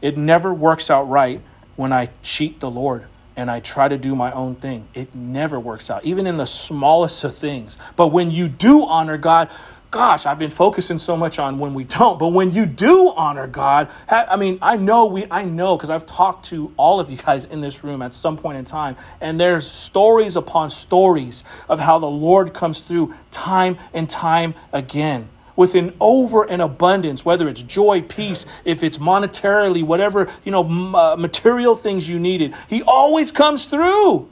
It 0.00 0.16
never 0.16 0.52
works 0.52 0.90
out 0.90 1.08
right 1.08 1.40
when 1.76 1.92
I 1.92 2.10
cheat 2.22 2.60
the 2.60 2.70
Lord 2.70 3.06
and 3.36 3.50
I 3.50 3.60
try 3.60 3.86
to 3.86 3.98
do 3.98 4.16
my 4.16 4.32
own 4.32 4.54
thing. 4.56 4.88
It 4.94 5.14
never 5.14 5.60
works 5.60 5.90
out, 5.90 6.04
even 6.04 6.26
in 6.26 6.38
the 6.38 6.46
smallest 6.46 7.22
of 7.22 7.36
things. 7.36 7.76
But 7.94 8.08
when 8.08 8.30
you 8.30 8.48
do 8.48 8.86
honor 8.86 9.18
God, 9.18 9.50
gosh, 9.90 10.26
I've 10.26 10.38
been 10.38 10.50
focusing 10.50 10.98
so 10.98 11.16
much 11.16 11.38
on 11.38 11.58
when 11.58 11.74
we 11.74 11.84
don't, 11.84 12.18
but 12.18 12.28
when 12.28 12.52
you 12.52 12.66
do 12.66 13.10
honor 13.10 13.46
God, 13.46 13.88
I 14.08 14.36
mean, 14.36 14.58
I 14.62 14.76
know 14.76 15.06
we, 15.06 15.26
I 15.30 15.44
know 15.44 15.76
because 15.76 15.90
I've 15.90 16.06
talked 16.06 16.46
to 16.46 16.72
all 16.76 16.98
of 16.98 17.10
you 17.10 17.18
guys 17.18 17.44
in 17.44 17.60
this 17.60 17.84
room 17.84 18.02
at 18.02 18.14
some 18.14 18.38
point 18.38 18.58
in 18.58 18.64
time, 18.64 18.96
and 19.20 19.38
there's 19.38 19.70
stories 19.70 20.34
upon 20.36 20.70
stories 20.70 21.44
of 21.68 21.78
how 21.78 21.98
the 21.98 22.06
Lord 22.06 22.54
comes 22.54 22.80
through 22.80 23.14
time 23.30 23.78
and 23.92 24.08
time 24.08 24.54
again 24.72 25.28
with 25.56 25.74
an 25.74 25.94
over 26.00 26.44
and 26.44 26.62
abundance, 26.62 27.24
whether 27.24 27.48
it's 27.48 27.62
joy, 27.62 28.02
peace, 28.02 28.46
if 28.64 28.82
it's 28.82 28.98
monetarily, 28.98 29.82
whatever, 29.82 30.30
you 30.44 30.52
know, 30.52 30.62
uh, 30.94 31.16
material 31.16 31.74
things 31.74 32.08
you 32.08 32.20
needed. 32.20 32.54
He 32.68 32.82
always 32.82 33.32
comes 33.32 33.66
through. 33.66 34.30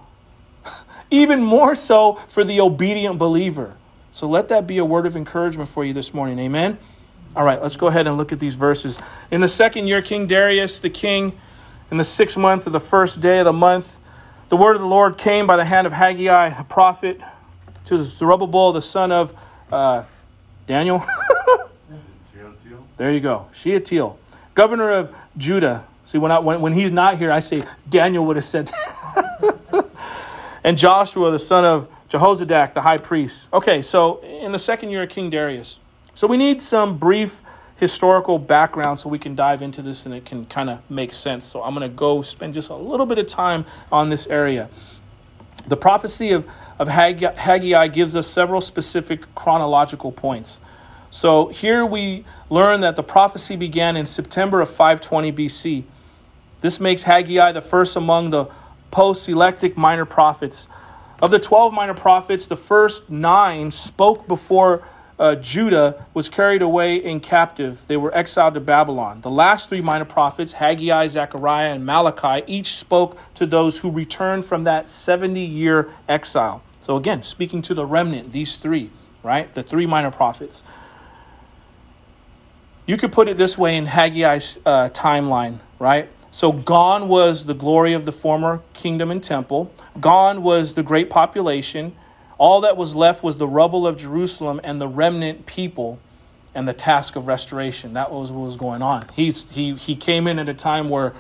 Even 1.11 1.43
more 1.43 1.75
so 1.75 2.21
for 2.29 2.45
the 2.45 2.61
obedient 2.61 3.19
believer. 3.19 3.77
So 4.13 4.29
let 4.29 4.49
that 4.49 4.67
be 4.67 4.79
a 4.79 4.85
word 4.85 5.07
of 5.07 5.17
encouragement 5.17 5.69
for 5.69 5.85
you 5.85 5.93
this 5.93 6.15
morning. 6.15 6.39
Amen. 6.39 6.79
All 7.35 7.45
right, 7.45 7.61
let's 7.61 7.77
go 7.77 7.89
ahead 7.89 8.07
and 8.07 8.17
look 8.17 8.31
at 8.31 8.39
these 8.39 8.55
verses. 8.55 8.99
In 9.31 9.41
the 9.41 9.49
second 9.49 9.89
year, 9.89 10.01
King 10.01 10.29
Darius 10.29 10.79
the 10.79 10.91
king, 10.91 11.37
in 11.91 11.97
the 11.97 12.05
sixth 12.05 12.37
month 12.37 12.67
of 12.67 12.73
the 12.73 12.81
first 12.81 13.21
day 13.21 13.41
of 13.41 13.45
the 13.45 13.53
month, 13.53 13.97
the 14.51 14.57
word 14.57 14.77
of 14.77 14.83
the 14.83 14.87
Lord 14.87 15.19
came 15.19 15.47
by 15.47 15.57
the 15.57 15.65
hand 15.65 15.87
of 15.87 15.93
Haggai, 15.93 16.51
the 16.51 16.63
prophet, 16.63 17.21
to 17.87 18.01
Zerubbabel, 18.03 18.73
the 18.73 18.83
son 18.83 19.11
of 19.11 19.35
uh, 19.73 20.05
Daniel. 20.67 21.05
there 22.97 23.13
you 23.13 23.21
go. 23.21 23.49
Shealtiel, 23.53 24.19
governor 24.55 24.91
of 24.91 25.15
Judah. 25.37 25.85
See, 26.05 26.19
when, 26.19 26.31
I, 26.31 26.39
when, 26.39 26.61
when 26.61 26.73
he's 26.73 26.91
not 26.91 27.19
here, 27.19 27.33
I 27.33 27.41
say 27.41 27.65
Daniel 27.89 28.27
would 28.27 28.37
have 28.37 28.45
said 28.45 28.71
and 30.65 30.79
Joshua, 30.79 31.31
the 31.31 31.39
son 31.39 31.65
of 31.65 31.89
Jehozadak, 32.09 32.75
the 32.75 32.83
high 32.83 32.99
priest. 32.99 33.49
Okay, 33.53 33.83
so 33.83 34.21
in 34.23 34.53
the 34.53 34.59
second 34.59 34.91
year 34.91 35.03
of 35.03 35.09
King 35.09 35.31
Darius. 35.31 35.79
So 36.15 36.27
we 36.27 36.37
need 36.37 36.63
some 36.63 36.99
brief 36.99 37.43
historical 37.77 38.39
background 38.39 39.01
so 39.01 39.09
we 39.09 39.19
can 39.19 39.35
dive 39.35 39.61
into 39.61 39.83
this 39.83 40.07
and 40.07 40.15
it 40.15 40.25
can 40.25 40.45
kind 40.45 40.71
of 40.71 40.79
make 40.89 41.13
sense. 41.13 41.45
So 41.45 41.63
I'm 41.63 41.75
going 41.75 41.89
to 41.89 41.95
go 41.95 42.23
spend 42.23 42.55
just 42.55 42.71
a 42.71 42.77
little 42.77 43.07
bit 43.07 43.19
of 43.19 43.27
time 43.27 43.67
on 43.91 44.11
this 44.11 44.27
area. 44.29 44.69
The 45.67 45.77
prophecy 45.77 46.33
of, 46.33 46.47
of 46.79 46.89
Haggai, 46.89 47.35
Haggai 47.35 47.89
gives 47.89 48.17
us 48.17 48.27
several 48.27 48.61
specific 48.61 49.35
chronological 49.35 50.13
points. 50.13 50.61
So 51.11 51.49
here 51.49 51.87
we 51.87 52.25
learn 52.51 52.81
that 52.81 52.97
the 52.97 53.03
prophecy 53.03 53.57
began 53.57 53.97
in 53.97 54.07
September 54.07 54.61
of 54.61 54.69
520 54.69 55.33
BC. 55.33 55.85
This 56.61 56.81
makes 56.81 57.05
Haggai 57.05 57.53
the 57.53 57.61
first 57.61 57.97
among 57.97 58.31
the 58.31 58.47
post 58.91 59.29
exilic 59.29 59.77
minor 59.77 60.05
prophets 60.05 60.69
of 61.25 61.31
the 61.31 61.39
12 61.39 61.73
minor 61.73 61.95
prophets, 61.95 62.47
the 62.47 62.57
first 62.57 63.09
nine 63.09 63.71
spoke 63.71 64.27
before 64.27 64.87
uh, 65.19 65.35
Judah 65.37 66.07
was 66.13 66.29
carried 66.29 66.63
away 66.63 66.97
in 66.97 67.21
captive. 67.21 67.85
They 67.87 67.97
were 67.97 68.15
exiled 68.17 68.55
to 68.55 68.61
Babylon. 68.61 69.21
The 69.21 69.31
last 69.31 69.69
three 69.69 69.81
minor 69.81 70.05
prophets, 70.05 70.55
Haggai, 70.55 71.07
Zechariah, 71.09 71.73
and 71.73 71.87
Malachi, 71.87 72.45
each 72.47 72.75
spoke 72.75 73.17
to 73.35 73.47
those 73.47 73.79
who 73.81 73.91
returned 73.91 74.45
from 74.45 74.65
that 74.65 74.89
70 74.89 75.41
year 75.41 75.91
exile. 76.09 76.63
So, 76.81 76.97
again, 76.97 77.23
speaking 77.23 77.63
to 77.63 77.75
the 77.75 77.87
remnant, 77.87 78.33
these 78.33 78.57
three, 78.57 78.91
right? 79.23 79.53
The 79.55 79.63
three 79.63 79.87
minor 79.87 80.11
prophets. 80.11 80.65
You 82.87 82.97
could 82.99 83.13
put 83.13 83.29
it 83.29 83.39
this 83.39 83.57
way 83.57 83.77
in 83.77 83.87
Haggai's 83.87 84.59
uh, 84.67 84.91
timeline, 84.91 85.61
right? 85.79 86.11
So 86.31 86.51
gone 86.51 87.09
was 87.09 87.47
the 87.47 87.55
glory 87.55 87.93
of 87.93 88.07
the 88.07 88.13
former 88.13 88.61
kingdom 88.73 89.11
and 89.13 89.23
temple. 89.23 89.73
Gone 90.01 90.43
was 90.43 90.75
the 90.75 90.83
great 90.83 91.09
population. 91.09 91.95
All 92.45 92.61
that 92.61 92.77
was 92.77 92.95
left 92.95 93.23
was 93.23 93.39
the 93.39 93.49
rubble 93.49 93.87
of 93.87 93.97
Jerusalem 93.97 94.61
and 94.63 94.79
the 94.79 94.87
remnant 94.87 95.47
people 95.47 95.99
and 96.55 96.69
the 96.69 96.75
task 96.75 97.17
of 97.17 97.27
restoration. 97.27 97.95
That 97.95 98.13
was 98.13 98.31
what 98.31 98.45
was 98.45 98.59
going 98.59 98.83
on. 98.83 99.07
He's, 99.17 99.49
he, 99.49 99.75
he 99.77 99.97
came 99.97 100.27
in 100.27 100.39
at 100.39 100.47
a 100.47 100.53
time 100.53 100.91
where, 100.91 101.15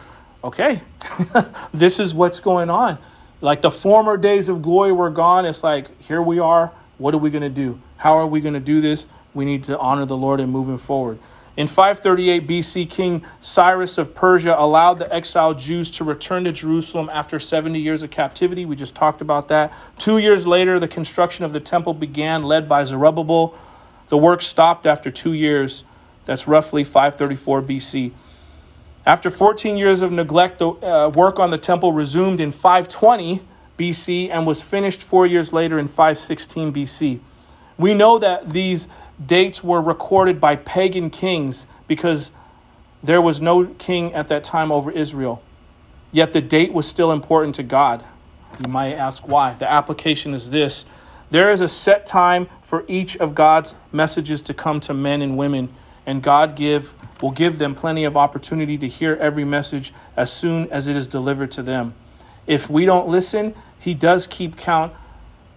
okay, 0.44 0.82
this 1.72 1.98
is 1.98 2.12
what's 2.12 2.40
going 2.40 2.68
on. 2.68 2.98
Like 3.40 3.62
the 3.62 3.70
former 3.70 4.18
days 4.18 4.50
of 4.50 4.60
glory 4.60 4.92
were 4.92 5.08
gone. 5.08 5.46
It's 5.46 5.64
like, 5.64 5.98
here 6.02 6.20
we 6.20 6.40
are. 6.40 6.72
What 6.98 7.14
are 7.14 7.18
we 7.18 7.30
going 7.30 7.40
to 7.40 7.48
do? 7.48 7.80
How 7.96 8.18
are 8.18 8.26
we 8.26 8.42
going 8.42 8.52
to 8.52 8.60
do 8.60 8.82
this? 8.82 9.06
We 9.32 9.46
need 9.46 9.64
to 9.64 9.78
honor 9.78 10.04
the 10.04 10.18
Lord 10.18 10.40
and 10.40 10.52
moving 10.52 10.76
forward. 10.76 11.18
In 11.56 11.68
538 11.68 12.48
BC, 12.48 12.90
King 12.90 13.24
Cyrus 13.40 13.96
of 13.96 14.12
Persia 14.12 14.56
allowed 14.58 14.94
the 14.94 15.14
exiled 15.14 15.60
Jews 15.60 15.88
to 15.92 16.02
return 16.02 16.44
to 16.44 16.52
Jerusalem 16.52 17.08
after 17.12 17.38
70 17.38 17.78
years 17.78 18.02
of 18.02 18.10
captivity. 18.10 18.64
We 18.64 18.74
just 18.74 18.96
talked 18.96 19.20
about 19.20 19.46
that. 19.48 19.72
Two 19.96 20.18
years 20.18 20.48
later, 20.48 20.80
the 20.80 20.88
construction 20.88 21.44
of 21.44 21.52
the 21.52 21.60
temple 21.60 21.94
began, 21.94 22.42
led 22.42 22.68
by 22.68 22.82
Zerubbabel. 22.82 23.54
The 24.08 24.18
work 24.18 24.42
stopped 24.42 24.84
after 24.84 25.12
two 25.12 25.32
years. 25.32 25.84
That's 26.24 26.48
roughly 26.48 26.82
534 26.82 27.62
BC. 27.62 28.12
After 29.06 29.30
14 29.30 29.76
years 29.76 30.02
of 30.02 30.10
neglect, 30.10 30.58
the 30.58 30.70
uh, 30.70 31.08
work 31.10 31.38
on 31.38 31.50
the 31.50 31.58
temple 31.58 31.92
resumed 31.92 32.40
in 32.40 32.50
520 32.50 33.42
BC 33.78 34.28
and 34.30 34.44
was 34.44 34.60
finished 34.60 35.02
four 35.02 35.24
years 35.26 35.52
later 35.52 35.78
in 35.78 35.86
516 35.86 36.72
BC. 36.72 37.20
We 37.76 37.92
know 37.92 38.18
that 38.18 38.50
these 38.50 38.88
dates 39.24 39.62
were 39.62 39.80
recorded 39.80 40.40
by 40.40 40.56
pagan 40.56 41.10
kings 41.10 41.66
because 41.86 42.30
there 43.02 43.20
was 43.20 43.40
no 43.40 43.66
king 43.66 44.12
at 44.14 44.28
that 44.28 44.44
time 44.44 44.72
over 44.72 44.90
Israel. 44.90 45.42
Yet 46.12 46.32
the 46.32 46.40
date 46.40 46.72
was 46.72 46.86
still 46.86 47.12
important 47.12 47.54
to 47.56 47.62
God. 47.62 48.04
You 48.64 48.70
might 48.70 48.94
ask 48.94 49.26
why. 49.26 49.54
The 49.54 49.70
application 49.70 50.32
is 50.32 50.50
this 50.50 50.84
there 51.30 51.50
is 51.50 51.60
a 51.60 51.68
set 51.68 52.06
time 52.06 52.48
for 52.62 52.84
each 52.86 53.16
of 53.16 53.34
God's 53.34 53.74
messages 53.90 54.42
to 54.42 54.54
come 54.54 54.78
to 54.80 54.94
men 54.94 55.20
and 55.20 55.36
women, 55.36 55.74
and 56.06 56.22
God 56.22 56.54
give 56.54 56.94
will 57.20 57.30
give 57.30 57.58
them 57.58 57.74
plenty 57.74 58.04
of 58.04 58.16
opportunity 58.16 58.76
to 58.78 58.88
hear 58.88 59.16
every 59.16 59.44
message 59.44 59.92
as 60.16 60.32
soon 60.32 60.70
as 60.70 60.88
it 60.88 60.94
is 60.94 61.06
delivered 61.06 61.50
to 61.52 61.62
them. 61.62 61.94
If 62.46 62.68
we 62.68 62.84
don't 62.84 63.08
listen, 63.08 63.54
he 63.80 63.94
does 63.94 64.26
keep 64.26 64.56
count 64.56 64.92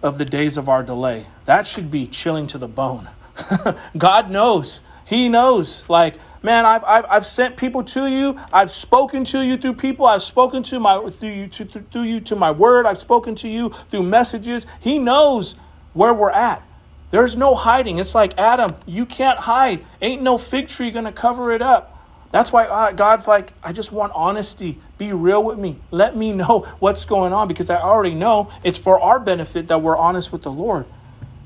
of 0.02 0.18
the 0.18 0.26
days 0.26 0.58
of 0.58 0.70
our 0.70 0.82
delay. 0.84 1.28
That 1.46 1.68
should 1.68 1.92
be 1.92 2.08
chilling 2.08 2.48
to 2.48 2.58
the 2.58 2.68
bone. 2.68 3.10
God 3.98 4.30
knows. 4.30 4.82
He 5.06 5.30
knows. 5.30 5.88
Like, 5.90 6.20
man, 6.44 6.66
I've, 6.66 6.84
I've, 6.84 7.06
I've 7.10 7.26
sent 7.26 7.58
people 7.58 7.84
to 7.84 8.08
you. 8.08 8.40
I've 8.52 8.72
spoken 8.72 9.24
to 9.26 9.42
you 9.42 9.58
through 9.58 9.76
people. 9.76 10.06
I've 10.06 10.24
spoken 10.24 10.64
to 10.64 10.80
my 10.80 11.10
through 11.10 11.30
you 11.30 11.48
to 11.48 11.66
through 11.66 12.04
you 12.04 12.20
to 12.22 12.36
my 12.36 12.52
word. 12.52 12.86
I've 12.86 13.00
spoken 13.00 13.36
to 13.36 13.48
you 13.48 13.74
through 13.90 14.04
messages. 14.04 14.66
He 14.80 15.00
knows 15.00 15.56
where 15.94 16.14
we're 16.14 16.32
at. 16.32 16.62
There's 17.10 17.38
no 17.38 17.56
hiding. 17.56 18.00
It's 18.00 18.14
like 18.14 18.38
Adam, 18.38 18.76
you 18.86 19.06
can't 19.06 19.40
hide. 19.40 19.86
Ain't 20.02 20.22
no 20.22 20.38
fig 20.38 20.68
tree 20.68 20.92
gonna 20.92 21.14
cover 21.14 21.52
it 21.54 21.62
up. 21.62 21.94
That's 22.32 22.52
why 22.52 22.66
uh, 22.66 22.92
God's 22.92 23.28
like, 23.28 23.54
I 23.64 23.72
just 23.72 23.92
want 23.94 24.12
honesty. 24.14 24.80
Be 24.98 25.14
real 25.14 25.42
with 25.42 25.58
me. 25.58 25.80
Let 25.92 26.18
me 26.18 26.34
know 26.34 26.60
what's 26.80 27.06
going 27.06 27.32
on 27.32 27.48
because 27.48 27.70
I 27.70 27.78
already 27.78 28.16
know 28.16 28.52
it's 28.64 28.78
for 28.78 29.00
our 29.00 29.20
benefit 29.20 29.68
that 29.70 29.82
we're 29.82 29.98
honest 29.98 30.32
with 30.34 30.44
the 30.44 30.52
Lord. 30.52 30.86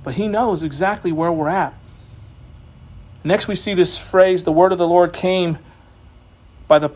But 0.03 0.15
He 0.15 0.27
knows 0.27 0.63
exactly 0.63 1.11
where 1.11 1.31
we're 1.31 1.49
at. 1.49 1.75
Next, 3.23 3.47
we 3.47 3.55
see 3.55 3.73
this 3.73 3.97
phrase 3.97 4.43
the 4.43 4.51
word 4.51 4.71
of 4.71 4.77
the 4.77 4.87
Lord 4.87 5.13
came 5.13 5.59
by, 6.67 6.79
the, 6.79 6.89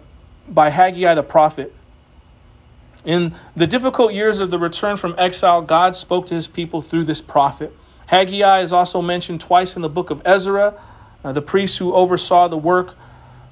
by 0.48 0.70
Haggai 0.70 1.14
the 1.14 1.24
prophet. 1.24 1.74
In 3.04 3.36
the 3.56 3.68
difficult 3.68 4.14
years 4.14 4.40
of 4.40 4.50
the 4.50 4.58
return 4.58 4.98
from 4.98 5.14
exile, 5.18 5.62
God 5.62 5.96
spoke 5.96 6.26
to 6.28 6.34
his 6.34 6.48
people 6.48 6.82
through 6.82 7.04
this 7.04 7.22
prophet. 7.22 7.72
Haggai 8.08 8.62
is 8.62 8.74
also 8.74 9.02
mentioned 9.02 9.42
twice 9.42 9.76
in 9.76 9.84
the 9.84 9.90
book 9.90 10.10
of 10.10 10.22
Ezra, 10.26 10.80
uh, 11.24 11.32
the 11.32 11.42
priest 11.42 11.78
who 11.78 11.94
oversaw 11.94 12.48
the 12.48 12.58
work 12.58 12.96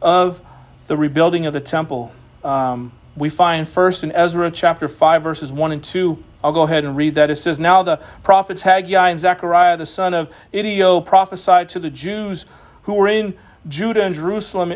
of 0.02 0.42
the 0.88 0.98
rebuilding 0.98 1.46
of 1.46 1.54
the 1.54 1.62
temple. 1.62 2.12
Um, 2.44 2.92
we 3.16 3.30
find 3.30 3.68
first 3.70 4.04
in 4.04 4.12
Ezra 4.12 4.50
chapter 4.50 4.88
5, 4.88 5.22
verses 5.22 5.52
1 5.52 5.72
and 5.72 5.84
2. 5.84 6.24
I'll 6.44 6.52
go 6.52 6.64
ahead 6.64 6.84
and 6.84 6.98
read 6.98 7.16
that. 7.16 7.30
It 7.30 7.38
says, 7.38 7.60
Now 7.60 7.84
the 7.84 7.98
prophets 8.24 8.64
Haggai 8.64 9.10
and 9.10 9.20
Zechariah, 9.20 9.78
the 9.78 9.86
son 9.86 10.14
of 10.14 10.34
Iddo, 10.52 11.02
prophesied 11.02 11.70
to 11.70 11.80
the 11.80 11.92
Jews 11.92 12.46
who 12.84 12.94
were 12.94 13.08
in 13.08 13.36
Judah 13.68 14.04
and 14.04 14.14
Jerusalem 14.14 14.74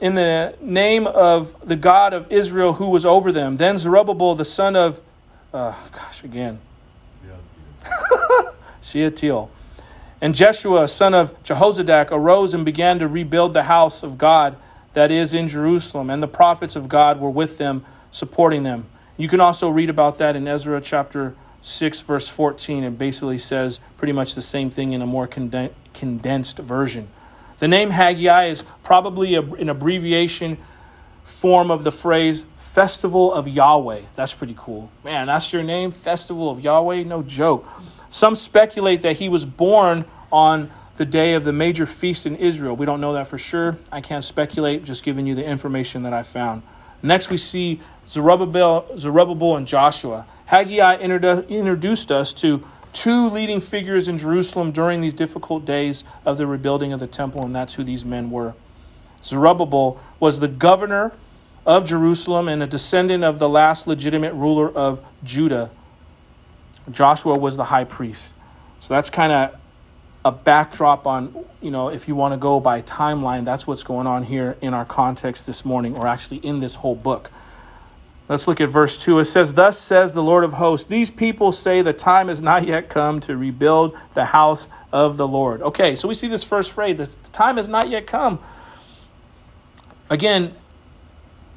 in 0.00 0.14
the 0.14 0.54
name 0.60 1.06
of 1.06 1.56
the 1.66 1.76
God 1.76 2.12
of 2.12 2.30
Israel 2.30 2.74
who 2.74 2.88
was 2.88 3.06
over 3.06 3.30
them. 3.30 3.56
Then 3.56 3.78
Zerubbabel, 3.78 4.34
the 4.34 4.44
son 4.44 4.74
of, 4.74 5.00
uh, 5.54 5.74
gosh, 5.92 6.24
again, 6.24 6.58
Shealtiel, 8.82 9.50
and 10.20 10.34
Jeshua, 10.34 10.88
son 10.88 11.14
of 11.14 11.40
Jehozadak, 11.42 12.10
arose 12.10 12.54
and 12.54 12.64
began 12.64 12.98
to 12.98 13.08
rebuild 13.08 13.54
the 13.54 13.64
house 13.64 14.02
of 14.02 14.18
God 14.18 14.56
that 14.92 15.10
is 15.10 15.32
in 15.32 15.48
Jerusalem, 15.48 16.10
and 16.10 16.22
the 16.22 16.28
prophets 16.28 16.76
of 16.76 16.88
God 16.88 17.20
were 17.20 17.30
with 17.30 17.58
them, 17.58 17.84
supporting 18.10 18.62
them. 18.62 18.86
You 19.16 19.28
can 19.28 19.40
also 19.40 19.68
read 19.68 19.88
about 19.88 20.18
that 20.18 20.36
in 20.36 20.48
Ezra 20.48 20.80
chapter 20.80 21.34
6, 21.62 22.00
verse 22.00 22.28
14. 22.28 22.84
It 22.84 22.98
basically 22.98 23.38
says 23.38 23.80
pretty 23.96 24.12
much 24.12 24.34
the 24.34 24.42
same 24.42 24.70
thing 24.70 24.92
in 24.92 25.00
a 25.00 25.06
more 25.06 25.26
condensed 25.26 26.58
version. 26.58 27.08
The 27.62 27.68
name 27.68 27.90
Haggai 27.90 28.46
is 28.46 28.64
probably 28.82 29.36
a, 29.36 29.40
an 29.40 29.68
abbreviation 29.68 30.58
form 31.22 31.70
of 31.70 31.84
the 31.84 31.92
phrase 31.92 32.44
Festival 32.56 33.32
of 33.32 33.46
Yahweh. 33.46 34.00
That's 34.16 34.34
pretty 34.34 34.56
cool. 34.58 34.90
Man, 35.04 35.28
that's 35.28 35.52
your 35.52 35.62
name? 35.62 35.92
Festival 35.92 36.50
of 36.50 36.58
Yahweh? 36.58 37.04
No 37.04 37.22
joke. 37.22 37.64
Some 38.10 38.34
speculate 38.34 39.02
that 39.02 39.18
he 39.18 39.28
was 39.28 39.44
born 39.44 40.06
on 40.32 40.72
the 40.96 41.04
day 41.04 41.34
of 41.34 41.44
the 41.44 41.52
major 41.52 41.86
feast 41.86 42.26
in 42.26 42.34
Israel. 42.34 42.74
We 42.74 42.84
don't 42.84 43.00
know 43.00 43.12
that 43.12 43.28
for 43.28 43.38
sure. 43.38 43.78
I 43.92 44.00
can't 44.00 44.24
speculate, 44.24 44.82
just 44.82 45.04
giving 45.04 45.28
you 45.28 45.36
the 45.36 45.44
information 45.44 46.02
that 46.02 46.12
I 46.12 46.24
found. 46.24 46.64
Next, 47.00 47.30
we 47.30 47.36
see 47.36 47.80
Zerubbabel, 48.08 48.98
Zerubbabel 48.98 49.54
and 49.56 49.68
Joshua. 49.68 50.26
Haggai 50.46 50.96
introduced 50.96 52.10
us 52.10 52.32
to 52.32 52.66
two 52.92 53.28
leading 53.28 53.60
figures 53.60 54.08
in 54.08 54.18
Jerusalem 54.18 54.72
during 54.72 55.00
these 55.00 55.14
difficult 55.14 55.64
days 55.64 56.04
of 56.24 56.38
the 56.38 56.46
rebuilding 56.46 56.92
of 56.92 57.00
the 57.00 57.06
temple, 57.06 57.44
and 57.44 57.54
that's 57.54 57.74
who 57.74 57.84
these 57.84 58.04
men 58.04 58.30
were. 58.30 58.54
Zerubbabel 59.24 60.00
was 60.20 60.40
the 60.40 60.48
governor 60.48 61.12
of 61.64 61.84
Jerusalem 61.84 62.48
and 62.48 62.62
a 62.62 62.66
descendant 62.66 63.22
of 63.24 63.38
the 63.38 63.48
last 63.48 63.86
legitimate 63.86 64.34
ruler 64.34 64.68
of 64.68 65.04
Judah. 65.22 65.70
Joshua 66.90 67.38
was 67.38 67.56
the 67.56 67.66
high 67.66 67.84
priest. 67.84 68.32
So 68.80 68.94
that's 68.94 69.10
kind 69.10 69.32
of 69.32 69.60
a 70.24 70.32
backdrop 70.32 71.06
on, 71.06 71.44
you 71.60 71.70
know, 71.70 71.88
if 71.88 72.08
you 72.08 72.16
want 72.16 72.32
to 72.32 72.38
go 72.38 72.58
by 72.60 72.82
timeline, 72.82 73.44
that's 73.44 73.66
what's 73.66 73.84
going 73.84 74.06
on 74.06 74.24
here 74.24 74.56
in 74.60 74.74
our 74.74 74.84
context 74.84 75.46
this 75.46 75.64
morning, 75.64 75.96
or 75.96 76.06
actually 76.06 76.38
in 76.38 76.60
this 76.60 76.76
whole 76.76 76.96
book. 76.96 77.30
Let's 78.28 78.46
look 78.46 78.60
at 78.60 78.68
verse 78.68 78.96
2. 79.02 79.18
It 79.18 79.24
says, 79.26 79.54
Thus 79.54 79.78
says 79.78 80.14
the 80.14 80.22
Lord 80.22 80.44
of 80.44 80.54
hosts, 80.54 80.86
these 80.86 81.10
people 81.10 81.52
say 81.52 81.82
the 81.82 81.92
time 81.92 82.28
has 82.28 82.40
not 82.40 82.66
yet 82.66 82.88
come 82.88 83.20
to 83.20 83.36
rebuild 83.36 83.96
the 84.14 84.26
house 84.26 84.68
of 84.92 85.16
the 85.16 85.26
Lord. 85.26 85.60
Okay, 85.62 85.96
so 85.96 86.06
we 86.06 86.14
see 86.14 86.28
this 86.28 86.44
first 86.44 86.70
phrase, 86.70 86.96
the 86.96 87.30
time 87.30 87.56
has 87.56 87.68
not 87.68 87.88
yet 87.88 88.06
come. 88.06 88.38
Again, 90.08 90.54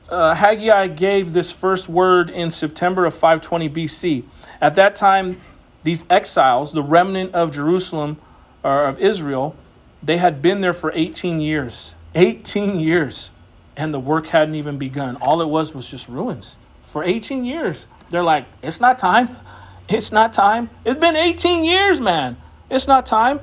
uh, 0.09 0.35
Haggai 0.35 0.87
gave 0.87 1.33
this 1.33 1.51
first 1.51 1.89
word 1.89 2.29
in 2.29 2.51
September 2.51 3.05
of 3.05 3.13
520 3.13 3.69
BC. 3.69 4.23
At 4.61 4.75
that 4.75 4.95
time, 4.95 5.41
these 5.83 6.03
exiles, 6.09 6.71
the 6.73 6.83
remnant 6.83 7.33
of 7.33 7.51
Jerusalem 7.51 8.17
or 8.63 8.85
of 8.85 8.99
Israel, 8.99 9.55
they 10.01 10.17
had 10.17 10.41
been 10.41 10.61
there 10.61 10.73
for 10.73 10.91
18 10.93 11.41
years. 11.41 11.95
18 12.15 12.79
years. 12.79 13.29
And 13.77 13.93
the 13.93 13.99
work 13.99 14.27
hadn't 14.27 14.55
even 14.55 14.77
begun. 14.77 15.17
All 15.17 15.41
it 15.41 15.47
was 15.47 15.73
was 15.73 15.87
just 15.87 16.07
ruins 16.07 16.57
for 16.83 17.03
18 17.03 17.43
years. 17.43 17.87
They're 18.09 18.23
like, 18.23 18.45
it's 18.61 18.79
not 18.79 18.99
time. 18.99 19.35
It's 19.87 20.11
not 20.11 20.33
time. 20.33 20.71
It's 20.83 20.99
been 20.99 21.15
18 21.15 21.63
years, 21.63 22.01
man. 22.01 22.37
It's 22.71 22.87
not 22.87 23.05
time. 23.05 23.39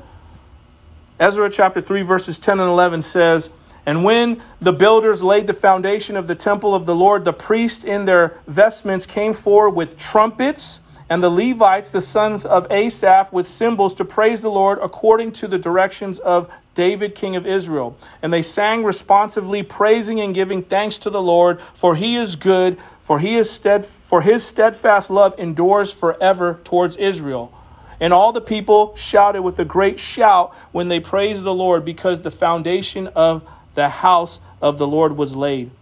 Ezra 1.21 1.49
chapter 1.49 1.81
3, 1.81 2.03
verses 2.03 2.37
10 2.37 2.59
and 2.59 2.69
11 2.69 3.03
says, 3.03 3.51
And 3.87 4.03
when 4.03 4.43
the 4.61 4.73
builders 4.73 5.23
laid 5.23 5.47
the 5.47 5.53
foundation 5.53 6.17
of 6.17 6.27
the 6.27 6.35
temple 6.35 6.75
of 6.75 6.85
the 6.85 6.97
Lord, 6.97 7.25
the 7.25 7.33
priests 7.33 7.85
in 7.85 8.07
their 8.07 8.41
vestments 8.49 9.07
came 9.07 9.35
forward 9.35 9.77
with 9.77 9.97
trumpets 9.97 10.81
and 11.13 11.23
the 11.23 11.29
Levites, 11.29 11.91
the 11.91 12.01
sons 12.01 12.47
of 12.47 12.67
Asaph, 12.71 13.35
with 13.35 13.47
cymbals 13.47 13.93
to 13.97 14.03
praise 14.03 14.41
the 14.41 14.49
Lord 14.49 14.79
according 14.81 15.33
to 15.33 15.47
the 15.47 15.59
directions 15.59 16.19
of 16.19 16.51
David, 16.75 17.15
king 17.15 17.37
of 17.37 17.47
Israel. 17.47 17.99
And 18.23 18.33
they 18.33 18.41
sang 18.41 18.83
responsively, 18.83 19.63
praising 19.63 20.23
and 20.23 20.35
giving 20.35 20.63
thanks 20.63 20.97
to 21.01 21.11
the 21.11 21.21
Lord, 21.21 21.61
for 21.75 21.97
he 21.97 22.17
is 22.17 22.35
good, 22.35 22.79
for 22.99 23.19
he 23.19 23.37
is 23.37 23.51
stead, 23.51 23.85
for 23.85 24.23
his 24.23 24.43
steadfast 24.43 25.11
love 25.11 25.35
endures 25.37 25.93
forever 25.93 26.61
towards 26.65 26.97
Israel. 26.97 27.53
And 28.01 28.15
all 28.15 28.33
the 28.33 28.41
people 28.41 28.97
shouted 28.97 29.43
with 29.43 29.59
a 29.59 29.67
great 29.67 29.99
shout 30.01 30.55
when 30.73 30.89
they 30.89 30.99
praised 30.99 31.43
the 31.43 31.53
Lord, 31.53 31.85
because 31.85 32.23
the 32.23 32.31
foundation 32.31 33.09
of 33.09 33.47
the 33.75 33.91
house 33.91 34.41
of 34.63 34.79
the 34.79 34.87
Lord 34.87 35.19
was 35.19 35.37
laid. 35.37 35.73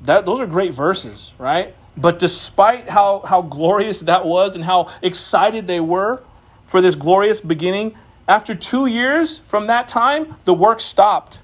That, 0.00 0.24
those 0.24 0.40
are 0.40 0.46
great 0.46 0.72
verses, 0.72 1.34
right? 1.36 1.74
But 1.96 2.18
despite 2.18 2.88
how, 2.88 3.20
how 3.26 3.42
glorious 3.42 4.00
that 4.00 4.24
was 4.24 4.54
and 4.54 4.64
how 4.64 4.90
excited 5.02 5.66
they 5.66 5.80
were 5.80 6.22
for 6.64 6.80
this 6.80 6.94
glorious 6.94 7.40
beginning, 7.40 7.96
after 8.26 8.54
two 8.54 8.86
years 8.86 9.38
from 9.38 9.66
that 9.66 9.88
time, 9.88 10.36
the 10.44 10.54
work 10.54 10.80
stopped 10.80 11.38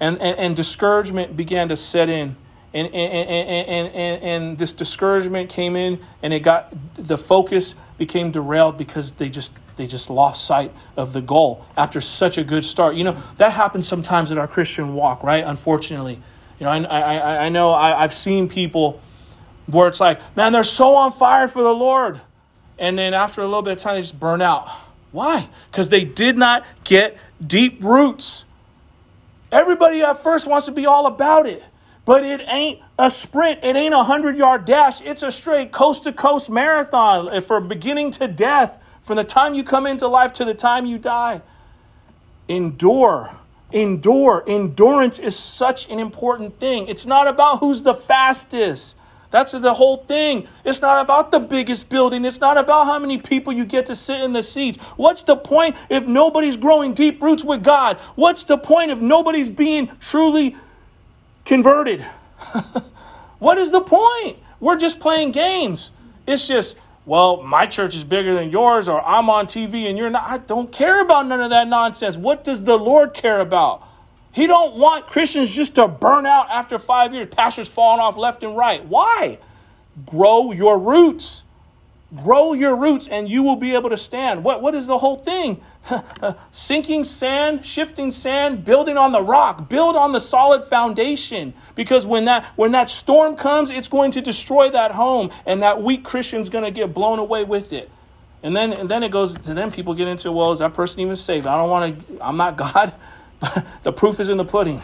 and, 0.00 0.20
and, 0.20 0.38
and 0.38 0.56
discouragement 0.56 1.36
began 1.36 1.68
to 1.68 1.76
set 1.76 2.08
in. 2.08 2.36
And, 2.74 2.86
and, 2.88 3.28
and, 3.28 3.94
and, 3.94 4.22
and 4.22 4.58
this 4.58 4.72
discouragement 4.72 5.48
came 5.48 5.74
in 5.74 6.00
and 6.22 6.32
it 6.32 6.40
got 6.40 6.72
the 6.96 7.16
focus 7.16 7.74
became 7.96 8.30
derailed 8.30 8.76
because 8.76 9.12
they 9.12 9.28
just 9.28 9.52
they 9.76 9.86
just 9.86 10.10
lost 10.10 10.44
sight 10.44 10.72
of 10.96 11.12
the 11.12 11.20
goal 11.20 11.64
after 11.76 12.00
such 12.00 12.36
a 12.36 12.44
good 12.44 12.64
start. 12.64 12.94
You 12.94 13.04
know, 13.04 13.22
that 13.38 13.52
happens 13.52 13.88
sometimes 13.88 14.30
in 14.30 14.38
our 14.38 14.48
Christian 14.48 14.94
walk, 14.94 15.22
right? 15.22 15.42
Unfortunately. 15.44 16.20
You 16.58 16.64
know, 16.66 16.70
I, 16.70 17.00
I, 17.00 17.44
I 17.44 17.48
know 17.48 17.70
I, 17.70 18.02
I've 18.02 18.12
seen 18.12 18.48
people 18.48 19.00
where 19.68 19.86
it's 19.86 20.00
like, 20.00 20.20
man, 20.36 20.52
they're 20.52 20.64
so 20.64 20.96
on 20.96 21.12
fire 21.12 21.46
for 21.46 21.62
the 21.62 21.72
Lord. 21.72 22.20
And 22.78 22.98
then 22.98 23.14
after 23.14 23.42
a 23.42 23.44
little 23.44 23.62
bit 23.62 23.72
of 23.72 23.78
time, 23.78 23.96
they 23.96 24.02
just 24.02 24.18
burn 24.18 24.40
out. 24.40 24.68
Why? 25.12 25.48
Because 25.70 25.88
they 25.88 26.04
did 26.04 26.36
not 26.36 26.64
get 26.84 27.16
deep 27.44 27.82
roots. 27.82 28.44
Everybody 29.52 30.02
at 30.02 30.22
first 30.22 30.46
wants 30.46 30.66
to 30.66 30.72
be 30.72 30.86
all 30.86 31.06
about 31.06 31.46
it, 31.46 31.62
but 32.04 32.24
it 32.24 32.40
ain't 32.46 32.80
a 32.98 33.10
sprint. 33.10 33.60
It 33.62 33.76
ain't 33.76 33.94
a 33.94 33.98
100 33.98 34.36
yard 34.36 34.64
dash. 34.64 35.00
It's 35.00 35.22
a 35.22 35.30
straight 35.30 35.72
coast 35.72 36.04
to 36.04 36.12
coast 36.12 36.50
marathon 36.50 37.40
from 37.42 37.68
beginning 37.68 38.10
to 38.12 38.28
death, 38.28 38.78
from 39.00 39.16
the 39.16 39.24
time 39.24 39.54
you 39.54 39.64
come 39.64 39.86
into 39.86 40.06
life 40.06 40.32
to 40.34 40.44
the 40.44 40.54
time 40.54 40.84
you 40.86 40.98
die. 40.98 41.40
Endure. 42.46 43.36
Endure. 43.72 44.44
Endurance 44.46 45.18
is 45.18 45.38
such 45.38 45.88
an 45.88 45.98
important 45.98 46.58
thing. 46.58 46.88
It's 46.88 47.06
not 47.06 47.26
about 47.26 47.60
who's 47.60 47.82
the 47.82 47.94
fastest. 47.94 48.94
That's 49.30 49.52
the 49.52 49.74
whole 49.74 49.98
thing. 49.98 50.48
It's 50.64 50.80
not 50.80 51.02
about 51.02 51.30
the 51.30 51.38
biggest 51.38 51.90
building. 51.90 52.24
It's 52.24 52.40
not 52.40 52.56
about 52.56 52.86
how 52.86 52.98
many 52.98 53.18
people 53.18 53.52
you 53.52 53.66
get 53.66 53.84
to 53.86 53.94
sit 53.94 54.20
in 54.20 54.32
the 54.32 54.42
seats. 54.42 54.78
What's 54.96 55.22
the 55.22 55.36
point 55.36 55.76
if 55.90 56.06
nobody's 56.06 56.56
growing 56.56 56.94
deep 56.94 57.20
roots 57.20 57.44
with 57.44 57.62
God? 57.62 57.98
What's 58.14 58.44
the 58.44 58.56
point 58.56 58.90
if 58.90 59.00
nobody's 59.00 59.50
being 59.50 59.90
truly 60.00 60.56
converted? 61.44 62.06
what 63.38 63.58
is 63.58 63.70
the 63.70 63.82
point? 63.82 64.38
We're 64.60 64.78
just 64.78 64.98
playing 64.98 65.32
games. 65.32 65.92
It's 66.26 66.48
just, 66.48 66.76
well, 67.04 67.42
my 67.42 67.66
church 67.66 67.94
is 67.94 68.04
bigger 68.04 68.34
than 68.34 68.50
yours, 68.50 68.88
or 68.88 69.04
I'm 69.06 69.28
on 69.28 69.46
TV 69.46 69.88
and 69.88 69.98
you're 69.98 70.10
not. 70.10 70.28
I 70.28 70.38
don't 70.38 70.72
care 70.72 71.02
about 71.02 71.26
none 71.26 71.40
of 71.40 71.50
that 71.50 71.68
nonsense. 71.68 72.16
What 72.16 72.44
does 72.44 72.62
the 72.62 72.76
Lord 72.76 73.12
care 73.12 73.40
about? 73.40 73.82
He 74.38 74.46
don't 74.46 74.76
want 74.76 75.08
Christians 75.08 75.50
just 75.50 75.74
to 75.74 75.88
burn 75.88 76.24
out 76.24 76.48
after 76.48 76.78
five 76.78 77.12
years, 77.12 77.26
pastors 77.28 77.66
falling 77.66 78.00
off 78.00 78.16
left 78.16 78.44
and 78.44 78.56
right. 78.56 78.84
Why? 78.86 79.38
Grow 80.06 80.52
your 80.52 80.78
roots. 80.78 81.42
Grow 82.14 82.52
your 82.52 82.76
roots 82.76 83.08
and 83.08 83.28
you 83.28 83.42
will 83.42 83.56
be 83.56 83.74
able 83.74 83.90
to 83.90 83.96
stand. 83.96 84.44
What, 84.44 84.62
what 84.62 84.76
is 84.76 84.86
the 84.86 84.98
whole 84.98 85.16
thing? 85.16 85.60
Sinking 86.52 87.02
sand, 87.02 87.66
shifting 87.66 88.12
sand, 88.12 88.64
building 88.64 88.96
on 88.96 89.10
the 89.10 89.20
rock, 89.20 89.68
build 89.68 89.96
on 89.96 90.12
the 90.12 90.20
solid 90.20 90.62
foundation. 90.62 91.52
Because 91.74 92.06
when 92.06 92.26
that 92.26 92.44
when 92.54 92.70
that 92.70 92.90
storm 92.90 93.34
comes, 93.34 93.70
it's 93.70 93.88
going 93.88 94.12
to 94.12 94.20
destroy 94.20 94.70
that 94.70 94.92
home, 94.92 95.32
and 95.46 95.62
that 95.62 95.82
weak 95.82 96.04
Christian's 96.04 96.48
going 96.48 96.64
to 96.64 96.70
get 96.70 96.94
blown 96.94 97.18
away 97.18 97.42
with 97.42 97.72
it. 97.72 97.90
And 98.44 98.54
then 98.54 98.72
and 98.72 98.88
then 98.88 99.02
it 99.02 99.10
goes 99.10 99.34
to 99.34 99.54
then 99.54 99.72
people 99.72 99.94
get 99.94 100.06
into, 100.06 100.30
well, 100.30 100.52
is 100.52 100.60
that 100.60 100.74
person 100.74 101.00
even 101.00 101.16
saved? 101.16 101.48
I 101.48 101.56
don't 101.56 101.68
want 101.68 102.06
to 102.06 102.24
I'm 102.24 102.36
not 102.36 102.56
God. 102.56 102.94
the 103.82 103.92
proof 103.92 104.20
is 104.20 104.28
in 104.28 104.36
the 104.36 104.44
pudding. 104.44 104.82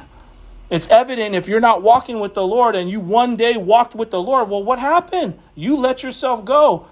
It's 0.70 0.88
evident 0.88 1.34
if 1.34 1.46
you're 1.46 1.61
not 1.61 1.82
walking 1.82 2.20
with 2.20 2.34
the 2.34 2.46
Lord 2.46 2.74
and 2.74 2.90
you 2.90 3.00
one 3.00 3.36
day 3.36 3.57
walked 3.57 3.94
with 3.94 4.11
the 4.11 4.20
Lord, 4.20 4.48
well, 4.48 4.62
what 4.62 4.78
happened? 4.78 5.38
You 5.55 5.76
let 5.76 6.02
yourself 6.02 6.44
go. 6.44 6.86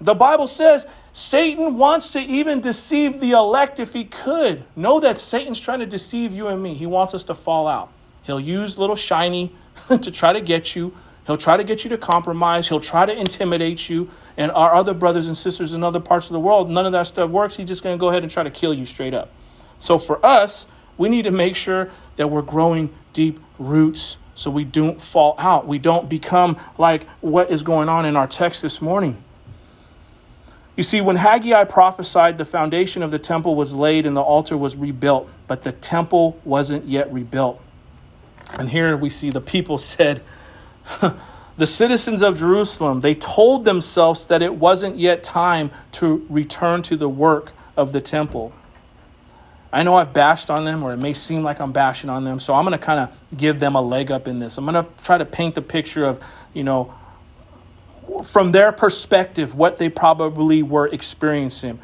The 0.00 0.14
Bible 0.14 0.46
says 0.46 0.86
Satan 1.12 1.76
wants 1.76 2.10
to 2.12 2.20
even 2.20 2.60
deceive 2.60 3.20
the 3.20 3.32
elect 3.32 3.78
if 3.78 3.92
he 3.92 4.04
could. 4.04 4.64
Know 4.74 4.98
that 5.00 5.18
Satan's 5.18 5.60
trying 5.60 5.78
to 5.78 5.86
deceive 5.86 6.32
you 6.32 6.48
and 6.48 6.62
me. 6.62 6.74
He 6.74 6.86
wants 6.86 7.14
us 7.14 7.24
to 7.24 7.34
fall 7.34 7.68
out. 7.68 7.92
He'll 8.24 8.40
use 8.40 8.78
little 8.78 8.96
shiny 8.96 9.54
to 9.88 10.10
try 10.10 10.32
to 10.32 10.40
get 10.40 10.74
you. 10.74 10.94
He'll 11.26 11.36
try 11.36 11.56
to 11.56 11.64
get 11.64 11.84
you 11.84 11.90
to 11.90 11.98
compromise. 11.98 12.68
He'll 12.68 12.80
try 12.80 13.06
to 13.06 13.12
intimidate 13.12 13.88
you. 13.88 14.10
And 14.36 14.50
our 14.52 14.74
other 14.74 14.94
brothers 14.94 15.28
and 15.28 15.36
sisters 15.36 15.74
in 15.74 15.84
other 15.84 16.00
parts 16.00 16.26
of 16.26 16.32
the 16.32 16.40
world, 16.40 16.70
none 16.70 16.86
of 16.86 16.92
that 16.92 17.06
stuff 17.06 17.30
works. 17.30 17.56
He's 17.56 17.68
just 17.68 17.82
going 17.82 17.96
to 17.96 18.00
go 18.00 18.08
ahead 18.08 18.22
and 18.22 18.32
try 18.32 18.42
to 18.42 18.50
kill 18.50 18.74
you 18.74 18.84
straight 18.84 19.14
up. 19.14 19.30
So 19.78 19.98
for 19.98 20.24
us, 20.24 20.66
we 20.96 21.08
need 21.08 21.22
to 21.22 21.30
make 21.30 21.56
sure 21.56 21.90
that 22.16 22.28
we're 22.28 22.42
growing 22.42 22.94
deep 23.12 23.40
roots 23.58 24.16
so 24.34 24.50
we 24.50 24.64
don't 24.64 25.00
fall 25.00 25.34
out. 25.38 25.66
We 25.66 25.78
don't 25.78 26.08
become 26.08 26.56
like 26.78 27.06
what 27.20 27.50
is 27.50 27.62
going 27.62 27.88
on 27.88 28.04
in 28.04 28.16
our 28.16 28.26
text 28.26 28.62
this 28.62 28.80
morning. 28.80 29.22
You 30.76 30.82
see, 30.82 31.00
when 31.00 31.16
Haggai 31.16 31.64
prophesied, 31.64 32.38
the 32.38 32.46
foundation 32.46 33.02
of 33.02 33.10
the 33.10 33.18
temple 33.18 33.54
was 33.54 33.74
laid 33.74 34.06
and 34.06 34.16
the 34.16 34.22
altar 34.22 34.56
was 34.56 34.74
rebuilt, 34.74 35.28
but 35.46 35.62
the 35.62 35.72
temple 35.72 36.40
wasn't 36.44 36.86
yet 36.86 37.12
rebuilt. 37.12 37.60
And 38.54 38.70
here 38.70 38.96
we 38.96 39.10
see 39.10 39.30
the 39.30 39.40
people 39.40 39.76
said, 39.78 40.22
the 41.56 41.66
citizens 41.66 42.22
of 42.22 42.38
Jerusalem, 42.38 43.02
they 43.02 43.14
told 43.14 43.64
themselves 43.64 44.24
that 44.26 44.40
it 44.42 44.54
wasn't 44.54 44.98
yet 44.98 45.22
time 45.22 45.70
to 45.92 46.26
return 46.30 46.82
to 46.84 46.96
the 46.96 47.08
work 47.08 47.52
of 47.76 47.92
the 47.92 48.00
temple. 48.00 48.52
I 49.72 49.82
know 49.82 49.96
I've 49.96 50.12
bashed 50.12 50.50
on 50.50 50.64
them, 50.64 50.82
or 50.82 50.92
it 50.92 50.98
may 50.98 51.14
seem 51.14 51.42
like 51.42 51.60
I'm 51.60 51.72
bashing 51.72 52.10
on 52.10 52.24
them. 52.24 52.40
So 52.40 52.54
I'm 52.54 52.64
going 52.64 52.78
to 52.78 52.84
kind 52.84 53.00
of 53.00 53.38
give 53.38 53.58
them 53.58 53.74
a 53.74 53.80
leg 53.80 54.10
up 54.10 54.28
in 54.28 54.38
this. 54.38 54.58
I'm 54.58 54.66
going 54.66 54.84
to 54.84 54.90
try 55.02 55.16
to 55.16 55.24
paint 55.24 55.54
the 55.54 55.62
picture 55.62 56.04
of, 56.04 56.22
you 56.52 56.62
know, 56.62 56.94
from 58.24 58.52
their 58.52 58.70
perspective, 58.70 59.54
what 59.54 59.78
they 59.78 59.88
probably 59.88 60.62
were 60.62 60.88
experiencing. 60.88 61.78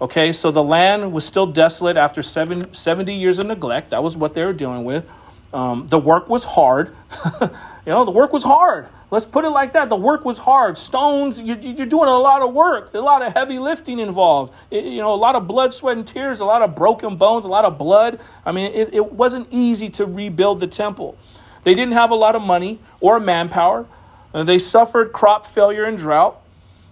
Okay, 0.00 0.32
so 0.32 0.50
the 0.50 0.62
land 0.62 1.12
was 1.12 1.24
still 1.24 1.46
desolate 1.46 1.96
after 1.96 2.22
seven, 2.22 2.72
70 2.74 3.14
years 3.14 3.38
of 3.38 3.46
neglect. 3.46 3.90
That 3.90 4.02
was 4.02 4.16
what 4.16 4.34
they 4.34 4.44
were 4.44 4.52
dealing 4.52 4.84
with. 4.84 5.04
Um, 5.52 5.86
the 5.88 5.98
work 5.98 6.28
was 6.28 6.44
hard. 6.44 6.94
you 7.40 7.48
know, 7.86 8.04
the 8.04 8.10
work 8.10 8.32
was 8.32 8.44
hard. 8.44 8.88
Let's 9.12 9.26
put 9.26 9.44
it 9.44 9.50
like 9.50 9.74
that. 9.74 9.90
The 9.90 9.96
work 9.96 10.24
was 10.24 10.38
hard. 10.38 10.78
Stones, 10.78 11.38
you're, 11.38 11.58
you're 11.58 11.86
doing 11.86 12.08
a 12.08 12.16
lot 12.16 12.40
of 12.40 12.54
work, 12.54 12.94
a 12.94 12.98
lot 12.98 13.20
of 13.20 13.34
heavy 13.34 13.58
lifting 13.58 13.98
involved. 13.98 14.54
It, 14.70 14.86
you 14.86 15.02
know, 15.02 15.12
a 15.12 15.16
lot 15.16 15.36
of 15.36 15.46
blood, 15.46 15.74
sweat, 15.74 15.98
and 15.98 16.06
tears, 16.06 16.40
a 16.40 16.46
lot 16.46 16.62
of 16.62 16.74
broken 16.74 17.16
bones, 17.18 17.44
a 17.44 17.48
lot 17.48 17.66
of 17.66 17.76
blood. 17.76 18.18
I 18.46 18.52
mean, 18.52 18.72
it, 18.72 18.94
it 18.94 19.12
wasn't 19.12 19.48
easy 19.50 19.90
to 19.90 20.06
rebuild 20.06 20.60
the 20.60 20.66
temple. 20.66 21.18
They 21.62 21.74
didn't 21.74 21.92
have 21.92 22.10
a 22.10 22.14
lot 22.14 22.34
of 22.34 22.40
money 22.40 22.78
or 23.02 23.20
manpower. 23.20 23.86
Uh, 24.32 24.44
they 24.44 24.58
suffered 24.58 25.12
crop 25.12 25.46
failure 25.46 25.84
and 25.84 25.98
drought. 25.98 26.40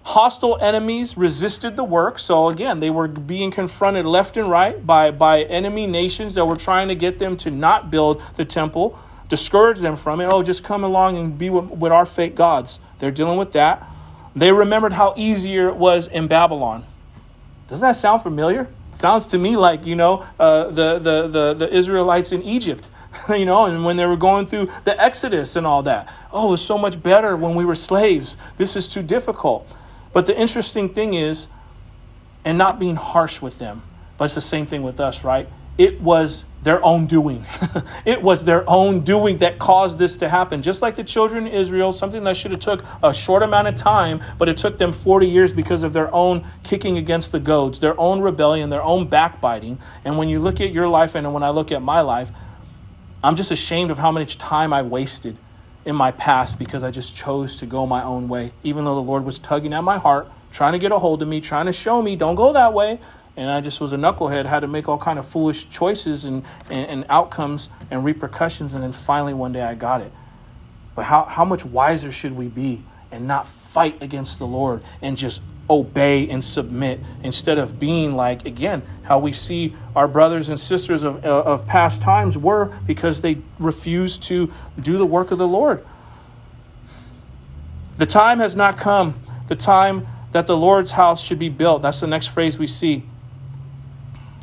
Hostile 0.02 0.58
enemies 0.60 1.16
resisted 1.16 1.76
the 1.76 1.84
work. 1.84 2.18
So, 2.18 2.50
again, 2.50 2.80
they 2.80 2.90
were 2.90 3.08
being 3.08 3.50
confronted 3.50 4.04
left 4.04 4.36
and 4.36 4.50
right 4.50 4.86
by, 4.86 5.10
by 5.10 5.44
enemy 5.44 5.86
nations 5.86 6.34
that 6.34 6.44
were 6.44 6.56
trying 6.56 6.88
to 6.88 6.94
get 6.94 7.18
them 7.18 7.38
to 7.38 7.50
not 7.50 7.90
build 7.90 8.20
the 8.36 8.44
temple 8.44 8.98
discourage 9.30 9.78
them 9.78 9.96
from 9.96 10.20
it. 10.20 10.26
Oh, 10.26 10.42
just 10.42 10.62
come 10.62 10.84
along 10.84 11.16
and 11.16 11.38
be 11.38 11.48
with, 11.48 11.70
with 11.70 11.92
our 11.92 12.04
fake 12.04 12.34
gods. 12.34 12.80
They're 12.98 13.10
dealing 13.10 13.38
with 13.38 13.52
that. 13.52 13.86
They 14.36 14.52
remembered 14.52 14.92
how 14.92 15.14
easier 15.16 15.68
it 15.68 15.76
was 15.76 16.06
in 16.06 16.28
Babylon. 16.28 16.84
Doesn't 17.68 17.86
that 17.86 17.96
sound 17.96 18.22
familiar? 18.22 18.68
Sounds 18.92 19.28
to 19.28 19.38
me 19.38 19.56
like, 19.56 19.86
you 19.86 19.94
know, 19.94 20.26
uh, 20.38 20.64
the, 20.70 20.98
the, 20.98 21.28
the, 21.28 21.54
the 21.54 21.74
Israelites 21.74 22.32
in 22.32 22.42
Egypt, 22.42 22.90
you 23.28 23.46
know, 23.46 23.66
and 23.66 23.84
when 23.84 23.96
they 23.96 24.04
were 24.04 24.16
going 24.16 24.46
through 24.46 24.68
the 24.84 25.00
Exodus 25.00 25.56
and 25.56 25.66
all 25.66 25.82
that. 25.84 26.12
Oh, 26.32 26.48
it 26.48 26.50
was 26.50 26.64
so 26.64 26.76
much 26.76 27.00
better 27.00 27.36
when 27.36 27.54
we 27.54 27.64
were 27.64 27.76
slaves. 27.76 28.36
This 28.56 28.74
is 28.76 28.88
too 28.88 29.02
difficult. 29.02 29.66
But 30.12 30.26
the 30.26 30.36
interesting 30.36 30.88
thing 30.88 31.14
is, 31.14 31.46
and 32.44 32.58
not 32.58 32.80
being 32.80 32.96
harsh 32.96 33.40
with 33.40 33.58
them, 33.58 33.82
but 34.18 34.24
it's 34.24 34.34
the 34.34 34.40
same 34.40 34.66
thing 34.66 34.82
with 34.82 34.98
us, 34.98 35.22
right? 35.22 35.48
It 35.78 36.00
was 36.00 36.44
their 36.62 36.84
own 36.84 37.06
doing. 37.06 37.44
it 38.04 38.22
was 38.22 38.44
their 38.44 38.68
own 38.68 39.00
doing 39.00 39.38
that 39.38 39.58
caused 39.58 39.98
this 39.98 40.16
to 40.18 40.28
happen. 40.28 40.62
Just 40.62 40.82
like 40.82 40.96
the 40.96 41.04
children 41.04 41.46
of 41.46 41.54
Israel, 41.54 41.92
something 41.92 42.24
that 42.24 42.36
should 42.36 42.50
have 42.50 42.60
took 42.60 42.84
a 43.02 43.14
short 43.14 43.42
amount 43.42 43.68
of 43.68 43.76
time, 43.76 44.22
but 44.38 44.48
it 44.48 44.56
took 44.56 44.78
them 44.78 44.92
40 44.92 45.26
years 45.26 45.52
because 45.52 45.82
of 45.82 45.92
their 45.92 46.12
own 46.14 46.46
kicking 46.62 46.98
against 46.98 47.32
the 47.32 47.40
goads, 47.40 47.80
their 47.80 47.98
own 47.98 48.20
rebellion, 48.20 48.70
their 48.70 48.82
own 48.82 49.08
backbiting. 49.08 49.78
And 50.04 50.18
when 50.18 50.28
you 50.28 50.40
look 50.40 50.60
at 50.60 50.72
your 50.72 50.88
life 50.88 51.14
and 51.14 51.32
when 51.32 51.42
I 51.42 51.50
look 51.50 51.72
at 51.72 51.82
my 51.82 52.02
life, 52.02 52.30
I'm 53.24 53.36
just 53.36 53.50
ashamed 53.50 53.90
of 53.90 53.98
how 53.98 54.12
much 54.12 54.38
time 54.38 54.72
I 54.72 54.82
wasted 54.82 55.36
in 55.84 55.96
my 55.96 56.10
past 56.10 56.58
because 56.58 56.84
I 56.84 56.90
just 56.90 57.16
chose 57.16 57.56
to 57.56 57.66
go 57.66 57.86
my 57.86 58.02
own 58.02 58.28
way, 58.28 58.52
even 58.62 58.84
though 58.84 58.94
the 58.94 59.02
Lord 59.02 59.24
was 59.24 59.38
tugging 59.38 59.72
at 59.72 59.82
my 59.82 59.98
heart, 59.98 60.30
trying 60.52 60.72
to 60.72 60.78
get 60.78 60.92
a 60.92 60.98
hold 60.98 61.22
of 61.22 61.28
me, 61.28 61.40
trying 61.40 61.66
to 61.66 61.72
show 61.72 62.02
me, 62.02 62.16
don't 62.16 62.34
go 62.34 62.52
that 62.52 62.74
way 62.74 63.00
and 63.36 63.50
I 63.50 63.60
just 63.60 63.80
was 63.80 63.92
a 63.92 63.96
knucklehead, 63.96 64.46
had 64.46 64.60
to 64.60 64.66
make 64.66 64.88
all 64.88 64.98
kind 64.98 65.18
of 65.18 65.26
foolish 65.26 65.68
choices 65.68 66.24
and, 66.24 66.44
and, 66.68 66.86
and, 66.88 67.06
outcomes 67.08 67.68
and 67.90 68.04
repercussions, 68.04 68.74
and 68.74 68.82
then 68.82 68.92
finally 68.92 69.34
one 69.34 69.52
day 69.52 69.62
I 69.62 69.74
got 69.74 70.00
it. 70.00 70.12
But 70.94 71.04
how, 71.04 71.24
how 71.24 71.44
much 71.44 71.64
wiser 71.64 72.12
should 72.12 72.36
we 72.36 72.48
be 72.48 72.82
and 73.10 73.26
not 73.26 73.46
fight 73.46 74.02
against 74.02 74.38
the 74.38 74.46
Lord 74.46 74.82
and 75.00 75.16
just 75.16 75.40
obey 75.68 76.28
and 76.28 76.42
submit 76.42 76.98
instead 77.22 77.56
of 77.56 77.78
being 77.78 78.16
like, 78.16 78.44
again, 78.44 78.82
how 79.04 79.18
we 79.18 79.32
see 79.32 79.74
our 79.94 80.08
brothers 80.08 80.48
and 80.48 80.58
sisters 80.58 81.04
of, 81.04 81.24
uh, 81.24 81.28
of 81.28 81.66
past 81.66 82.02
times 82.02 82.36
were 82.36 82.76
because 82.86 83.20
they 83.20 83.38
refused 83.58 84.22
to 84.24 84.52
do 84.78 84.98
the 84.98 85.06
work 85.06 85.30
of 85.30 85.38
the 85.38 85.46
Lord. 85.46 85.86
The 87.96 88.06
time 88.06 88.40
has 88.40 88.56
not 88.56 88.78
come, 88.78 89.20
the 89.46 89.56
time 89.56 90.06
that 90.32 90.46
the 90.46 90.56
Lord's 90.56 90.92
house 90.92 91.22
should 91.22 91.38
be 91.38 91.48
built. 91.48 91.82
That's 91.82 92.00
the 92.00 92.06
next 92.06 92.28
phrase 92.28 92.58
we 92.58 92.66
see. 92.66 93.04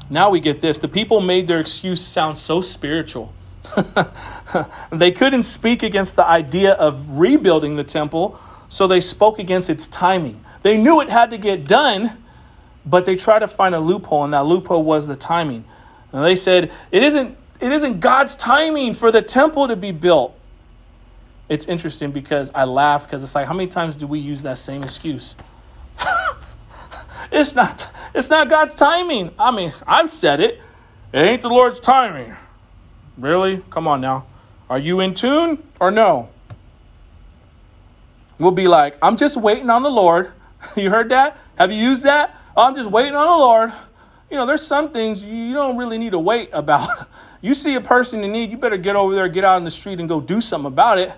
Now 0.09 0.29
we 0.29 0.39
get 0.39 0.61
this. 0.61 0.79
The 0.79 0.87
people 0.87 1.21
made 1.21 1.47
their 1.47 1.59
excuse 1.59 2.05
sound 2.05 2.37
so 2.37 2.61
spiritual. 2.61 3.33
they 4.91 5.11
couldn't 5.11 5.43
speak 5.43 5.83
against 5.83 6.15
the 6.15 6.25
idea 6.25 6.73
of 6.73 7.09
rebuilding 7.11 7.75
the 7.75 7.83
temple, 7.83 8.39
so 8.69 8.87
they 8.87 9.01
spoke 9.01 9.39
against 9.39 9.69
its 9.69 9.87
timing. 9.87 10.43
They 10.61 10.77
knew 10.77 11.01
it 11.01 11.09
had 11.09 11.31
to 11.31 11.37
get 11.37 11.67
done, 11.67 12.17
but 12.85 13.05
they 13.05 13.15
tried 13.15 13.39
to 13.39 13.47
find 13.47 13.75
a 13.75 13.79
loophole, 13.79 14.23
and 14.23 14.33
that 14.33 14.45
loophole 14.45 14.83
was 14.83 15.07
the 15.07 15.15
timing. 15.15 15.65
And 16.13 16.23
they 16.23 16.35
said, 16.35 16.71
It 16.91 17.03
isn't, 17.03 17.37
it 17.59 17.71
isn't 17.71 17.99
God's 17.99 18.35
timing 18.35 18.93
for 18.93 19.11
the 19.11 19.21
temple 19.21 19.67
to 19.67 19.75
be 19.75 19.91
built. 19.91 20.37
It's 21.49 21.65
interesting 21.65 22.11
because 22.11 22.51
I 22.53 22.65
laugh 22.65 23.05
because 23.05 23.23
it's 23.23 23.33
like, 23.35 23.47
how 23.47 23.53
many 23.53 23.69
times 23.69 23.95
do 23.95 24.05
we 24.05 24.19
use 24.19 24.43
that 24.43 24.57
same 24.57 24.83
excuse? 24.83 25.35
It's 27.31 27.55
not 27.55 27.89
it's 28.13 28.29
not 28.29 28.49
God's 28.49 28.75
timing. 28.75 29.31
I 29.37 29.51
mean, 29.51 29.73
I've 29.85 30.11
said 30.11 30.39
it. 30.39 30.61
It 31.13 31.19
ain't 31.19 31.41
the 31.41 31.49
Lord's 31.49 31.79
timing. 31.79 32.35
Really? 33.17 33.63
Come 33.69 33.87
on 33.87 34.01
now. 34.01 34.25
Are 34.69 34.77
you 34.77 34.99
in 34.99 35.13
tune 35.13 35.63
or 35.79 35.91
no? 35.91 36.29
We'll 38.39 38.51
be 38.51 38.67
like, 38.67 38.97
I'm 39.01 39.17
just 39.17 39.37
waiting 39.37 39.69
on 39.69 39.83
the 39.83 39.89
Lord. 39.89 40.31
you 40.75 40.89
heard 40.89 41.09
that? 41.09 41.37
Have 41.57 41.71
you 41.71 41.77
used 41.77 42.03
that? 42.03 42.35
Oh, 42.55 42.63
I'm 42.63 42.75
just 42.75 42.89
waiting 42.89 43.15
on 43.15 43.25
the 43.25 43.45
Lord. 43.45 43.73
You 44.29 44.37
know, 44.37 44.45
there's 44.45 44.65
some 44.65 44.91
things 44.91 45.23
you 45.23 45.53
don't 45.53 45.77
really 45.77 45.97
need 45.97 46.11
to 46.11 46.19
wait 46.19 46.49
about. 46.51 47.07
you 47.41 47.53
see 47.53 47.75
a 47.75 47.81
person 47.81 48.23
in 48.23 48.31
need, 48.31 48.51
you 48.51 48.57
better 48.57 48.77
get 48.77 48.95
over 48.95 49.15
there, 49.15 49.27
get 49.29 49.43
out 49.43 49.57
in 49.57 49.63
the 49.63 49.71
street, 49.71 49.99
and 49.99 50.09
go 50.09 50.19
do 50.19 50.41
something 50.41 50.67
about 50.67 50.99
it. 50.99 51.13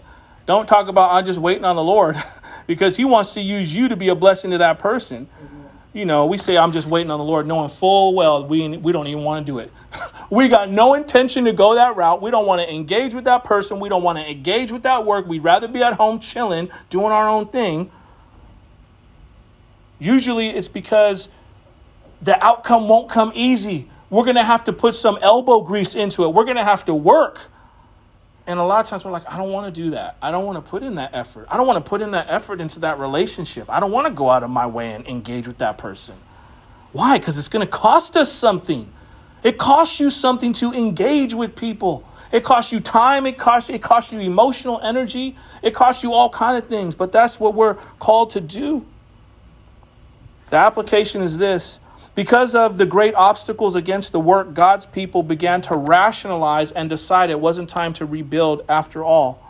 Don't 0.45 0.67
talk 0.67 0.87
about, 0.87 1.11
I'm 1.11 1.25
just 1.25 1.39
waiting 1.39 1.65
on 1.65 1.75
the 1.75 1.83
Lord, 1.83 2.15
because 2.67 2.97
He 2.97 3.05
wants 3.05 3.33
to 3.33 3.41
use 3.41 3.73
you 3.73 3.87
to 3.87 3.95
be 3.95 4.09
a 4.09 4.15
blessing 4.15 4.51
to 4.51 4.57
that 4.59 4.79
person. 4.79 5.25
Mm-hmm 5.25 5.58
you 5.93 6.05
know, 6.05 6.25
we 6.27 6.37
say, 6.37 6.57
I'm 6.57 6.71
just 6.71 6.87
waiting 6.87 7.09
on 7.09 7.17
the 7.17 7.25
Lord, 7.25 7.47
knowing 7.47 7.69
full 7.69 8.13
well 8.13 8.45
we, 8.45 8.67
we 8.77 8.91
don't 8.91 9.07
even 9.07 9.23
want 9.23 9.45
to 9.45 9.51
do 9.51 9.59
it. 9.59 9.71
we 10.29 10.47
got 10.47 10.69
no 10.69 10.93
intention 10.93 11.45
to 11.45 11.53
go 11.53 11.75
that 11.75 11.95
route. 11.95 12.21
We 12.21 12.29
don't 12.29 12.45
want 12.45 12.61
to 12.61 12.69
engage 12.71 13.13
with 13.15 13.23
that 13.25 13.43
person. 13.43 13.79
We 13.79 13.89
don't 13.89 14.03
want 14.03 14.19
to 14.19 14.29
engage 14.29 14.71
with 14.71 14.83
that 14.83 15.05
work. 15.05 15.25
We'd 15.27 15.43
rather 15.43 15.67
be 15.67 15.81
at 15.81 15.93
home 15.93 16.19
chilling, 16.19 16.69
doing 16.89 17.11
our 17.11 17.27
own 17.27 17.47
thing. 17.47 17.91
Usually 19.97 20.49
it's 20.49 20.67
because 20.67 21.29
the 22.21 22.41
outcome 22.43 22.87
won't 22.87 23.09
come 23.09 23.31
easy. 23.33 23.89
We're 24.09 24.23
going 24.23 24.35
to 24.35 24.43
have 24.43 24.63
to 24.65 24.73
put 24.73 24.95
some 24.95 25.17
elbow 25.21 25.61
grease 25.61 25.95
into 25.95 26.23
it. 26.23 26.29
We're 26.29 26.45
going 26.45 26.57
to 26.57 26.63
have 26.63 26.85
to 26.85 26.93
work. 26.93 27.49
And 28.49 28.59
a 28.59 28.63
lot 28.63 28.79
of 28.79 28.87
times 28.87 29.05
we're 29.05 29.11
like, 29.11 29.29
I 29.31 29.37
don't 29.37 29.51
want 29.51 29.71
to 29.73 29.81
do 29.81 29.91
that. 29.91 30.17
I 30.23 30.31
don't 30.31 30.43
want 30.43 30.57
to 30.57 30.67
put 30.67 30.81
in 30.81 30.95
that 30.95 31.11
effort. 31.13 31.45
I 31.51 31.55
don't 31.55 31.67
want 31.67 31.85
to 31.85 31.87
put 31.87 32.01
in 32.01 32.09
that 32.11 32.25
effort 32.29 32.59
into 32.59 32.79
that 32.79 32.97
relationship. 32.97 33.69
I 33.69 33.79
don't 33.79 33.91
want 33.91 34.07
to 34.07 34.11
go 34.11 34.31
out 34.31 34.41
of 34.41 34.49
my 34.49 34.65
way 34.65 34.91
and 34.91 35.05
engage 35.05 35.47
with 35.47 35.59
that 35.59 35.77
person. 35.77 36.15
Why? 36.91 37.19
Because 37.19 37.37
it's 37.37 37.47
going 37.47 37.63
to 37.63 37.71
cost 37.71 38.17
us 38.17 38.31
something. 38.31 38.91
It 39.43 39.59
costs 39.59 39.99
you 39.99 40.09
something 40.09 40.51
to 40.53 40.73
engage 40.73 41.35
with 41.35 41.55
people. 41.55 42.09
It 42.31 42.43
costs 42.43 42.71
you 42.71 42.79
time. 42.79 43.27
It 43.27 43.37
costs 43.37 43.69
it 43.69 43.83
costs 43.83 44.11
you 44.11 44.19
emotional 44.19 44.81
energy. 44.81 45.37
It 45.61 45.75
costs 45.75 46.01
you 46.01 46.13
all 46.13 46.31
kind 46.31 46.57
of 46.57 46.67
things. 46.67 46.95
But 46.95 47.11
that's 47.11 47.39
what 47.39 47.53
we're 47.53 47.75
called 47.99 48.31
to 48.31 48.41
do. 48.41 48.83
The 50.49 50.57
application 50.57 51.21
is 51.21 51.37
this: 51.37 51.79
because 52.15 52.55
of 52.55 52.77
the 52.77 52.85
great 52.85 53.15
obstacles 53.15 53.75
against 53.75 54.11
the 54.11 54.19
work, 54.19 54.53
God's 54.53 54.85
people 54.85 55.23
began 55.23 55.61
to 55.63 55.75
rationalize 55.75 56.71
and 56.71 56.89
decide 56.89 57.29
it 57.29 57.39
wasn't 57.39 57.69
time 57.69 57.93
to 57.93 58.05
rebuild 58.05 58.63
after 58.67 59.03
all. 59.03 59.41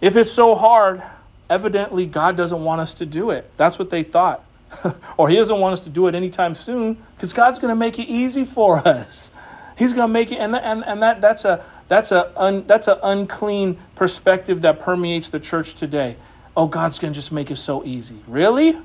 If 0.00 0.16
it's 0.16 0.30
so 0.30 0.54
hard, 0.54 1.02
evidently 1.50 2.06
God 2.06 2.36
doesn't 2.36 2.62
want 2.62 2.80
us 2.80 2.94
to 2.94 3.06
do 3.06 3.30
it. 3.30 3.50
That's 3.56 3.78
what 3.78 3.90
they 3.90 4.02
thought. 4.02 4.44
or 5.16 5.28
He 5.28 5.36
doesn't 5.36 5.58
want 5.58 5.72
us 5.72 5.80
to 5.80 5.90
do 5.90 6.06
it 6.06 6.14
anytime 6.14 6.54
soon 6.54 7.02
because 7.16 7.32
God's 7.32 7.58
going 7.58 7.70
to 7.70 7.76
make 7.76 7.98
it 7.98 8.08
easy 8.08 8.44
for 8.44 8.78
us. 8.88 9.30
He's 9.76 9.92
going 9.92 10.08
to 10.08 10.12
make 10.12 10.32
it, 10.32 10.36
and, 10.36 10.54
and, 10.56 10.84
and 10.84 11.02
that, 11.02 11.20
that's 11.20 11.44
a 11.44 11.64
that's 11.88 12.12
a 12.12 12.32
un, 12.36 12.64
that's 12.66 12.86
an 12.86 12.98
unclean 13.02 13.78
perspective 13.94 14.60
that 14.60 14.78
permeates 14.78 15.30
the 15.30 15.40
church 15.40 15.74
today. 15.74 16.16
Oh, 16.56 16.66
God's 16.66 16.98
going 16.98 17.12
to 17.12 17.18
just 17.18 17.32
make 17.32 17.50
it 17.50 17.56
so 17.56 17.84
easy. 17.84 18.18
Really? 18.26 18.78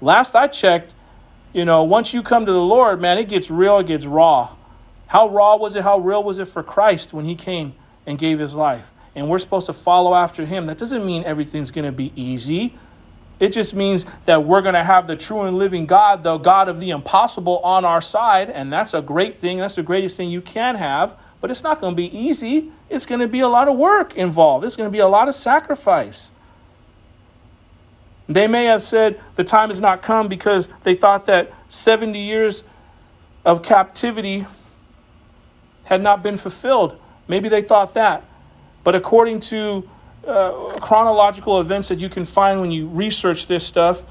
Last 0.00 0.34
I 0.34 0.46
checked, 0.48 0.94
you 1.52 1.64
know, 1.64 1.82
once 1.82 2.14
you 2.14 2.22
come 2.22 2.46
to 2.46 2.52
the 2.52 2.58
Lord, 2.58 3.00
man, 3.00 3.18
it 3.18 3.28
gets 3.28 3.50
real, 3.50 3.78
it 3.78 3.86
gets 3.86 4.06
raw. 4.06 4.56
How 5.08 5.28
raw 5.28 5.56
was 5.56 5.74
it? 5.74 5.82
How 5.82 5.98
real 5.98 6.22
was 6.22 6.38
it 6.38 6.46
for 6.46 6.62
Christ 6.62 7.12
when 7.12 7.24
he 7.24 7.34
came 7.34 7.74
and 8.06 8.18
gave 8.18 8.38
his 8.38 8.54
life? 8.54 8.90
And 9.14 9.28
we're 9.28 9.40
supposed 9.40 9.66
to 9.66 9.72
follow 9.72 10.14
after 10.14 10.46
him. 10.46 10.66
That 10.66 10.78
doesn't 10.78 11.04
mean 11.04 11.24
everything's 11.24 11.72
going 11.72 11.84
to 11.84 11.92
be 11.92 12.12
easy. 12.14 12.78
It 13.40 13.48
just 13.48 13.74
means 13.74 14.06
that 14.26 14.44
we're 14.44 14.60
going 14.60 14.74
to 14.74 14.84
have 14.84 15.06
the 15.06 15.16
true 15.16 15.42
and 15.42 15.58
living 15.58 15.86
God, 15.86 16.22
the 16.22 16.36
God 16.36 16.68
of 16.68 16.78
the 16.78 16.90
impossible, 16.90 17.58
on 17.58 17.84
our 17.84 18.00
side. 18.00 18.50
And 18.50 18.72
that's 18.72 18.94
a 18.94 19.02
great 19.02 19.40
thing. 19.40 19.58
That's 19.58 19.76
the 19.76 19.82
greatest 19.82 20.16
thing 20.16 20.30
you 20.30 20.42
can 20.42 20.76
have. 20.76 21.16
But 21.40 21.50
it's 21.50 21.62
not 21.62 21.80
going 21.80 21.92
to 21.92 21.96
be 21.96 22.16
easy. 22.16 22.70
It's 22.88 23.06
going 23.06 23.20
to 23.20 23.26
be 23.26 23.40
a 23.40 23.48
lot 23.48 23.66
of 23.66 23.76
work 23.76 24.14
involved, 24.14 24.64
it's 24.64 24.76
going 24.76 24.88
to 24.88 24.92
be 24.92 24.98
a 24.98 25.08
lot 25.08 25.26
of 25.26 25.34
sacrifice. 25.34 26.30
They 28.30 28.46
may 28.46 28.66
have 28.66 28.80
said 28.80 29.20
the 29.34 29.42
time 29.42 29.70
has 29.70 29.80
not 29.80 30.02
come 30.02 30.28
because 30.28 30.68
they 30.84 30.94
thought 30.94 31.26
that 31.26 31.52
70 31.68 32.16
years 32.16 32.62
of 33.44 33.64
captivity 33.64 34.46
had 35.84 36.00
not 36.00 36.22
been 36.22 36.36
fulfilled. 36.36 36.96
Maybe 37.26 37.48
they 37.48 37.60
thought 37.60 37.92
that. 37.94 38.24
But 38.84 38.94
according 38.94 39.40
to 39.40 39.88
uh, 40.24 40.74
chronological 40.80 41.60
events 41.60 41.88
that 41.88 41.98
you 41.98 42.08
can 42.08 42.24
find 42.24 42.60
when 42.60 42.70
you 42.70 42.86
research 42.86 43.48
this 43.48 43.66
stuff, 43.66 44.04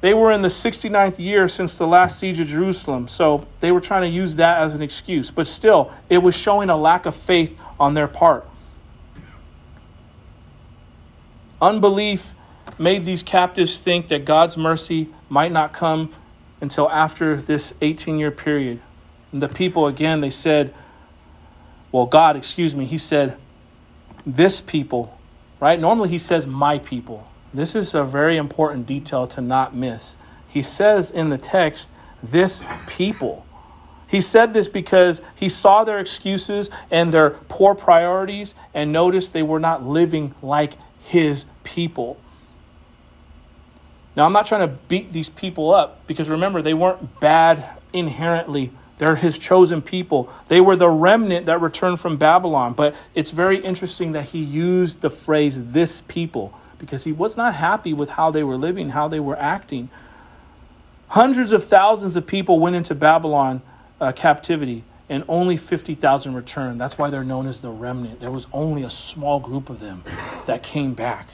they 0.00 0.14
were 0.14 0.32
in 0.32 0.40
the 0.40 0.48
69th 0.48 1.18
year 1.18 1.46
since 1.46 1.74
the 1.74 1.86
last 1.86 2.18
siege 2.18 2.40
of 2.40 2.46
Jerusalem. 2.46 3.08
So 3.08 3.46
they 3.60 3.72
were 3.72 3.82
trying 3.82 4.10
to 4.10 4.14
use 4.14 4.36
that 4.36 4.62
as 4.62 4.72
an 4.72 4.80
excuse. 4.80 5.30
But 5.30 5.46
still, 5.46 5.92
it 6.08 6.18
was 6.18 6.34
showing 6.34 6.70
a 6.70 6.76
lack 6.78 7.04
of 7.04 7.14
faith 7.14 7.58
on 7.78 7.92
their 7.92 8.08
part. 8.08 8.48
Unbelief 11.60 12.32
made 12.78 13.04
these 13.04 13.22
captives 13.22 13.78
think 13.78 14.08
that 14.08 14.24
God's 14.24 14.56
mercy 14.56 15.08
might 15.28 15.52
not 15.52 15.72
come 15.72 16.12
until 16.60 16.90
after 16.90 17.36
this 17.36 17.74
18 17.80 18.18
year 18.18 18.30
period. 18.30 18.80
And 19.32 19.42
the 19.42 19.48
people, 19.48 19.86
again, 19.86 20.20
they 20.20 20.30
said, 20.30 20.74
well, 21.92 22.06
God, 22.06 22.36
excuse 22.36 22.74
me, 22.74 22.84
he 22.84 22.98
said, 22.98 23.36
this 24.24 24.60
people, 24.60 25.18
right? 25.60 25.80
Normally 25.80 26.08
he 26.08 26.18
says, 26.18 26.46
my 26.46 26.78
people. 26.78 27.28
This 27.54 27.74
is 27.74 27.94
a 27.94 28.04
very 28.04 28.36
important 28.36 28.86
detail 28.86 29.26
to 29.28 29.40
not 29.40 29.74
miss. 29.74 30.16
He 30.48 30.62
says 30.62 31.10
in 31.10 31.28
the 31.28 31.38
text, 31.38 31.92
this 32.22 32.64
people. 32.86 33.46
He 34.08 34.20
said 34.20 34.52
this 34.52 34.68
because 34.68 35.20
he 35.34 35.48
saw 35.48 35.84
their 35.84 35.98
excuses 35.98 36.70
and 36.90 37.12
their 37.12 37.30
poor 37.30 37.74
priorities 37.74 38.54
and 38.72 38.92
noticed 38.92 39.32
they 39.32 39.42
were 39.42 39.60
not 39.60 39.84
living 39.84 40.34
like 40.42 40.74
his 41.00 41.46
people. 41.64 42.18
Now, 44.16 44.24
I'm 44.24 44.32
not 44.32 44.46
trying 44.46 44.66
to 44.66 44.74
beat 44.88 45.12
these 45.12 45.28
people 45.28 45.72
up 45.72 46.06
because 46.06 46.30
remember, 46.30 46.62
they 46.62 46.74
weren't 46.74 47.20
bad 47.20 47.68
inherently. 47.92 48.72
They're 48.98 49.16
his 49.16 49.38
chosen 49.38 49.82
people. 49.82 50.32
They 50.48 50.60
were 50.60 50.74
the 50.74 50.88
remnant 50.88 51.46
that 51.46 51.60
returned 51.60 52.00
from 52.00 52.16
Babylon. 52.16 52.72
But 52.72 52.96
it's 53.14 53.30
very 53.30 53.58
interesting 53.58 54.12
that 54.12 54.26
he 54.26 54.42
used 54.42 55.02
the 55.02 55.10
phrase 55.10 55.72
this 55.72 56.00
people 56.00 56.58
because 56.78 57.04
he 57.04 57.12
was 57.12 57.36
not 57.36 57.54
happy 57.54 57.92
with 57.92 58.10
how 58.10 58.30
they 58.30 58.42
were 58.42 58.56
living, 58.56 58.90
how 58.90 59.06
they 59.06 59.20
were 59.20 59.38
acting. 59.38 59.90
Hundreds 61.08 61.52
of 61.52 61.64
thousands 61.64 62.16
of 62.16 62.26
people 62.26 62.58
went 62.58 62.74
into 62.74 62.94
Babylon 62.94 63.60
uh, 64.00 64.12
captivity 64.12 64.82
and 65.08 65.24
only 65.28 65.56
50,000 65.56 66.34
returned. 66.34 66.80
That's 66.80 66.98
why 66.98 67.10
they're 67.10 67.22
known 67.22 67.46
as 67.46 67.60
the 67.60 67.70
remnant. 67.70 68.20
There 68.20 68.30
was 68.30 68.46
only 68.52 68.82
a 68.82 68.90
small 68.90 69.40
group 69.40 69.70
of 69.70 69.78
them 69.78 70.02
that 70.46 70.62
came 70.62 70.94
back. 70.94 71.28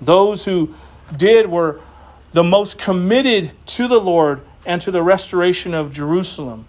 Those 0.00 0.44
who 0.46 0.74
did 1.16 1.50
were 1.50 1.80
the 2.32 2.42
most 2.42 2.78
committed 2.78 3.52
to 3.66 3.88
the 3.88 4.00
Lord 4.00 4.40
and 4.64 4.80
to 4.82 4.90
the 4.90 5.02
restoration 5.02 5.74
of 5.74 5.92
Jerusalem. 5.92 6.66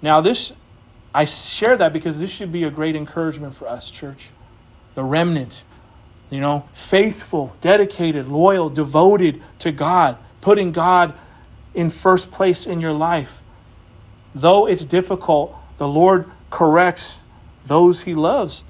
Now, 0.00 0.20
this, 0.20 0.52
I 1.14 1.24
share 1.24 1.76
that 1.76 1.92
because 1.92 2.18
this 2.18 2.30
should 2.30 2.52
be 2.52 2.64
a 2.64 2.70
great 2.70 2.96
encouragement 2.96 3.54
for 3.54 3.68
us, 3.68 3.90
church. 3.90 4.28
The 4.94 5.04
remnant, 5.04 5.62
you 6.30 6.40
know, 6.40 6.68
faithful, 6.72 7.56
dedicated, 7.60 8.28
loyal, 8.28 8.68
devoted 8.68 9.42
to 9.60 9.72
God, 9.72 10.18
putting 10.40 10.72
God 10.72 11.14
in 11.74 11.90
first 11.90 12.30
place 12.30 12.66
in 12.66 12.80
your 12.80 12.92
life. 12.92 13.42
Though 14.34 14.66
it's 14.66 14.84
difficult, 14.84 15.56
the 15.78 15.88
Lord 15.88 16.30
corrects 16.50 17.24
those 17.64 18.02
he 18.02 18.14
loves. 18.14 18.64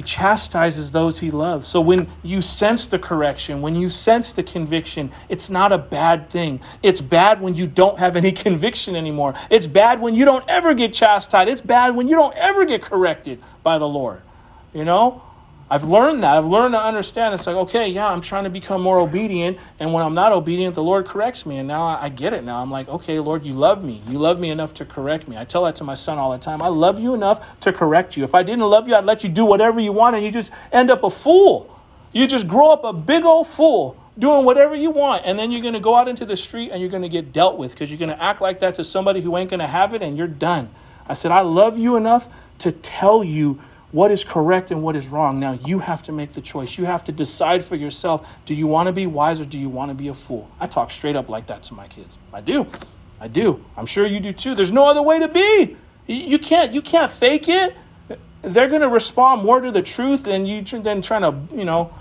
He 0.00 0.04
chastises 0.04 0.92
those 0.92 1.18
he 1.18 1.30
loves. 1.30 1.68
So 1.68 1.78
when 1.78 2.08
you 2.22 2.40
sense 2.40 2.86
the 2.86 2.98
correction, 2.98 3.60
when 3.60 3.74
you 3.74 3.90
sense 3.90 4.32
the 4.32 4.42
conviction, 4.42 5.12
it's 5.28 5.50
not 5.50 5.72
a 5.72 5.76
bad 5.76 6.30
thing. 6.30 6.60
It's 6.82 7.02
bad 7.02 7.42
when 7.42 7.54
you 7.54 7.66
don't 7.66 7.98
have 7.98 8.16
any 8.16 8.32
conviction 8.46 8.96
anymore. 8.96 9.34
It's 9.50 9.66
bad 9.66 10.00
when 10.00 10.14
you 10.14 10.24
don't 10.24 10.48
ever 10.48 10.72
get 10.72 10.94
chastised. 10.94 11.50
It's 11.50 11.60
bad 11.60 11.96
when 11.96 12.08
you 12.08 12.16
don't 12.16 12.34
ever 12.34 12.64
get 12.64 12.80
corrected 12.80 13.42
by 13.62 13.76
the 13.76 13.86
Lord. 13.86 14.22
You 14.72 14.86
know? 14.86 15.22
I've 15.72 15.84
learned 15.84 16.24
that. 16.24 16.36
I've 16.36 16.46
learned 16.46 16.74
to 16.74 16.80
understand. 16.80 17.32
It's 17.32 17.46
like, 17.46 17.54
okay, 17.54 17.86
yeah, 17.86 18.08
I'm 18.08 18.20
trying 18.20 18.42
to 18.42 18.50
become 18.50 18.82
more 18.82 18.98
obedient. 18.98 19.56
And 19.78 19.92
when 19.92 20.02
I'm 20.02 20.14
not 20.14 20.32
obedient, 20.32 20.74
the 20.74 20.82
Lord 20.82 21.06
corrects 21.06 21.46
me. 21.46 21.58
And 21.58 21.68
now 21.68 21.86
I 21.86 22.08
get 22.08 22.32
it 22.32 22.42
now. 22.42 22.60
I'm 22.60 22.72
like, 22.72 22.88
okay, 22.88 23.20
Lord, 23.20 23.46
you 23.46 23.52
love 23.52 23.84
me. 23.84 24.02
You 24.08 24.18
love 24.18 24.40
me 24.40 24.50
enough 24.50 24.74
to 24.74 24.84
correct 24.84 25.28
me. 25.28 25.38
I 25.38 25.44
tell 25.44 25.64
that 25.64 25.76
to 25.76 25.84
my 25.84 25.94
son 25.94 26.18
all 26.18 26.32
the 26.32 26.38
time. 26.38 26.60
I 26.60 26.66
love 26.66 26.98
you 26.98 27.14
enough 27.14 27.60
to 27.60 27.72
correct 27.72 28.16
you. 28.16 28.24
If 28.24 28.34
I 28.34 28.42
didn't 28.42 28.64
love 28.64 28.88
you, 28.88 28.96
I'd 28.96 29.04
let 29.04 29.22
you 29.22 29.28
do 29.28 29.44
whatever 29.44 29.78
you 29.78 29.92
want 29.92 30.16
and 30.16 30.24
you 30.24 30.32
just 30.32 30.50
end 30.72 30.90
up 30.90 31.04
a 31.04 31.10
fool. 31.10 31.78
You 32.12 32.26
just 32.26 32.48
grow 32.48 32.72
up 32.72 32.82
a 32.82 32.92
big 32.92 33.22
old 33.24 33.46
fool 33.46 33.96
doing 34.18 34.44
whatever 34.44 34.74
you 34.74 34.90
want. 34.90 35.22
And 35.24 35.38
then 35.38 35.52
you're 35.52 35.62
going 35.62 35.74
to 35.74 35.80
go 35.80 35.94
out 35.94 36.08
into 36.08 36.26
the 36.26 36.36
street 36.36 36.70
and 36.72 36.80
you're 36.80 36.90
going 36.90 37.04
to 37.04 37.08
get 37.08 37.32
dealt 37.32 37.56
with 37.56 37.70
because 37.70 37.92
you're 37.92 37.98
going 37.98 38.10
to 38.10 38.20
act 38.20 38.40
like 38.40 38.58
that 38.58 38.74
to 38.74 38.82
somebody 38.82 39.20
who 39.20 39.36
ain't 39.36 39.50
going 39.50 39.60
to 39.60 39.68
have 39.68 39.94
it 39.94 40.02
and 40.02 40.18
you're 40.18 40.26
done. 40.26 40.70
I 41.06 41.14
said, 41.14 41.30
I 41.30 41.42
love 41.42 41.78
you 41.78 41.94
enough 41.94 42.28
to 42.58 42.72
tell 42.72 43.22
you 43.22 43.60
what 43.92 44.10
is 44.10 44.22
correct 44.24 44.70
and 44.70 44.82
what 44.82 44.96
is 44.96 45.08
wrong. 45.08 45.40
Now 45.40 45.52
you 45.52 45.80
have 45.80 46.02
to 46.04 46.12
make 46.12 46.32
the 46.34 46.40
choice. 46.40 46.78
You 46.78 46.84
have 46.84 47.04
to 47.04 47.12
decide 47.12 47.64
for 47.64 47.76
yourself 47.76 48.26
do 48.46 48.54
you 48.54 48.66
want 48.66 48.86
to 48.86 48.92
be 48.92 49.06
wise 49.06 49.40
or 49.40 49.44
do 49.44 49.58
you 49.58 49.68
want 49.68 49.90
to 49.90 49.94
be 49.94 50.08
a 50.08 50.14
fool? 50.14 50.50
I 50.60 50.66
talk 50.66 50.90
straight 50.90 51.16
up 51.16 51.28
like 51.28 51.46
that 51.48 51.62
to 51.64 51.74
my 51.74 51.88
kids. 51.88 52.18
I 52.32 52.40
do. 52.40 52.66
I 53.20 53.28
do. 53.28 53.64
I'm 53.76 53.86
sure 53.86 54.06
you 54.06 54.20
do 54.20 54.32
too. 54.32 54.54
There's 54.54 54.72
no 54.72 54.88
other 54.88 55.02
way 55.02 55.18
to 55.18 55.28
be. 55.28 55.76
You 56.06 56.38
can't 56.38 56.72
you 56.72 56.82
can't 56.82 57.10
fake 57.10 57.48
it. 57.48 57.76
They're 58.42 58.68
going 58.68 58.80
to 58.80 58.88
respond 58.88 59.42
more 59.42 59.60
to 59.60 59.70
the 59.70 59.82
truth 59.82 60.24
than 60.24 60.46
you 60.46 60.62
than 60.62 61.02
trying 61.02 61.22
to, 61.22 61.54
you 61.54 61.64
know, 61.64 61.92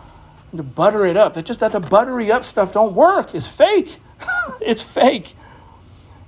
to 0.56 0.64
butter 0.64 1.06
it 1.06 1.18
up. 1.18 1.34
That 1.34 1.46
just 1.46 1.60
that 1.60 1.74
the 1.74 1.80
buttery 1.80 2.32
up 2.32 2.46
stuff 2.46 2.74
don't 2.74 2.96
work. 2.96 3.36
It's 3.36 3.48
fake. 3.48 3.98
it's 4.62 4.82
fake. 4.82 5.36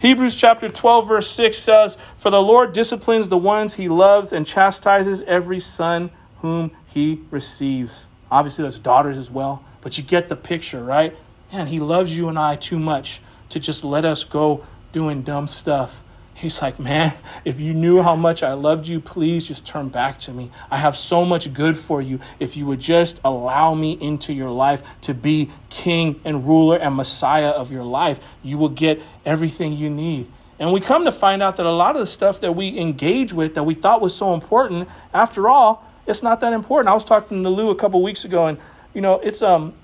Hebrews 0.02 0.36
chapter 0.36 0.68
12, 0.68 1.08
verse 1.08 1.30
6 1.30 1.56
says, 1.60 1.96
For 2.18 2.32
the 2.32 2.42
Lord 2.42 2.74
disciplines 2.74 3.30
the 3.30 3.38
ones 3.38 3.76
he 3.76 3.88
loves 3.88 4.34
and 4.34 4.48
chastises 4.48 5.22
every 5.28 5.60
son 5.60 6.10
whom 6.38 6.72
he 6.88 7.22
receives. 7.30 8.08
Obviously, 8.32 8.64
that's 8.64 8.80
daughters 8.80 9.20
as 9.20 9.30
well, 9.30 9.64
but 9.82 10.00
you 10.00 10.04
get 10.04 10.28
the 10.28 10.36
picture, 10.36 10.84
right? 10.84 11.16
Man, 11.54 11.68
he 11.68 11.80
loves 11.80 12.18
you 12.18 12.30
and 12.30 12.40
I 12.40 12.56
too 12.56 12.80
much 12.80 13.22
to 13.50 13.60
just 13.60 13.84
let 13.84 14.04
us 14.04 14.24
go 14.24 14.66
doing 14.92 15.22
dumb 15.22 15.48
stuff. 15.48 16.02
He's 16.42 16.60
like, 16.60 16.80
Man, 16.80 17.14
if 17.46 17.62
you 17.62 17.72
knew 17.72 18.02
how 18.02 18.16
much 18.16 18.42
I 18.42 18.54
loved 18.54 18.88
you, 18.88 19.00
please 19.00 19.48
just 19.48 19.64
turn 19.64 19.90
back 19.90 20.20
to 20.22 20.32
me. 20.32 20.50
I 20.72 20.78
have 20.78 20.96
so 20.96 21.24
much 21.24 21.54
good 21.54 21.78
for 21.78 22.02
you. 22.02 22.20
If 22.40 22.58
you 22.58 22.66
would 22.66 22.80
just 22.80 23.22
allow 23.24 23.76
me 23.76 23.92
into 24.02 24.34
your 24.34 24.50
life 24.50 24.82
to 25.02 25.14
be 25.14 25.52
king 25.70 26.20
and 26.26 26.48
ruler 26.48 26.78
and 26.78 26.96
messiah 26.96 27.50
of 27.50 27.72
your 27.72 27.84
life, 27.84 28.20
you 28.42 28.58
will 28.58 28.70
get 28.70 29.00
everything 29.24 29.74
you 29.74 29.88
need. 29.88 30.32
And 30.58 30.74
we 30.74 30.82
come 30.82 31.06
to 31.06 31.12
find 31.12 31.44
out 31.44 31.58
that 31.58 31.68
a 31.68 31.72
lot 31.72 31.96
of 31.96 32.00
the 32.00 32.08
stuff 32.08 32.42
that 32.42 32.54
we 32.54 32.76
engage 32.80 33.34
with 33.34 33.54
that 33.54 33.64
we 33.64 33.76
thought 33.76 34.02
was 34.02 34.16
so 34.16 34.34
important, 34.34 34.90
after 35.14 35.48
all, 35.48 35.86
it's 36.08 36.24
not 36.24 36.40
that 36.40 36.54
important. 36.54 36.90
I 36.90 36.94
was 36.96 37.06
talking 37.06 37.44
to 37.44 37.50
Lou 37.50 37.70
a 37.70 37.76
couple 37.76 38.02
weeks 38.02 38.26
ago, 38.26 38.48
and 38.48 38.58
you 38.96 39.02
know, 39.02 39.20
it's 39.20 39.44
um, 39.44 39.76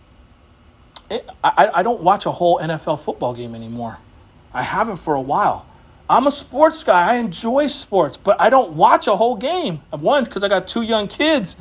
it, 1.07 1.23
I 1.43 1.69
I 1.75 1.83
don't 1.83 2.01
watch 2.01 2.25
a 2.25 2.31
whole 2.31 2.57
NFL 2.57 2.99
football 2.99 3.35
game 3.35 3.53
anymore. 3.53 3.99
I 4.55 4.63
haven't 4.63 4.97
for 4.97 5.13
a 5.13 5.21
while 5.21 5.67
I'm 6.09 6.25
a 6.25 6.31
sports 6.31 6.83
guy. 6.83 7.11
I 7.11 7.15
enjoy 7.15 7.67
sports, 7.67 8.15
but 8.17 8.39
I 8.39 8.49
don't 8.49 8.73
watch 8.73 9.07
a 9.07 9.15
whole 9.15 9.35
game. 9.35 9.81
One, 9.91 10.23
because 10.23 10.43
I 10.43 10.47
got 10.47 10.67
two 10.67 10.81
young 10.81 11.07
kids. 11.07 11.57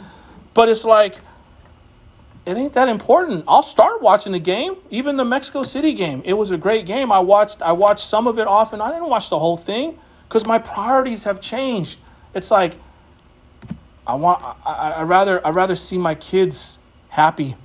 But 0.55 0.69
it's 0.69 0.85
like, 0.85 1.19
it 2.47 2.57
ain't 2.57 2.75
that 2.75 2.89
important. 2.89 3.45
I'll 3.49 3.65
start 3.65 4.01
watching 4.01 4.33
the 4.33 4.39
game, 4.39 4.77
even 4.89 5.17
the 5.17 5.25
Mexico 5.25 5.65
City 5.65 5.93
game. 5.93 6.23
It 6.25 6.35
was 6.35 6.53
a 6.53 6.57
great 6.57 6.87
game. 6.87 7.11
I 7.11 7.19
watched 7.19 7.61
I 7.61 7.73
watched 7.73 8.07
some 8.07 8.29
of 8.29 8.39
it 8.39 8.47
off 8.47 8.73
and 8.73 8.81
I 8.81 8.93
didn't 8.93 9.09
watch 9.09 9.29
the 9.31 9.39
whole 9.41 9.57
thing 9.57 9.99
because 10.29 10.47
my 10.47 10.59
priorities 10.59 11.25
have 11.25 11.41
changed. 11.41 11.99
It's 12.35 12.53
like 12.53 12.77
I 14.07 14.15
want 14.15 14.45
I, 14.65 14.93
I 14.93 15.03
rather 15.03 15.45
I 15.45 15.51
rather 15.51 15.75
see 15.75 15.99
my 15.99 16.15
kids 16.15 16.79
happy, 17.09 17.57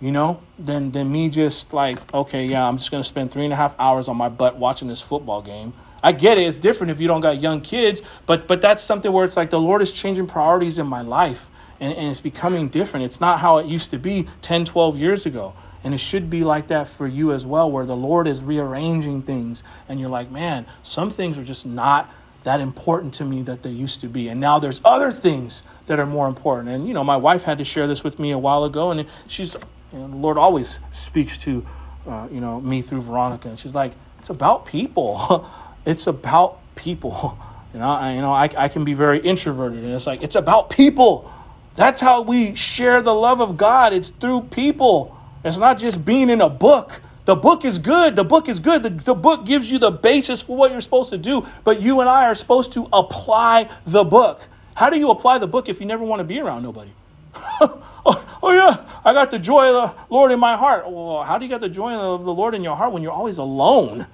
you 0.00 0.12
know, 0.12 0.40
than 0.56 0.92
than 0.92 1.10
me 1.10 1.28
just 1.28 1.72
like, 1.72 1.98
okay, 2.14 2.46
yeah, 2.46 2.68
I'm 2.68 2.78
just 2.78 2.92
gonna 2.92 3.02
spend 3.02 3.32
three 3.32 3.44
and 3.44 3.52
a 3.52 3.56
half 3.56 3.74
hours 3.80 4.06
on 4.06 4.16
my 4.16 4.28
butt 4.28 4.56
watching 4.56 4.86
this 4.86 5.00
football 5.00 5.42
game 5.42 5.72
I 6.02 6.12
get 6.12 6.38
it. 6.38 6.42
It's 6.42 6.56
different 6.56 6.90
if 6.90 7.00
you 7.00 7.08
don't 7.08 7.20
got 7.20 7.40
young 7.40 7.60
kids, 7.60 8.02
but 8.26 8.46
but 8.46 8.60
that's 8.60 8.82
something 8.82 9.12
where 9.12 9.24
it's 9.24 9.36
like 9.36 9.50
the 9.50 9.60
Lord 9.60 9.82
is 9.82 9.92
changing 9.92 10.26
priorities 10.26 10.78
in 10.78 10.86
my 10.86 11.02
life 11.02 11.50
and, 11.80 11.92
and 11.94 12.08
it's 12.10 12.20
becoming 12.20 12.68
different. 12.68 13.06
It's 13.06 13.20
not 13.20 13.40
how 13.40 13.58
it 13.58 13.66
used 13.66 13.90
to 13.90 13.98
be 13.98 14.28
10, 14.42 14.66
12 14.66 14.96
years 14.96 15.26
ago. 15.26 15.54
And 15.82 15.94
it 15.94 15.98
should 15.98 16.28
be 16.28 16.44
like 16.44 16.68
that 16.68 16.88
for 16.88 17.06
you 17.06 17.32
as 17.32 17.46
well, 17.46 17.70
where 17.70 17.86
the 17.86 17.96
Lord 17.96 18.28
is 18.28 18.42
rearranging 18.42 19.22
things 19.22 19.62
and 19.88 19.98
you're 19.98 20.10
like, 20.10 20.30
man, 20.30 20.66
some 20.82 21.08
things 21.08 21.38
are 21.38 21.44
just 21.44 21.64
not 21.64 22.12
that 22.42 22.60
important 22.60 23.14
to 23.14 23.24
me 23.24 23.42
that 23.42 23.62
they 23.62 23.70
used 23.70 24.02
to 24.02 24.08
be. 24.08 24.28
And 24.28 24.40
now 24.40 24.58
there's 24.58 24.80
other 24.84 25.10
things 25.10 25.62
that 25.86 25.98
are 25.98 26.06
more 26.06 26.28
important. 26.28 26.68
And, 26.68 26.86
you 26.86 26.94
know, 26.94 27.04
my 27.04 27.16
wife 27.16 27.44
had 27.44 27.58
to 27.58 27.64
share 27.64 27.86
this 27.86 28.04
with 28.04 28.18
me 28.18 28.30
a 28.30 28.38
while 28.38 28.64
ago, 28.64 28.90
and 28.90 29.06
she's, 29.26 29.56
you 29.92 29.98
know, 29.98 30.08
the 30.08 30.16
Lord 30.16 30.38
always 30.38 30.80
speaks 30.90 31.36
to, 31.38 31.66
uh, 32.06 32.28
you 32.30 32.40
know, 32.40 32.60
me 32.60 32.80
through 32.80 33.02
Veronica. 33.02 33.48
And 33.48 33.58
she's 33.58 33.74
like, 33.74 33.92
it's 34.18 34.30
about 34.30 34.66
people. 34.66 35.48
It's 35.84 36.06
about 36.06 36.58
people. 36.74 37.38
You 37.72 37.78
know, 37.78 37.88
I, 37.88 38.14
you 38.14 38.20
know, 38.20 38.32
I, 38.32 38.50
I 38.58 38.66
can 38.66 38.82
be 38.84 38.94
very 38.94 39.20
introverted, 39.20 39.84
and 39.84 39.92
it's 39.92 40.04
like 40.04 40.22
it's 40.22 40.34
about 40.34 40.70
people. 40.70 41.32
That's 41.76 42.00
how 42.00 42.22
we 42.22 42.56
share 42.56 43.00
the 43.00 43.14
love 43.14 43.40
of 43.40 43.56
God. 43.56 43.92
It's 43.92 44.10
through 44.10 44.48
people. 44.50 45.16
It's 45.44 45.56
not 45.56 45.78
just 45.78 46.04
being 46.04 46.30
in 46.30 46.40
a 46.40 46.48
book. 46.48 47.00
The 47.26 47.36
book 47.36 47.64
is 47.64 47.78
good. 47.78 48.16
The 48.16 48.24
book 48.24 48.48
is 48.48 48.58
good. 48.58 48.82
The, 48.82 48.90
the 48.90 49.14
book 49.14 49.46
gives 49.46 49.70
you 49.70 49.78
the 49.78 49.92
basis 49.92 50.42
for 50.42 50.56
what 50.56 50.72
you're 50.72 50.80
supposed 50.80 51.10
to 51.10 51.18
do, 51.18 51.46
but 51.62 51.80
you 51.80 52.00
and 52.00 52.08
I 52.08 52.24
are 52.24 52.34
supposed 52.34 52.72
to 52.72 52.88
apply 52.92 53.70
the 53.86 54.02
book. 54.02 54.40
How 54.74 54.90
do 54.90 54.98
you 54.98 55.10
apply 55.10 55.38
the 55.38 55.46
book 55.46 55.68
if 55.68 55.78
you 55.78 55.86
never 55.86 56.02
want 56.02 56.20
to 56.20 56.24
be 56.24 56.40
around 56.40 56.64
nobody? 56.64 56.90
oh, 57.34 58.24
oh, 58.42 58.52
yeah, 58.52 58.84
I 59.04 59.12
got 59.12 59.30
the 59.30 59.38
joy 59.38 59.68
of 59.68 59.94
the 59.94 60.04
Lord 60.12 60.32
in 60.32 60.40
my 60.40 60.56
heart. 60.56 60.90
Well, 60.90 61.22
how 61.22 61.38
do 61.38 61.44
you 61.44 61.48
get 61.48 61.60
the 61.60 61.68
joy 61.68 61.92
of 61.92 62.24
the 62.24 62.32
Lord 62.32 62.54
in 62.54 62.64
your 62.64 62.74
heart 62.74 62.92
when 62.92 63.02
you're 63.02 63.12
always 63.12 63.38
alone? 63.38 64.06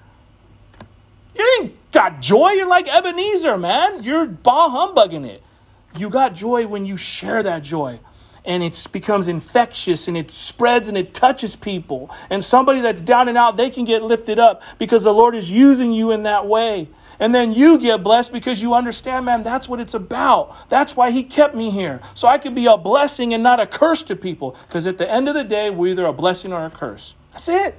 You 1.36 1.58
ain't 1.60 1.92
got 1.92 2.20
joy. 2.20 2.50
You're 2.50 2.68
like 2.68 2.88
Ebenezer, 2.88 3.58
man. 3.58 4.02
You're 4.02 4.26
bah 4.26 4.70
humbugging 4.70 5.24
it. 5.24 5.42
You 5.98 6.10
got 6.10 6.34
joy 6.34 6.66
when 6.66 6.86
you 6.86 6.96
share 6.96 7.42
that 7.42 7.62
joy 7.62 8.00
and 8.46 8.62
it 8.62 8.86
becomes 8.92 9.28
infectious 9.28 10.06
and 10.06 10.16
it 10.16 10.30
spreads 10.30 10.88
and 10.88 10.96
it 10.96 11.12
touches 11.12 11.56
people. 11.56 12.10
And 12.30 12.44
somebody 12.44 12.80
that's 12.80 13.00
down 13.00 13.28
and 13.28 13.36
out, 13.36 13.56
they 13.56 13.70
can 13.70 13.84
get 13.84 14.02
lifted 14.02 14.38
up 14.38 14.62
because 14.78 15.02
the 15.04 15.12
Lord 15.12 15.34
is 15.34 15.50
using 15.50 15.92
you 15.92 16.12
in 16.12 16.22
that 16.22 16.46
way. 16.46 16.88
And 17.18 17.34
then 17.34 17.52
you 17.52 17.78
get 17.78 18.02
blessed 18.02 18.32
because 18.32 18.60
you 18.62 18.74
understand, 18.74 19.24
man, 19.24 19.42
that's 19.42 19.68
what 19.68 19.80
it's 19.80 19.94
about. 19.94 20.68
That's 20.68 20.94
why 20.94 21.10
He 21.10 21.24
kept 21.24 21.54
me 21.54 21.70
here. 21.70 22.00
So 22.14 22.28
I 22.28 22.38
can 22.38 22.54
be 22.54 22.66
a 22.66 22.76
blessing 22.76 23.34
and 23.34 23.42
not 23.42 23.58
a 23.58 23.66
curse 23.66 24.02
to 24.04 24.16
people. 24.16 24.54
Because 24.68 24.86
at 24.86 24.98
the 24.98 25.10
end 25.10 25.28
of 25.28 25.34
the 25.34 25.44
day, 25.44 25.70
we're 25.70 25.92
either 25.92 26.04
a 26.04 26.12
blessing 26.12 26.52
or 26.52 26.64
a 26.64 26.70
curse. 26.70 27.14
That's 27.32 27.48
it. 27.48 27.78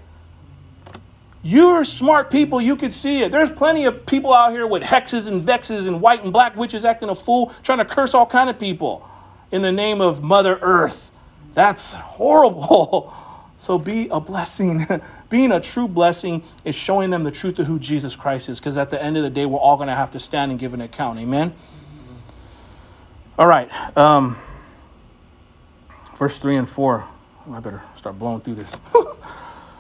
You're 1.44 1.84
smart 1.84 2.32
people, 2.32 2.60
you 2.60 2.76
can 2.76 2.92
see 2.92 3.22
it. 3.22 3.32
There's 3.32 3.52
plenty 3.52 3.86
of 3.86 4.06
people 4.06 4.34
out 4.34 4.52
here 4.52 4.68
with 4.68 4.84
hexes 4.84 5.28
and 5.28 5.42
vexes 5.42 5.88
and 5.88 6.02
white 6.02 6.24
and 6.24 6.34
black 6.34 6.56
witches 6.56 6.84
acting 6.84 7.10
a 7.10 7.16
fool, 7.16 7.54
trying 7.64 7.78
to 7.78 7.86
curse 7.86 8.14
all 8.14 8.26
kind 8.26 8.50
of 8.50 8.60
people 8.60 9.08
in 9.52 9.62
the 9.62 9.72
name 9.72 10.02
of 10.02 10.22
Mother 10.22 10.58
Earth. 10.62 11.12
That's 11.54 11.94
horrible. 11.94 13.14
So 13.58 13.80
be 13.80 14.08
a 14.10 14.20
blessing. 14.20 14.86
Being 15.30 15.52
a 15.52 15.60
true 15.60 15.88
blessing 15.88 16.44
is 16.64 16.76
showing 16.76 17.10
them 17.10 17.24
the 17.24 17.32
truth 17.32 17.58
of 17.58 17.66
who 17.66 17.80
Jesus 17.80 18.16
Christ 18.16 18.50
is, 18.50 18.60
because 18.60 18.78
at 18.78 18.92
the 18.92 19.02
end 19.02 19.18
of 19.18 19.24
the 19.24 19.32
day, 19.32 19.46
we're 19.46 19.60
all 19.60 19.76
going 19.76 19.90
to 19.90 19.96
have 19.96 20.12
to 20.12 20.20
stand 20.20 20.52
and 20.52 20.60
give 20.60 20.76
an 20.76 20.82
account. 20.82 21.20
Amen? 21.20 21.56
All 23.38 23.48
right. 23.48 23.70
Um, 23.98 24.38
verse 26.16 26.40
3 26.40 26.58
and 26.58 26.70
4. 26.70 27.06
I 27.52 27.60
better 27.60 27.82
start 27.96 28.20
blowing 28.20 28.42
through 28.42 28.56
this. 28.56 28.72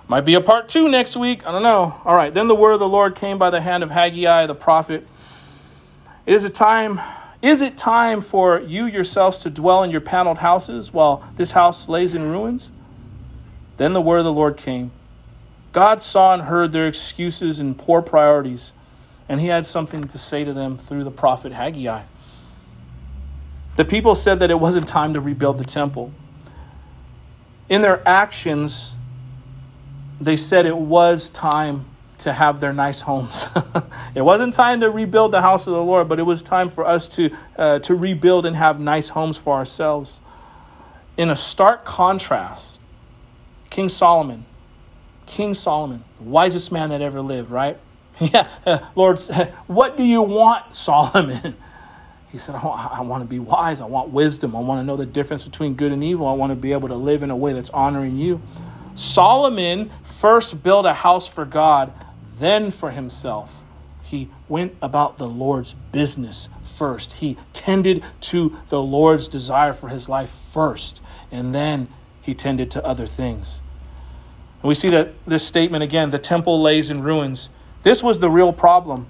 Might 0.08 0.22
be 0.22 0.36
a 0.36 0.42
part 0.42 0.70
two 0.70 0.88
next 0.88 1.18
week. 1.18 1.46
I 1.46 1.52
don't 1.52 1.64
know. 1.64 2.00
All 2.06 2.16
right. 2.16 2.34
Then 2.34 2.48
the 2.48 2.56
word 2.56 2.74
of 2.74 2.80
the 2.80 2.88
Lord 2.88 3.16
came 3.16 3.38
by 3.38 3.50
the 3.50 3.62
hand 3.62 3.84
of 3.84 3.92
Haggai 3.92 4.46
the 4.46 4.56
prophet. 4.56 5.06
It 6.26 6.34
is 6.34 6.44
a 6.44 6.50
time 6.50 7.00
is 7.42 7.62
it 7.62 7.78
time 7.78 8.22
for 8.22 8.60
you 8.60 8.86
yourselves 8.86 9.38
to 9.40 9.50
dwell 9.50 9.84
in 9.84 9.92
your 9.92 10.02
paneled 10.02 10.40
houses 10.40 10.92
while 10.92 11.24
this 11.36 11.52
house 11.52 11.88
lays 11.88 12.16
in 12.16 12.24
ruins? 12.24 12.72
Then 13.78 13.94
the 13.94 14.02
word 14.02 14.20
of 14.20 14.26
the 14.26 14.34
Lord 14.34 14.58
came. 14.58 14.92
God 15.72 16.02
saw 16.02 16.34
and 16.34 16.44
heard 16.44 16.72
their 16.72 16.88
excuses 16.88 17.60
and 17.60 17.78
poor 17.78 18.02
priorities, 18.02 18.74
and 19.30 19.40
he 19.40 19.48
had 19.48 19.68
something 19.68 20.06
to 20.06 20.18
say 20.18 20.44
to 20.44 20.52
them 20.52 20.80
through 20.80 21.04
the 21.04 21.12
prophet 21.12 21.52
Haggai. 21.52 22.04
The 23.76 23.86
people 23.86 24.16
said 24.16 24.40
that 24.40 24.50
it 24.50 24.60
wasn't 24.60 24.88
time 24.88 25.14
to 25.14 25.22
rebuild 25.22 25.60
the 25.60 25.64
temple. 25.64 26.12
In 27.70 27.82
their 27.82 28.06
actions, 28.08 28.96
they 30.20 30.38
said 30.38 30.66
it 30.66 30.78
was 30.78 31.30
time 31.30 31.86
to 32.20 32.34
have 32.34 32.60
their 32.60 32.74
nice 32.74 33.02
homes. 33.02 33.48
it 34.16 34.22
wasn't 34.22 34.54
time 34.54 34.80
to 34.82 34.90
rebuild 34.90 35.32
the 35.32 35.42
house 35.42 35.68
of 35.68 35.74
the 35.74 35.82
Lord, 35.82 36.10
but 36.10 36.20
it 36.20 36.24
was 36.24 36.42
time 36.42 36.70
for 36.70 36.86
us 36.86 37.08
to, 37.10 37.36
uh, 37.58 37.80
to 37.80 37.96
rebuild 37.96 38.46
and 38.46 38.56
have 38.56 38.80
nice 38.80 39.10
homes 39.10 39.38
for 39.38 39.54
ourselves. 39.56 40.20
In 41.16 41.30
a 41.30 41.36
stark 41.36 41.86
contrast, 41.86 42.80
King 43.70 43.90
Solomon, 43.90 44.46
King 45.26 45.54
Solomon, 45.54 46.04
the 46.18 46.24
wisest 46.24 46.72
man 46.72 46.90
that 46.90 47.02
ever 47.02 47.22
lived, 47.22 47.52
right? 47.52 47.78
yeah, 48.20 48.48
uh, 48.66 48.80
Lord, 48.96 49.20
what 49.68 49.98
do 49.98 50.04
you 50.04 50.22
want, 50.24 50.74
Solomon? 50.74 51.56
He 52.32 52.40
said, 52.40 52.56
I 52.56 53.02
want 53.02 53.24
to 53.24 53.28
be 53.28 53.40
wise. 53.40 53.80
I 53.80 53.86
want 53.86 54.10
wisdom. 54.10 54.56
I 54.56 54.60
want 54.60 54.80
to 54.80 54.84
know 54.84 54.98
the 54.98 55.06
difference 55.06 55.46
between 55.46 55.76
good 55.76 55.92
and 55.92 56.04
evil. 56.04 56.28
I 56.28 56.34
want 56.34 56.52
to 56.52 56.56
be 56.56 56.74
able 56.74 56.90
to 56.90 56.96
live 56.96 57.24
in 57.24 57.32
a 57.32 57.36
way 57.36 57.54
that's 57.54 57.70
honoring 57.70 58.18
you. 58.18 58.42
Solomon 58.98 59.92
first 60.04 60.64
built 60.64 60.88
a 60.88 60.96
house 60.96 61.28
for 61.28 61.46
God 61.46 61.94
then 62.40 62.72
for 62.72 62.92
himself. 62.92 63.64
He 64.02 64.30
went 64.48 64.76
about 64.82 65.18
the 65.18 65.28
Lord's 65.28 65.76
business 65.92 66.50
first. 66.64 67.14
He 67.14 67.38
tended 67.54 68.04
to 68.22 68.58
the 68.70 68.82
Lord's 68.82 69.28
desire 69.28 69.74
for 69.74 69.90
his 69.90 70.08
life 70.08 70.30
first, 70.30 71.02
and 71.32 71.54
then 71.54 71.90
he 72.22 72.34
tended 72.34 72.72
to 72.72 72.86
other 72.86 73.06
things. 73.06 73.62
And 74.62 74.70
we 74.70 74.76
see 74.76 74.90
that 74.90 75.14
this 75.26 75.46
statement 75.46 75.84
again 75.84 76.10
the 76.10 76.20
temple 76.20 76.62
lays 76.62 76.90
in 76.90 77.04
ruins. 77.04 77.50
This 77.84 78.02
was 78.02 78.20
the 78.20 78.30
real 78.30 78.52
problem. 78.52 79.08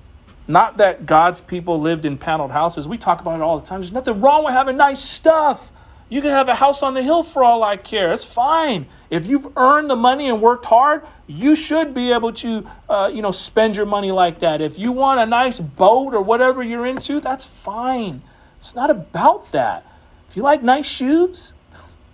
Not 0.48 0.78
that 0.78 1.06
God's 1.06 1.42
people 1.42 1.80
lived 1.80 2.06
in 2.06 2.18
paneled 2.18 2.52
houses. 2.52 2.88
We 2.88 2.98
talk 2.98 3.22
about 3.22 3.36
it 3.36 3.42
all 3.42 3.60
the 3.60 3.66
time. 3.66 3.82
There's 3.82 3.92
nothing 3.92 4.20
wrong 4.20 4.44
with 4.44 4.54
having 4.54 4.78
nice 4.78 5.02
stuff. 5.02 5.72
You 6.10 6.22
can 6.22 6.32
have 6.32 6.48
a 6.48 6.56
house 6.56 6.84
on 6.84 6.94
the 6.94 7.04
hill 7.04 7.24
for 7.24 7.44
all 7.44 7.64
I 7.64 7.78
care. 7.78 8.14
It's 8.14 8.26
fine. 8.26 8.88
If 9.10 9.26
you've 9.26 9.48
earned 9.56 9.90
the 9.90 9.96
money 9.96 10.28
and 10.28 10.42
worked 10.42 10.66
hard, 10.66 11.04
you 11.28 11.56
should 11.56 11.94
be 11.94 12.12
able 12.12 12.34
to, 12.34 12.68
uh, 12.90 13.10
you 13.14 13.22
know, 13.22 13.32
spend 13.32 13.76
your 13.76 13.86
money 13.86 14.12
like 14.12 14.40
that. 14.40 14.62
If 14.62 14.78
you 14.78 14.92
want 14.92 15.20
a 15.20 15.26
nice 15.26 15.60
boat 15.60 16.14
or 16.14 16.22
whatever 16.22 16.62
you're 16.62 16.86
into, 16.86 17.22
that's 17.22 17.46
fine. 17.46 18.22
It's 18.58 18.76
not 18.76 18.90
about 18.90 19.52
that. 19.52 19.86
If 20.30 20.36
you 20.36 20.44
like 20.44 20.62
nice 20.62 20.86
shoes, 20.86 21.54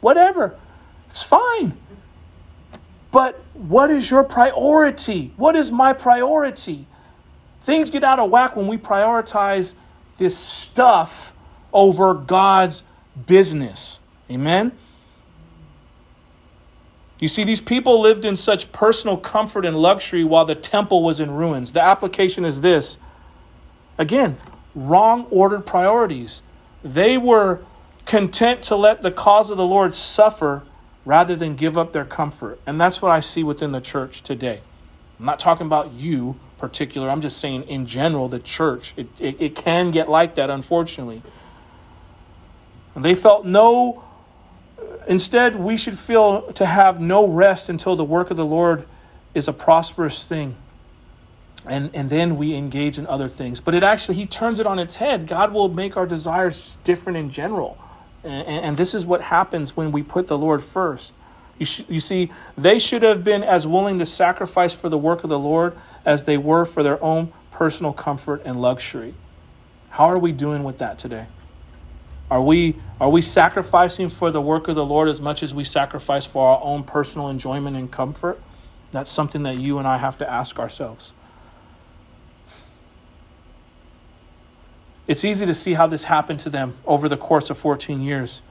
whatever, 0.02 0.58
it's 1.10 1.24
fine. 1.24 1.78
But 3.12 3.40
what 3.54 3.92
is 3.92 4.10
your 4.10 4.24
priority? 4.24 5.34
What 5.38 5.56
is 5.56 5.72
my 5.72 5.94
priority? 5.94 6.88
Things 7.62 7.90
get 7.90 8.04
out 8.04 8.20
of 8.20 8.30
whack 8.30 8.56
when 8.56 8.68
we 8.68 8.78
prioritize 8.78 9.74
this 10.18 10.38
stuff 10.38 11.34
over 11.72 12.14
God's 12.14 12.84
business. 13.26 14.00
Amen? 14.30 14.72
You 17.24 17.30
see, 17.30 17.46
these 17.46 17.62
people 17.62 18.02
lived 18.02 18.26
in 18.26 18.36
such 18.36 18.74
personal 18.74 19.16
comfort 19.16 19.64
and 19.64 19.78
luxury 19.78 20.26
while 20.26 20.44
the 20.44 20.56
temple 20.56 21.02
was 21.02 21.22
in 21.22 21.32
ruins. 21.32 21.72
The 21.72 21.82
application 21.82 22.44
is 22.44 22.60
this 22.60 23.00
again, 23.98 24.36
wrong 24.76 25.28
ordered 25.30 25.66
priorities. 25.66 26.42
They 26.84 27.18
were 27.18 27.62
content 28.06 28.62
to 28.64 28.76
let 28.76 29.04
the 29.04 29.10
cause 29.10 29.50
of 29.50 29.56
the 29.56 29.66
Lord 29.66 29.94
suffer 29.94 30.64
rather 31.06 31.34
than 31.34 31.56
give 31.56 31.78
up 31.78 31.94
their 31.94 32.04
comfort. 32.04 32.60
And 32.66 32.82
that's 32.82 33.02
what 33.02 33.14
I 33.14 33.22
see 33.22 33.42
within 33.42 33.72
the 33.72 33.80
church 33.80 34.22
today. 34.22 34.60
I'm 35.18 35.24
not 35.26 35.40
talking 35.40 35.66
about 35.66 35.94
you 35.94 36.38
particular. 36.58 37.10
I'm 37.10 37.22
just 37.22 37.38
saying 37.38 37.64
in 37.70 37.86
general, 37.86 38.28
the 38.28 38.40
church. 38.40 38.94
It, 38.98 39.08
it, 39.18 39.38
it 39.40 39.56
can 39.56 39.92
get 39.92 40.10
like 40.10 40.36
that, 40.36 40.50
unfortunately. 40.50 41.22
And 42.96 43.06
they 43.06 43.14
felt 43.14 43.46
no, 43.46 44.04
instead, 45.08 45.56
we 45.56 45.78
should 45.78 45.98
feel 45.98 46.52
to 46.54 46.66
have 46.66 47.00
no 47.00 47.28
rest 47.28 47.70
until 47.70 47.96
the 47.96 48.04
work 48.04 48.32
of 48.32 48.38
the 48.38 48.46
Lord 48.46 48.86
is 49.34 49.48
a 49.48 49.54
prosperous 49.54 50.26
thing. 50.26 50.56
And, 51.66 51.90
and 51.94 52.10
then 52.10 52.36
we 52.36 52.56
engage 52.56 52.98
in 52.98 53.08
other 53.08 53.30
things. 53.30 53.62
But 53.62 53.74
it 53.74 53.84
actually, 53.84 54.16
he 54.16 54.26
turns 54.26 54.60
it 54.60 54.68
on 54.68 54.80
its 54.80 54.96
head. 54.96 55.28
God 55.28 55.54
will 55.54 55.70
make 55.70 55.96
our 55.96 56.06
desires 56.06 56.78
different 56.84 57.18
in 57.18 57.30
general. 57.30 57.78
And, 58.24 58.66
and 58.66 58.78
this 58.78 58.94
is 58.94 59.06
what 59.06 59.22
happens 59.22 59.76
when 59.76 59.92
we 59.92 60.04
put 60.04 60.28
the 60.28 60.38
Lord 60.38 60.62
first. 60.62 61.14
You, 61.58 61.66
sh- 61.66 61.84
you 61.88 62.00
see, 62.00 62.32
they 62.58 62.80
should 62.80 63.04
have 63.04 63.24
been 63.24 63.44
as 63.44 63.66
willing 63.66 64.00
to 64.00 64.06
sacrifice 64.06 64.76
for 64.76 64.90
the 64.90 64.98
work 64.98 65.24
of 65.24 65.30
the 65.30 65.40
Lord 65.40 65.78
as 66.06 66.26
they 66.26 66.38
were 66.38 66.66
for 66.66 66.84
their 66.84 67.02
own 67.02 67.32
personal 67.52 67.94
comfort 67.94 68.42
and 68.44 68.62
luxury. 68.62 69.14
How 69.92 70.06
are 70.06 70.20
we 70.20 70.32
doing 70.32 70.64
with 70.64 70.80
that 70.80 70.98
today? 70.98 71.28
Are 72.34 72.42
we, 72.42 72.78
are 73.00 73.12
we 73.12 73.22
sacrificing 73.22 74.10
for 74.10 74.32
the 74.32 74.42
work 74.42 74.68
of 74.68 74.74
the 74.74 74.84
Lord 74.84 75.08
as 75.08 75.22
much 75.22 75.44
as 75.44 75.54
we 75.54 75.64
sacrifice 75.64 76.26
for 76.26 76.48
our 76.48 76.64
own 76.64 76.84
personal 76.84 77.30
enjoyment 77.30 77.78
and 77.78 77.92
comfort? 77.92 78.42
That's 78.92 79.12
something 79.12 79.44
that 79.44 79.58
you 79.58 79.78
and 79.78 79.88
I 79.88 80.00
have 80.00 80.18
to 80.18 80.28
ask 80.28 80.58
ourselves. 80.58 81.14
It's 85.06 85.24
easy 85.24 85.46
to 85.46 85.54
see 85.54 85.76
how 85.76 85.86
this 85.86 86.06
happened 86.06 86.40
to 86.40 86.50
them 86.50 86.74
over 86.88 87.08
the 87.08 87.18
course 87.18 87.52
of 87.52 87.60
14 87.60 88.02
years. 88.02 88.42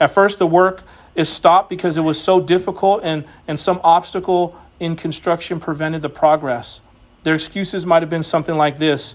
At 0.00 0.10
first, 0.10 0.40
the 0.40 0.46
work 0.48 0.82
is 1.14 1.28
stopped 1.28 1.70
because 1.70 1.96
it 1.96 2.00
was 2.00 2.20
so 2.20 2.40
difficult 2.40 3.04
and, 3.04 3.24
and 3.46 3.60
some 3.60 3.80
obstacle 3.84 4.60
in 4.80 4.96
construction 4.96 5.60
prevented 5.60 6.02
the 6.02 6.10
progress. 6.10 6.80
Their 7.22 7.36
excuses 7.36 7.86
might 7.86 8.02
have 8.02 8.10
been 8.10 8.24
something 8.24 8.56
like 8.56 8.78
this 8.78 9.14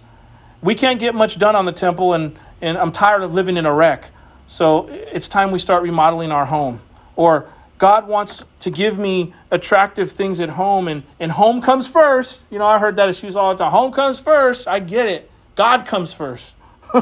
We 0.62 0.76
can't 0.76 0.97
get 0.97 1.14
much 1.14 1.38
done 1.38 1.58
on 1.58 1.66
the 1.66 1.74
temple, 1.74 2.14
and 2.14 2.38
and 2.62 2.78
I'm 2.78 2.91
tired 2.91 3.24
of 3.24 3.34
living 3.34 3.58
in 3.58 3.66
a 3.66 3.74
wreck. 3.74 4.12
So 4.47 4.88
it's 4.89 5.28
time 5.28 5.51
we 5.51 5.60
start 5.60 5.84
remodeling 5.84 6.32
our 6.32 6.45
home. 6.45 6.80
Or 7.16 7.49
God 7.78 8.08
wants 8.08 8.43
to 8.62 8.72
give 8.72 8.97
me 8.97 9.34
attractive 9.51 10.12
things 10.12 10.39
at 10.39 10.49
home, 10.49 10.88
and, 10.88 11.03
and 11.20 11.32
home 11.32 11.62
comes 11.62 11.88
first. 11.88 12.43
You 12.49 12.60
know, 12.60 12.66
I 12.66 12.80
heard 12.80 12.95
that 12.95 13.10
excuse 13.10 13.36
all 13.36 13.53
the 13.55 13.64
time. 13.64 13.72
Home 13.72 13.91
comes 13.91 14.20
first. 14.20 14.68
I 14.68 14.80
get 14.80 15.05
it. 15.08 15.30
God 15.55 15.86
comes 15.86 16.14
first. 16.14 16.53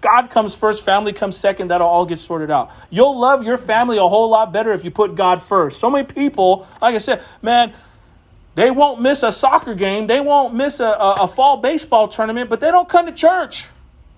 God 0.00 0.30
comes 0.30 0.54
first, 0.54 0.82
family 0.82 1.12
comes 1.12 1.36
second. 1.36 1.68
That'll 1.68 1.86
all 1.86 2.06
get 2.06 2.18
sorted 2.18 2.50
out. 2.50 2.70
You'll 2.88 3.20
love 3.20 3.42
your 3.42 3.58
family 3.58 3.98
a 3.98 4.08
whole 4.08 4.30
lot 4.30 4.52
better 4.52 4.72
if 4.72 4.84
you 4.84 4.90
put 4.90 5.16
God 5.16 5.42
first. 5.42 5.78
So 5.78 5.90
many 5.90 6.06
people, 6.06 6.66
like 6.80 6.94
I 6.94 6.98
said, 6.98 7.22
man, 7.42 7.74
They 8.54 8.70
won't 8.70 9.00
miss 9.00 9.22
a 9.22 9.32
soccer 9.32 9.74
game. 9.74 10.06
They 10.06 10.20
won't 10.20 10.54
miss 10.54 10.78
a, 10.80 10.86
a, 10.86 11.14
a, 11.22 11.28
fall 11.28 11.56
baseball 11.56 12.06
tournament, 12.08 12.48
but 12.48 12.60
they 12.60 12.70
don't 12.70 12.88
come 12.88 13.06
to 13.06 13.12
church. 13.12 13.66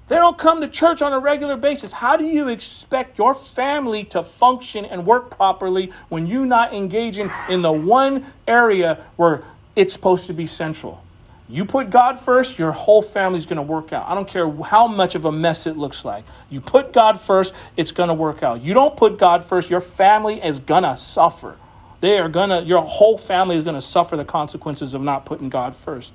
They 0.08 0.16
don't 0.16 0.38
come 0.38 0.60
to 0.60 0.68
church 0.68 1.02
on 1.02 1.12
a 1.12 1.18
regular 1.18 1.56
basis. 1.56 1.90
How 1.90 2.16
do 2.16 2.24
you 2.24 2.48
expect 2.48 3.18
your 3.18 3.34
family 3.34 4.04
to 4.04 4.22
function 4.22 4.84
and 4.84 5.04
work 5.04 5.30
properly 5.30 5.92
when 6.08 6.26
you're 6.28 6.46
not 6.46 6.72
engaging 6.72 7.30
in 7.48 7.62
the 7.62 7.72
one 7.72 8.26
area 8.46 9.04
where 9.16 9.42
it's 9.74 9.92
supposed 9.92 10.28
to 10.28 10.32
be 10.32 10.46
central? 10.46 11.02
You 11.48 11.64
put 11.64 11.90
God 11.90 12.18
first, 12.20 12.58
your 12.58 12.72
whole 12.72 13.02
family's 13.02 13.46
going 13.46 13.56
to 13.56 13.62
work 13.62 13.92
out. 13.92 14.08
I 14.08 14.14
don't 14.14 14.28
care 14.28 14.50
how 14.50 14.88
much 14.88 15.14
of 15.14 15.24
a 15.24 15.32
mess 15.32 15.66
it 15.66 15.76
looks 15.76 16.04
like. 16.04 16.24
You 16.50 16.60
put 16.60 16.92
God 16.92 17.20
first, 17.20 17.54
it's 17.76 17.92
going 17.92 18.08
to 18.08 18.14
work 18.14 18.42
out. 18.42 18.62
You 18.62 18.74
don't 18.74 18.96
put 18.96 19.18
God 19.18 19.44
first, 19.44 19.70
your 19.70 19.80
family 19.80 20.42
is 20.42 20.58
going 20.58 20.82
to 20.82 20.96
suffer. 20.96 21.56
They 22.00 22.18
are 22.18 22.28
going 22.28 22.50
to 22.50 22.62
your 22.62 22.82
whole 22.82 23.16
family 23.16 23.56
is 23.56 23.64
going 23.64 23.76
to 23.76 23.80
suffer 23.80 24.16
the 24.16 24.24
consequences 24.24 24.92
of 24.92 25.02
not 25.02 25.24
putting 25.24 25.48
God 25.48 25.74
first. 25.74 26.12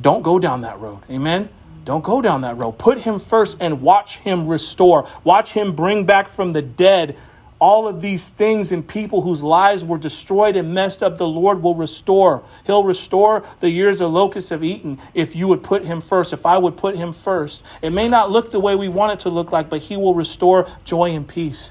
Don't 0.00 0.22
go 0.22 0.38
down 0.38 0.60
that 0.60 0.78
road. 0.78 1.00
Amen. 1.10 1.48
Don't 1.86 2.04
go 2.04 2.20
down 2.20 2.42
that 2.42 2.58
road. 2.58 2.72
Put 2.72 2.98
him 2.98 3.18
first 3.18 3.56
and 3.60 3.80
watch 3.80 4.18
him 4.18 4.46
restore. 4.46 5.08
Watch 5.24 5.52
him 5.52 5.74
bring 5.74 6.04
back 6.04 6.28
from 6.28 6.52
the 6.52 6.60
dead 6.60 7.16
all 7.58 7.88
of 7.88 8.02
these 8.02 8.28
things 8.28 8.70
and 8.70 8.86
people 8.86 9.22
whose 9.22 9.42
lives 9.42 9.82
were 9.82 9.96
destroyed 9.96 10.56
and 10.56 10.74
messed 10.74 11.02
up, 11.02 11.16
the 11.16 11.26
Lord 11.26 11.62
will 11.62 11.74
restore. 11.74 12.42
He'll 12.64 12.84
restore 12.84 13.46
the 13.60 13.70
years 13.70 13.98
the 13.98 14.08
locusts 14.08 14.50
have 14.50 14.62
eaten 14.62 14.98
if 15.14 15.34
you 15.34 15.48
would 15.48 15.62
put 15.62 15.84
Him 15.84 16.00
first, 16.00 16.32
if 16.32 16.44
I 16.44 16.58
would 16.58 16.76
put 16.76 16.96
Him 16.96 17.12
first. 17.12 17.62
It 17.80 17.90
may 17.90 18.08
not 18.08 18.30
look 18.30 18.50
the 18.50 18.60
way 18.60 18.74
we 18.74 18.88
want 18.88 19.12
it 19.12 19.22
to 19.22 19.30
look 19.30 19.52
like, 19.52 19.70
but 19.70 19.82
He 19.82 19.96
will 19.96 20.14
restore 20.14 20.70
joy 20.84 21.12
and 21.12 21.26
peace. 21.26 21.70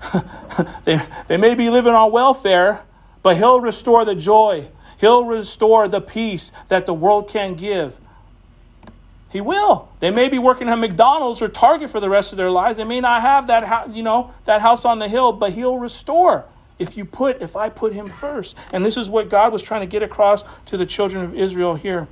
they, 0.84 1.00
they 1.26 1.36
may 1.36 1.54
be 1.54 1.68
living 1.68 1.94
on 1.94 2.12
welfare, 2.12 2.84
but 3.22 3.36
He'll 3.36 3.60
restore 3.60 4.04
the 4.04 4.14
joy. 4.14 4.68
He'll 4.98 5.24
restore 5.24 5.88
the 5.88 6.00
peace 6.00 6.52
that 6.68 6.86
the 6.86 6.94
world 6.94 7.28
can't 7.28 7.58
give. 7.58 7.98
He 9.30 9.40
will. 9.40 9.88
They 10.00 10.10
may 10.10 10.28
be 10.28 10.38
working 10.38 10.68
at 10.68 10.76
McDonald's 10.76 11.42
or 11.42 11.48
Target 11.48 11.90
for 11.90 12.00
the 12.00 12.08
rest 12.08 12.32
of 12.32 12.38
their 12.38 12.50
lives. 12.50 12.78
They 12.78 12.84
may 12.84 13.00
not 13.00 13.20
have 13.20 13.46
that, 13.48 13.94
you 13.94 14.02
know, 14.02 14.32
that 14.46 14.62
house 14.62 14.84
on 14.84 14.98
the 14.98 15.08
hill, 15.08 15.32
but 15.32 15.52
he'll 15.52 15.78
restore 15.78 16.46
if 16.78 16.96
you 16.96 17.04
put, 17.04 17.42
if 17.42 17.56
I 17.56 17.68
put 17.68 17.92
him 17.92 18.08
first. 18.08 18.56
And 18.72 18.84
this 18.84 18.96
is 18.96 19.08
what 19.08 19.28
God 19.28 19.52
was 19.52 19.62
trying 19.62 19.80
to 19.82 19.86
get 19.86 20.02
across 20.02 20.44
to 20.66 20.76
the 20.76 20.86
children 20.86 21.24
of 21.24 21.34
Israel 21.34 21.74
here. 21.74 22.08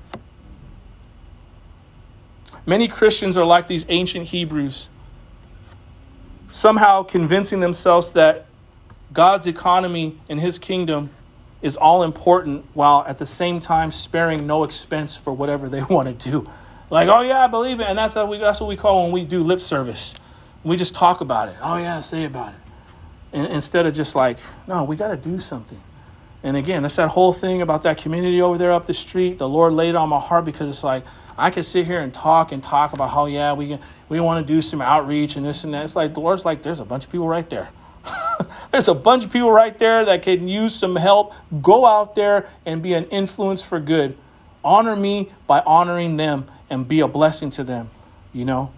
Many 2.66 2.88
Christians 2.88 3.38
are 3.38 3.44
like 3.44 3.68
these 3.68 3.86
ancient 3.88 4.28
Hebrews, 4.28 4.88
somehow 6.50 7.04
convincing 7.04 7.60
themselves 7.60 8.12
that 8.12 8.46
God's 9.12 9.46
economy 9.46 10.18
and 10.28 10.40
his 10.40 10.58
kingdom 10.58 11.10
is 11.62 11.76
all 11.76 12.02
important 12.02 12.66
while 12.74 13.04
at 13.06 13.18
the 13.18 13.26
same 13.26 13.60
time 13.60 13.92
sparing 13.92 14.46
no 14.46 14.64
expense 14.64 15.16
for 15.16 15.32
whatever 15.32 15.68
they 15.68 15.82
want 15.88 16.20
to 16.20 16.30
do. 16.30 16.50
Like, 16.90 17.08
oh 17.08 17.20
yeah, 17.20 17.44
I 17.44 17.46
believe 17.48 17.80
it, 17.80 17.86
and 17.88 17.98
that's 17.98 18.14
what 18.14 18.28
we 18.28 18.38
that's 18.38 18.60
what 18.60 18.68
we 18.68 18.76
call 18.76 19.04
when 19.04 19.12
we 19.12 19.24
do 19.24 19.42
lip 19.42 19.60
service. 19.60 20.14
We 20.62 20.76
just 20.76 20.94
talk 20.94 21.20
about 21.20 21.48
it. 21.48 21.56
Oh 21.60 21.76
yeah, 21.76 22.00
say 22.00 22.24
about 22.24 22.54
it, 22.54 22.60
and, 23.32 23.52
instead 23.52 23.86
of 23.86 23.94
just 23.94 24.14
like, 24.14 24.38
no, 24.66 24.84
we 24.84 24.94
got 24.96 25.08
to 25.08 25.16
do 25.16 25.40
something. 25.40 25.80
And 26.42 26.56
again, 26.56 26.82
that's 26.82 26.96
that 26.96 27.08
whole 27.08 27.32
thing 27.32 27.60
about 27.60 27.82
that 27.82 27.98
community 27.98 28.40
over 28.40 28.56
there 28.56 28.72
up 28.72 28.86
the 28.86 28.94
street. 28.94 29.38
The 29.38 29.48
Lord 29.48 29.72
laid 29.72 29.90
it 29.90 29.96
on 29.96 30.08
my 30.08 30.20
heart 30.20 30.44
because 30.44 30.68
it's 30.68 30.84
like 30.84 31.04
I 31.36 31.50
could 31.50 31.64
sit 31.64 31.86
here 31.86 32.00
and 32.00 32.14
talk 32.14 32.52
and 32.52 32.62
talk 32.62 32.92
about 32.92 33.10
how 33.10 33.26
yeah 33.26 33.52
we 33.52 33.78
we 34.08 34.20
want 34.20 34.46
to 34.46 34.54
do 34.54 34.62
some 34.62 34.80
outreach 34.80 35.34
and 35.34 35.44
this 35.44 35.64
and 35.64 35.74
that. 35.74 35.82
It's 35.82 35.96
like 35.96 36.14
the 36.14 36.20
Lord's 36.20 36.44
like, 36.44 36.62
there's 36.62 36.78
a 36.78 36.84
bunch 36.84 37.04
of 37.04 37.10
people 37.10 37.26
right 37.26 37.48
there. 37.50 37.70
there's 38.70 38.86
a 38.86 38.94
bunch 38.94 39.24
of 39.24 39.32
people 39.32 39.50
right 39.50 39.76
there 39.76 40.04
that 40.04 40.22
can 40.22 40.46
use 40.46 40.74
some 40.74 40.94
help. 40.94 41.32
Go 41.62 41.84
out 41.84 42.14
there 42.14 42.48
and 42.64 42.80
be 42.80 42.94
an 42.94 43.06
influence 43.06 43.62
for 43.62 43.80
good. 43.80 44.16
Honor 44.62 44.94
me 44.94 45.32
by 45.48 45.60
honoring 45.60 46.16
them 46.16 46.48
and 46.68 46.86
be 46.86 47.00
a 47.00 47.08
blessing 47.08 47.50
to 47.50 47.64
them, 47.64 47.90
you 48.32 48.44
know? 48.44 48.72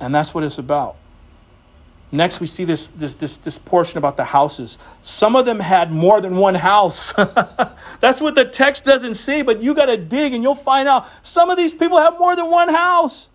And 0.00 0.14
that's 0.14 0.34
what 0.34 0.44
it's 0.44 0.58
about. 0.58 0.96
Next, 2.14 2.40
we 2.40 2.46
see 2.46 2.64
this, 2.64 2.88
this, 2.88 3.14
this, 3.14 3.38
this 3.38 3.56
portion 3.56 3.96
about 3.96 4.18
the 4.18 4.24
houses. 4.24 4.76
Some 5.00 5.34
of 5.34 5.46
them 5.46 5.60
had 5.60 5.90
more 5.90 6.20
than 6.20 6.36
one 6.36 6.56
house. 6.56 7.12
That's 8.00 8.20
what 8.20 8.34
the 8.34 8.44
text 8.44 8.84
doesn't 8.84 9.14
say, 9.14 9.40
but 9.40 9.62
you 9.62 9.74
got 9.74 9.86
to 9.86 9.96
dig 9.96 10.34
and 10.34 10.42
you'll 10.42 10.54
find 10.54 10.86
out 10.86 11.08
some 11.22 11.48
of 11.48 11.56
these 11.56 11.74
people 11.74 11.98
have 11.98 12.18
more 12.18 12.36
than 12.36 12.50
one 12.50 12.68
house. 12.68 13.30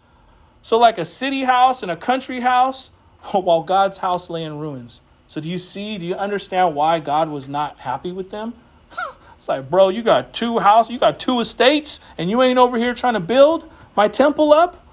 So, 0.61 0.77
like 0.77 0.99
a 0.99 1.05
city 1.05 1.45
house 1.45 1.81
and 1.81 1.89
a 1.89 1.95
country 1.95 2.41
house, 2.41 2.91
while 3.31 3.63
God's 3.63 3.97
house 3.97 4.29
lay 4.29 4.43
in 4.43 4.59
ruins. 4.59 5.01
So, 5.27 5.41
do 5.41 5.49
you 5.49 5.57
see, 5.57 5.97
do 5.97 6.05
you 6.05 6.13
understand 6.13 6.75
why 6.75 6.99
God 6.99 7.29
was 7.29 7.47
not 7.47 7.79
happy 7.79 8.11
with 8.11 8.29
them? 8.29 8.53
it's 9.37 9.47
like, 9.47 9.71
bro, 9.71 9.89
you 9.89 10.03
got 10.03 10.33
two 10.33 10.59
houses, 10.59 10.91
you 10.91 10.99
got 10.99 11.19
two 11.19 11.39
estates, 11.39 11.99
and 12.15 12.29
you 12.29 12.43
ain't 12.43 12.59
over 12.59 12.77
here 12.77 12.93
trying 12.93 13.15
to 13.15 13.19
build? 13.19 13.67
My 13.97 14.07
temple 14.07 14.53
up? 14.53 14.85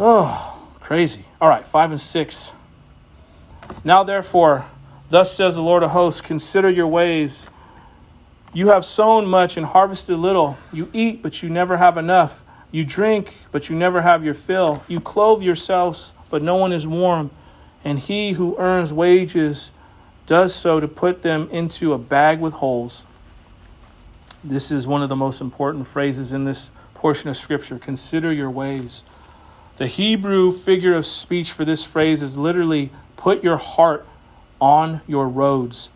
Oh, 0.00 0.58
crazy. 0.80 1.26
All 1.40 1.48
right, 1.48 1.64
five 1.64 1.90
and 1.90 2.00
six. 2.00 2.52
Now, 3.84 4.02
therefore, 4.02 4.66
thus 5.10 5.32
says 5.36 5.54
the 5.54 5.62
Lord 5.62 5.82
of 5.82 5.90
hosts, 5.90 6.22
consider 6.22 6.70
your 6.70 6.88
ways. 6.88 7.48
You 8.54 8.68
have 8.68 8.84
sown 8.84 9.26
much 9.26 9.58
and 9.58 9.66
harvested 9.66 10.18
little. 10.18 10.56
You 10.72 10.88
eat, 10.94 11.22
but 11.22 11.42
you 11.42 11.50
never 11.50 11.76
have 11.76 11.98
enough. 11.98 12.42
You 12.72 12.84
drink, 12.84 13.34
but 13.52 13.68
you 13.68 13.76
never 13.76 14.00
have 14.02 14.24
your 14.24 14.34
fill. 14.34 14.82
You 14.88 15.00
clothe 15.00 15.42
yourselves, 15.42 16.14
but 16.30 16.42
no 16.42 16.56
one 16.56 16.72
is 16.72 16.86
warm. 16.86 17.30
And 17.84 17.98
he 17.98 18.32
who 18.32 18.56
earns 18.58 18.92
wages 18.92 19.70
does 20.26 20.54
so 20.54 20.80
to 20.80 20.88
put 20.88 21.22
them 21.22 21.50
into 21.50 21.92
a 21.92 21.98
bag 21.98 22.40
with 22.40 22.54
holes. 22.54 23.04
This 24.42 24.70
is 24.72 24.86
one 24.86 25.02
of 25.02 25.08
the 25.10 25.16
most 25.16 25.40
important 25.40 25.86
phrases 25.86 26.32
in 26.32 26.44
this 26.44 26.70
portion 27.04 27.28
of 27.28 27.36
Scripture 27.36 27.78
consider 27.78 28.32
your 28.32 28.48
ways. 28.48 29.04
The 29.76 29.88
Hebrew 29.88 30.50
figure 30.50 30.94
of 30.94 31.04
speech 31.04 31.52
for 31.52 31.62
this 31.62 31.84
phrase 31.84 32.22
is 32.22 32.38
literally 32.38 32.92
put 33.18 33.44
your 33.44 33.58
heart 33.58 34.06
on 34.58 35.02
your 35.06 35.28
roads. 35.28 35.90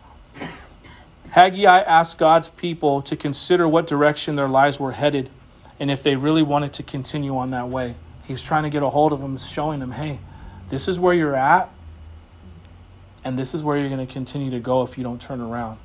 Haggai 1.31 1.79
asked 1.79 2.19
God's 2.19 2.51
people 2.51 3.01
to 3.01 3.15
consider 3.15 3.67
what 3.67 3.87
direction 3.87 4.35
their 4.35 4.47
lives 4.47 4.79
were 4.79 4.91
headed 4.91 5.31
and 5.79 5.89
if 5.89 6.03
they 6.03 6.15
really 6.15 6.43
wanted 6.43 6.73
to 6.73 6.83
continue 6.83 7.35
on 7.35 7.49
that 7.49 7.69
way. 7.69 7.95
He's 8.27 8.43
trying 8.43 8.61
to 8.61 8.69
get 8.69 8.83
a 8.83 8.89
hold 8.91 9.11
of 9.11 9.19
them, 9.19 9.35
showing 9.39 9.79
them, 9.79 9.93
hey, 9.93 10.19
this 10.69 10.87
is 10.87 10.99
where 10.99 11.15
you're 11.15 11.35
at, 11.35 11.71
and 13.23 13.39
this 13.39 13.55
is 13.55 13.63
where 13.63 13.79
you're 13.79 13.89
going 13.89 14.05
to 14.05 14.13
continue 14.13 14.51
to 14.51 14.59
go 14.59 14.83
if 14.83 14.95
you 14.95 15.03
don't 15.03 15.19
turn 15.19 15.41
around. 15.41 15.79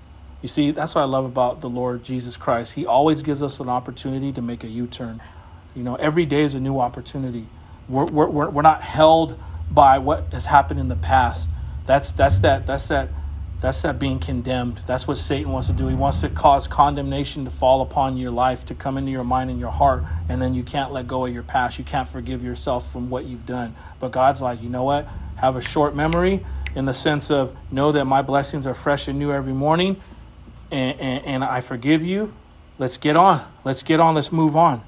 You 0.45 0.49
see, 0.49 0.73
that's 0.73 0.95
what 0.95 1.01
I 1.01 1.05
love 1.07 1.25
about 1.25 1.63
the 1.63 1.71
Lord 1.71 2.05
Jesus 2.05 2.37
Christ. 2.37 2.75
He 2.75 2.85
always 2.85 3.23
gives 3.23 3.43
us 3.43 3.61
an 3.61 3.71
opportunity 3.71 4.31
to 4.33 4.43
make 4.43 4.63
a 4.63 4.69
U 4.69 4.87
turn. 4.87 5.23
You 5.75 5.83
know, 5.83 5.95
every 5.95 6.27
day 6.27 6.43
is 6.43 6.55
a 6.55 6.61
new 6.61 6.81
opportunity. 6.81 7.47
We're, 7.89 8.05
we're, 8.05 8.51
we're 8.51 8.61
not 8.61 8.83
held 8.83 9.41
by 9.71 9.97
what 9.97 10.35
has 10.35 10.45
happened 10.45 10.81
in 10.81 10.89
the 10.89 10.97
past. 10.97 11.49
That's, 11.87 12.13
that's, 12.13 12.41
that, 12.41 12.67
that's, 12.67 12.89
that, 12.89 13.09
that's 13.63 13.81
that 13.81 13.99
being 13.99 14.19
condemned. 14.19 14.83
That's 14.87 15.09
what 15.09 15.17
Satan 15.17 15.51
wants 15.51 15.69
to 15.69 15.73
do. 15.73 15.89
He 15.89 15.95
wants 15.95 16.21
to 16.21 16.29
cause 16.29 16.69
condemnation 16.69 17.47
to 17.47 17.51
fall 17.51 17.81
upon 17.81 18.19
your 18.19 18.31
life, 18.31 18.67
to 18.67 18.75
come 18.75 18.99
into 18.99 19.13
your 19.13 19.25
mind 19.25 19.49
and 19.49 19.59
your 19.59 19.71
heart, 19.71 20.05
and 20.29 20.43
then 20.43 20.55
you 20.55 20.63
can't 20.63 20.93
let 20.93 21.09
go 21.09 21.25
of 21.25 21.33
your 21.33 21.43
past. 21.43 21.79
You 21.79 21.87
can't 21.87 22.07
forgive 22.07 22.43
yourself 22.43 22.93
from 22.93 23.09
what 23.09 23.25
you've 23.25 23.47
done. 23.47 23.75
But 23.99 24.13
God's 24.13 24.43
like, 24.43 24.63
you 24.63 24.69
know 24.69 24.85
what? 24.85 25.09
Have 25.37 25.57
a 25.57 25.63
short 25.63 25.97
memory 25.97 26.45
in 26.75 26.85
the 26.85 26.93
sense 26.93 27.31
of 27.31 27.57
know 27.73 27.93
that 27.93 28.05
my 28.05 28.21
blessings 28.21 28.67
are 28.67 28.75
fresh 28.75 29.09
and 29.09 29.19
new 29.19 29.33
every 29.33 29.55
morning 29.55 30.03
and, 30.75 31.01
and, 31.01 31.25
and 31.25 31.45
I 31.45 31.61
forgive 31.61 32.05
you. 32.05 32.35
Let's 32.79 32.97
get 32.97 33.17
on. 33.17 33.47
Let's 33.65 33.85
get 33.85 34.01
on. 34.01 34.17
Let's 34.17 34.33
move 34.33 34.57
on. 34.57 34.83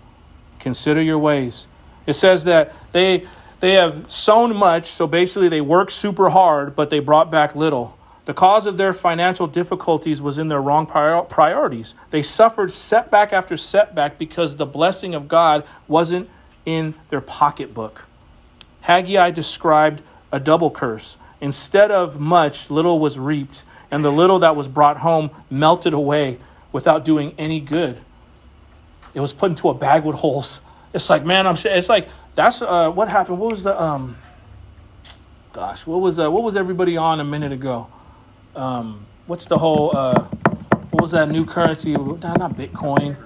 Consider 0.59 1.01
your 1.01 1.18
ways. 1.18 1.68
It 2.07 2.14
says 2.14 2.45
that 2.45 2.74
they 2.93 3.26
they 3.61 3.72
have 3.72 4.11
sown 4.11 4.55
much, 4.55 4.87
so 4.87 5.07
basically 5.07 5.49
they 5.49 5.62
worked 5.62 5.93
super 5.93 6.28
hard, 6.30 6.74
but 6.74 6.91
they 6.91 6.99
brought 6.99 7.30
back 7.30 7.55
little. 7.55 7.97
The 8.26 8.34
cause 8.34 8.66
of 8.66 8.76
their 8.76 8.93
financial 8.93 9.47
difficulties 9.47 10.20
was 10.20 10.37
in 10.37 10.49
their 10.49 10.61
wrong 10.61 10.87
priorities. 10.87 11.95
They 12.11 12.22
suffered 12.22 12.72
setback 12.72 13.32
after 13.32 13.57
setback 13.57 14.18
because 14.18 14.57
the 14.57 14.66
blessing 14.66 15.14
of 15.14 15.28
God 15.28 15.64
wasn't 15.87 16.28
in 16.66 16.97
their 17.09 17.20
pocketbook. 17.20 18.05
Haggai 18.82 19.30
described 19.30 20.03
a 20.32 20.41
double 20.41 20.70
curse. 20.70 21.16
Instead 21.41 21.91
of 21.93 22.18
much, 22.18 22.68
little 22.68 22.99
was 22.99 23.18
reaped 23.18 23.62
and 23.91 24.05
the 24.05 24.11
little 24.11 24.39
that 24.41 24.57
was 24.57 24.68
brought 24.68 24.99
home 24.99 25.30
melted 25.51 25.93
away 25.93 26.39
without 26.72 27.05
doing 27.05 27.34
any 27.39 27.61
good. 27.61 28.01
It 29.14 29.20
was 29.20 29.32
put 29.32 29.51
into 29.51 29.68
a 29.68 29.74
bag 29.74 30.05
with 30.05 30.16
holes. 30.16 30.61
It's 30.93 31.09
like, 31.09 31.24
man, 31.24 31.47
I'm. 31.47 31.57
It's 31.64 31.89
like 31.89 32.09
that's 32.34 32.61
uh, 32.62 32.91
what 32.91 33.09
happened. 33.09 33.39
What 33.39 33.53
was 33.53 33.62
the 33.62 33.80
um? 33.80 34.16
Gosh, 35.53 35.87
what 35.87 36.01
was 36.01 36.18
uh, 36.18 36.30
what 36.30 36.43
was 36.43 36.57
everybody 36.57 36.97
on 36.97 37.20
a 37.20 37.24
minute 37.24 37.53
ago? 37.53 37.89
Um, 38.55 39.07
what's 39.26 39.47
the 39.47 39.59
whole 39.59 39.97
uh? 39.97 40.24
What 40.91 41.03
was 41.03 41.11
that 41.12 41.30
new 41.30 41.45
currency? 41.45 41.93
Not, 41.93 42.39
not 42.39 42.57
Bitcoin, 42.57 43.16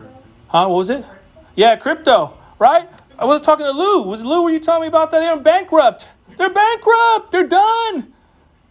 huh? 0.49 0.67
What 0.69 0.77
was 0.77 0.91
it? 0.91 1.05
Yeah, 1.57 1.77
crypto, 1.77 2.39
right? 2.59 2.89
I 3.19 3.25
was 3.25 3.41
talking 3.41 3.67
to 3.67 3.73
Lou. 3.73 4.03
Was 4.03 4.23
Lou? 4.23 4.43
Were 4.43 4.51
you 4.51 4.61
telling 4.61 4.83
me 4.83 4.89
about 4.89 5.11
that? 5.11 5.21
They're 5.21 5.37
bankrupt. 5.37 6.09
They're 6.39 6.55
bankrupt. 6.55 7.33
They're 7.33 7.47
done. 7.47 8.13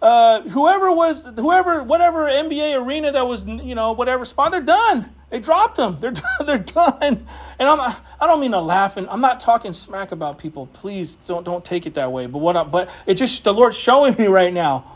Uh, 0.01 0.41
whoever 0.41 0.91
was, 0.91 1.23
whoever, 1.35 1.83
whatever 1.83 2.25
NBA 2.25 2.79
arena 2.81 3.11
that 3.11 3.27
was, 3.27 3.43
you 3.45 3.75
know, 3.75 3.91
whatever 3.91 4.23
spot, 4.23 4.51
they're 4.51 4.61
done. 4.61 5.13
They 5.29 5.39
dropped 5.39 5.75
them. 5.75 5.97
They're 5.99 6.11
done. 6.39 6.45
they're 6.45 6.57
done. 6.57 7.27
And 7.59 7.67
I'm 7.69 7.79
I 8.21 8.27
don't 8.27 8.39
mean 8.39 8.51
to 8.51 8.61
laugh, 8.61 8.97
and 8.97 9.09
I'm 9.09 9.21
not 9.21 9.41
talking 9.41 9.73
smack 9.73 10.11
about 10.11 10.37
people. 10.37 10.67
Please 10.67 11.15
don't 11.27 11.43
don't 11.43 11.63
take 11.63 11.85
it 11.85 11.95
that 11.95 12.11
way. 12.11 12.25
But 12.25 12.39
what? 12.39 12.55
I, 12.55 12.63
but 12.63 12.89
it 13.05 13.15
just 13.15 13.43
the 13.43 13.53
Lord's 13.53 13.77
showing 13.77 14.15
me 14.15 14.27
right 14.27 14.53
now. 14.53 14.95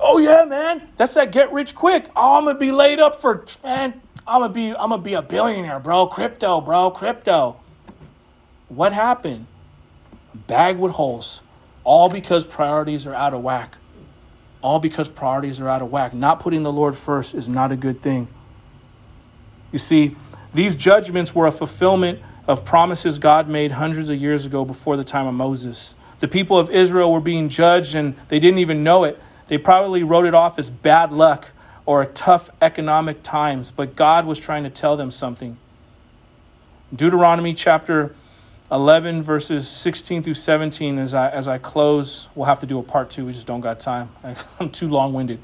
Oh 0.00 0.18
yeah, 0.18 0.44
man, 0.44 0.88
that's 0.96 1.14
that 1.14 1.32
get 1.32 1.52
rich 1.52 1.74
quick. 1.74 2.08
Oh, 2.16 2.38
I'm 2.38 2.44
gonna 2.44 2.58
be 2.58 2.72
laid 2.72 3.00
up 3.00 3.20
for 3.20 3.44
man. 3.62 4.00
I'm 4.26 4.42
gonna 4.42 4.52
be 4.52 4.70
I'm 4.70 4.90
gonna 4.90 5.02
be 5.02 5.14
a 5.14 5.22
billionaire, 5.22 5.80
bro. 5.80 6.06
Crypto, 6.06 6.60
bro. 6.60 6.90
Crypto. 6.90 7.56
What 8.68 8.92
happened? 8.92 9.46
Bag 10.34 10.78
with 10.78 10.92
holes. 10.92 11.42
All 11.88 12.10
because 12.10 12.44
priorities 12.44 13.06
are 13.06 13.14
out 13.14 13.32
of 13.32 13.40
whack. 13.40 13.78
All 14.60 14.78
because 14.78 15.08
priorities 15.08 15.58
are 15.58 15.70
out 15.70 15.80
of 15.80 15.90
whack. 15.90 16.12
Not 16.12 16.38
putting 16.38 16.62
the 16.62 16.70
Lord 16.70 16.94
first 16.94 17.34
is 17.34 17.48
not 17.48 17.72
a 17.72 17.76
good 17.76 18.02
thing. 18.02 18.28
You 19.72 19.78
see, 19.78 20.14
these 20.52 20.74
judgments 20.74 21.34
were 21.34 21.46
a 21.46 21.50
fulfillment 21.50 22.20
of 22.46 22.62
promises 22.62 23.18
God 23.18 23.48
made 23.48 23.72
hundreds 23.72 24.10
of 24.10 24.20
years 24.20 24.44
ago 24.44 24.66
before 24.66 24.98
the 24.98 25.02
time 25.02 25.26
of 25.26 25.32
Moses. 25.32 25.94
The 26.20 26.28
people 26.28 26.58
of 26.58 26.70
Israel 26.70 27.10
were 27.10 27.22
being 27.22 27.48
judged 27.48 27.94
and 27.94 28.14
they 28.28 28.38
didn't 28.38 28.58
even 28.58 28.84
know 28.84 29.04
it. 29.04 29.18
They 29.46 29.56
probably 29.56 30.02
wrote 30.02 30.26
it 30.26 30.34
off 30.34 30.58
as 30.58 30.68
bad 30.68 31.10
luck 31.10 31.52
or 31.86 32.04
tough 32.04 32.50
economic 32.60 33.22
times, 33.22 33.70
but 33.70 33.96
God 33.96 34.26
was 34.26 34.38
trying 34.38 34.64
to 34.64 34.70
tell 34.70 34.98
them 34.98 35.10
something. 35.10 35.56
Deuteronomy 36.94 37.54
chapter 37.54 38.14
11 38.70 39.22
verses 39.22 39.66
16 39.68 40.22
through 40.22 40.34
17 40.34 40.98
as 40.98 41.14
I 41.14 41.30
as 41.30 41.48
I 41.48 41.58
close, 41.58 42.28
we'll 42.34 42.46
have 42.46 42.60
to 42.60 42.66
do 42.66 42.78
a 42.78 42.82
part 42.82 43.10
2. 43.10 43.26
We 43.26 43.32
just 43.32 43.46
don't 43.46 43.60
got 43.60 43.80
time. 43.80 44.10
I'm 44.60 44.70
too 44.70 44.88
long-winded. 44.88 45.40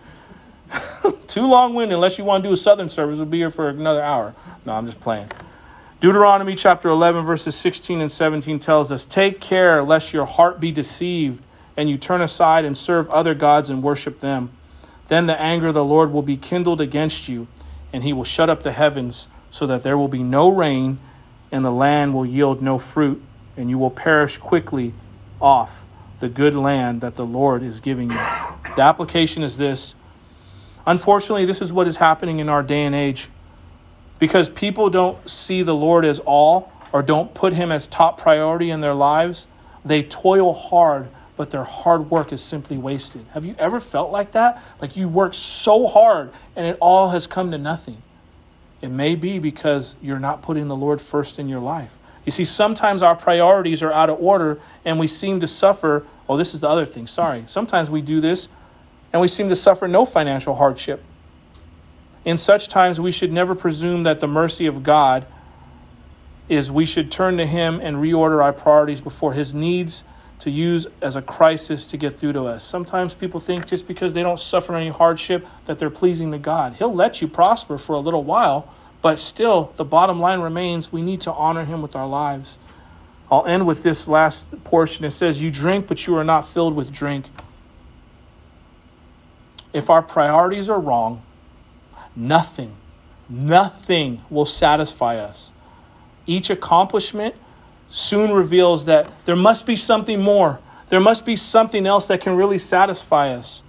too 1.28 1.46
long-winded 1.46 1.94
unless 1.94 2.18
you 2.18 2.24
want 2.24 2.42
to 2.42 2.48
do 2.50 2.52
a 2.52 2.56
southern 2.56 2.90
service, 2.90 3.16
we'll 3.16 3.26
be 3.26 3.38
here 3.38 3.50
for 3.50 3.68
another 3.68 4.02
hour. 4.02 4.34
No, 4.66 4.72
I'm 4.74 4.86
just 4.86 5.00
playing. 5.00 5.30
Deuteronomy 6.00 6.54
chapter 6.54 6.88
11 6.88 7.24
verses 7.24 7.56
16 7.56 8.00
and 8.00 8.12
17 8.12 8.58
tells 8.58 8.92
us, 8.92 9.06
"Take 9.06 9.40
care 9.40 9.82
lest 9.82 10.12
your 10.12 10.26
heart 10.26 10.60
be 10.60 10.70
deceived 10.70 11.42
and 11.76 11.90
you 11.90 11.98
turn 11.98 12.20
aside 12.20 12.64
and 12.64 12.76
serve 12.76 13.08
other 13.10 13.34
gods 13.34 13.70
and 13.70 13.82
worship 13.82 14.20
them. 14.20 14.50
Then 15.08 15.26
the 15.26 15.40
anger 15.40 15.68
of 15.68 15.74
the 15.74 15.84
Lord 15.84 16.12
will 16.12 16.22
be 16.22 16.36
kindled 16.36 16.80
against 16.80 17.28
you, 17.28 17.46
and 17.92 18.02
he 18.02 18.12
will 18.12 18.24
shut 18.24 18.48
up 18.48 18.62
the 18.62 18.72
heavens 18.72 19.28
so 19.50 19.66
that 19.66 19.82
there 19.82 19.98
will 19.98 20.08
be 20.08 20.22
no 20.22 20.48
rain, 20.48 20.98
and 21.54 21.64
the 21.64 21.70
land 21.70 22.12
will 22.12 22.26
yield 22.26 22.60
no 22.60 22.78
fruit, 22.78 23.22
and 23.56 23.70
you 23.70 23.78
will 23.78 23.90
perish 23.90 24.38
quickly 24.38 24.92
off 25.40 25.86
the 26.18 26.28
good 26.28 26.52
land 26.52 27.00
that 27.00 27.14
the 27.14 27.24
Lord 27.24 27.62
is 27.62 27.78
giving 27.78 28.10
you. 28.10 28.18
The 28.74 28.82
application 28.82 29.44
is 29.44 29.56
this. 29.56 29.94
Unfortunately, 30.84 31.44
this 31.44 31.62
is 31.62 31.72
what 31.72 31.86
is 31.86 31.98
happening 31.98 32.40
in 32.40 32.48
our 32.48 32.64
day 32.64 32.82
and 32.82 32.92
age. 32.92 33.28
Because 34.18 34.50
people 34.50 34.90
don't 34.90 35.30
see 35.30 35.62
the 35.62 35.76
Lord 35.76 36.04
as 36.04 36.18
all 36.18 36.72
or 36.92 37.04
don't 37.04 37.32
put 37.34 37.52
him 37.52 37.70
as 37.70 37.86
top 37.86 38.20
priority 38.20 38.68
in 38.68 38.80
their 38.80 38.94
lives, 38.94 39.46
they 39.84 40.02
toil 40.02 40.54
hard 40.54 41.08
but 41.36 41.52
their 41.52 41.64
hard 41.64 42.10
work 42.10 42.32
is 42.32 42.42
simply 42.42 42.76
wasted. 42.76 43.26
Have 43.32 43.44
you 43.44 43.54
ever 43.60 43.78
felt 43.78 44.10
like 44.10 44.32
that? 44.32 44.60
Like 44.80 44.96
you 44.96 45.08
work 45.08 45.34
so 45.34 45.86
hard 45.86 46.32
and 46.56 46.66
it 46.66 46.76
all 46.80 47.10
has 47.10 47.28
come 47.28 47.52
to 47.52 47.58
nothing. 47.58 48.02
It 48.84 48.90
may 48.90 49.14
be 49.14 49.38
because 49.38 49.96
you're 50.02 50.18
not 50.18 50.42
putting 50.42 50.68
the 50.68 50.76
Lord 50.76 51.00
first 51.00 51.38
in 51.38 51.48
your 51.48 51.58
life. 51.58 51.96
You 52.26 52.32
see, 52.32 52.44
sometimes 52.44 53.02
our 53.02 53.16
priorities 53.16 53.82
are 53.82 53.90
out 53.90 54.10
of 54.10 54.20
order 54.20 54.60
and 54.84 54.98
we 54.98 55.06
seem 55.06 55.40
to 55.40 55.48
suffer. 55.48 56.06
Oh, 56.28 56.36
this 56.36 56.52
is 56.52 56.60
the 56.60 56.68
other 56.68 56.84
thing. 56.84 57.06
Sorry. 57.06 57.44
Sometimes 57.46 57.88
we 57.88 58.02
do 58.02 58.20
this 58.20 58.50
and 59.10 59.22
we 59.22 59.28
seem 59.28 59.48
to 59.48 59.56
suffer 59.56 59.88
no 59.88 60.04
financial 60.04 60.56
hardship. 60.56 61.02
In 62.26 62.36
such 62.36 62.68
times, 62.68 63.00
we 63.00 63.10
should 63.10 63.32
never 63.32 63.54
presume 63.54 64.02
that 64.02 64.20
the 64.20 64.28
mercy 64.28 64.66
of 64.66 64.82
God 64.82 65.26
is 66.50 66.70
we 66.70 66.84
should 66.84 67.10
turn 67.10 67.38
to 67.38 67.46
Him 67.46 67.80
and 67.80 67.96
reorder 67.96 68.44
our 68.44 68.52
priorities 68.52 69.00
before 69.00 69.32
His 69.32 69.54
needs 69.54 70.04
to 70.40 70.50
use 70.50 70.86
as 71.00 71.16
a 71.16 71.22
crisis 71.22 71.86
to 71.86 71.96
get 71.96 72.18
through 72.18 72.34
to 72.34 72.44
us. 72.44 72.64
Sometimes 72.64 73.14
people 73.14 73.40
think 73.40 73.66
just 73.66 73.88
because 73.88 74.12
they 74.12 74.22
don't 74.22 74.38
suffer 74.38 74.76
any 74.76 74.90
hardship 74.90 75.46
that 75.64 75.78
they're 75.78 75.88
pleasing 75.88 76.32
to 76.32 76.38
God. 76.38 76.74
He'll 76.74 76.94
let 76.94 77.22
you 77.22 77.28
prosper 77.28 77.78
for 77.78 77.94
a 77.94 77.98
little 77.98 78.24
while, 78.24 78.73
but 79.04 79.20
still, 79.20 79.70
the 79.76 79.84
bottom 79.84 80.18
line 80.18 80.40
remains 80.40 80.90
we 80.90 81.02
need 81.02 81.20
to 81.20 81.32
honor 81.34 81.66
Him 81.66 81.82
with 81.82 81.94
our 81.94 82.06
lives. 82.06 82.58
I'll 83.30 83.44
end 83.44 83.66
with 83.66 83.82
this 83.82 84.08
last 84.08 84.64
portion. 84.64 85.04
It 85.04 85.10
says, 85.10 85.42
You 85.42 85.50
drink, 85.50 85.88
but 85.88 86.06
you 86.06 86.16
are 86.16 86.24
not 86.24 86.48
filled 86.48 86.74
with 86.74 86.90
drink. 86.90 87.26
If 89.74 89.90
our 89.90 90.00
priorities 90.00 90.70
are 90.70 90.80
wrong, 90.80 91.22
nothing, 92.16 92.76
nothing 93.28 94.22
will 94.30 94.46
satisfy 94.46 95.18
us. 95.18 95.52
Each 96.24 96.48
accomplishment, 96.48 97.34
soon 97.90 98.32
reveals 98.32 98.86
that 98.86 99.12
there 99.26 99.36
must 99.36 99.66
be 99.66 99.76
something 99.76 100.22
more. 100.22 100.60
There 100.88 100.98
must 100.98 101.26
be 101.26 101.36
something 101.36 101.86
else 101.86 102.06
that 102.06 102.22
can 102.22 102.36
really 102.36 102.58
satisfy 102.58 103.34
us. 103.34 103.63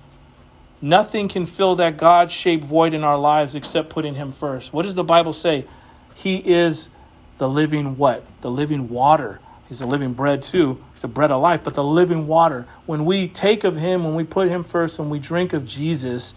Nothing 0.81 1.27
can 1.27 1.45
fill 1.45 1.75
that 1.77 1.97
God 1.97 2.31
shaped 2.31 2.63
void 2.63 2.93
in 2.93 3.03
our 3.03 3.17
lives 3.17 3.55
except 3.55 3.89
putting 3.89 4.15
Him 4.15 4.31
first. 4.31 4.73
What 4.73 4.83
does 4.83 4.95
the 4.95 5.03
Bible 5.03 5.33
say? 5.33 5.65
He 6.13 6.37
is 6.37 6.89
the 7.37 7.49
living 7.49 7.97
what? 7.97 8.25
The 8.41 8.51
living 8.51 8.89
water. 8.89 9.39
He's 9.67 9.79
the 9.79 9.87
living 9.87 10.13
bread 10.13 10.43
too. 10.43 10.83
He's 10.93 11.01
the 11.01 11.07
bread 11.07 11.31
of 11.31 11.41
life, 11.41 11.63
but 11.63 11.73
the 11.73 11.83
living 11.83 12.27
water. 12.27 12.67
When 12.85 13.05
we 13.05 13.27
take 13.27 13.63
of 13.63 13.75
Him, 13.77 14.03
when 14.03 14.15
we 14.15 14.23
put 14.23 14.47
Him 14.47 14.63
first, 14.63 14.99
when 14.99 15.09
we 15.09 15.19
drink 15.19 15.53
of 15.53 15.65
Jesus, 15.65 16.33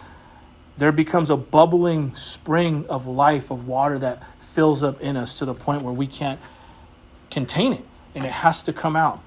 there 0.77 0.91
becomes 0.91 1.29
a 1.29 1.37
bubbling 1.37 2.15
spring 2.15 2.85
of 2.87 3.05
life, 3.05 3.51
of 3.51 3.67
water 3.67 3.99
that 3.99 4.23
fills 4.39 4.81
up 4.83 4.99
in 5.01 5.15
us 5.15 5.37
to 5.39 5.45
the 5.45 5.53
point 5.53 5.83
where 5.83 5.93
we 5.93 6.07
can't 6.07 6.39
contain 7.29 7.73
it 7.73 7.85
and 8.15 8.25
it 8.25 8.31
has 8.31 8.63
to 8.63 8.73
come 8.73 8.95
out. 8.95 9.21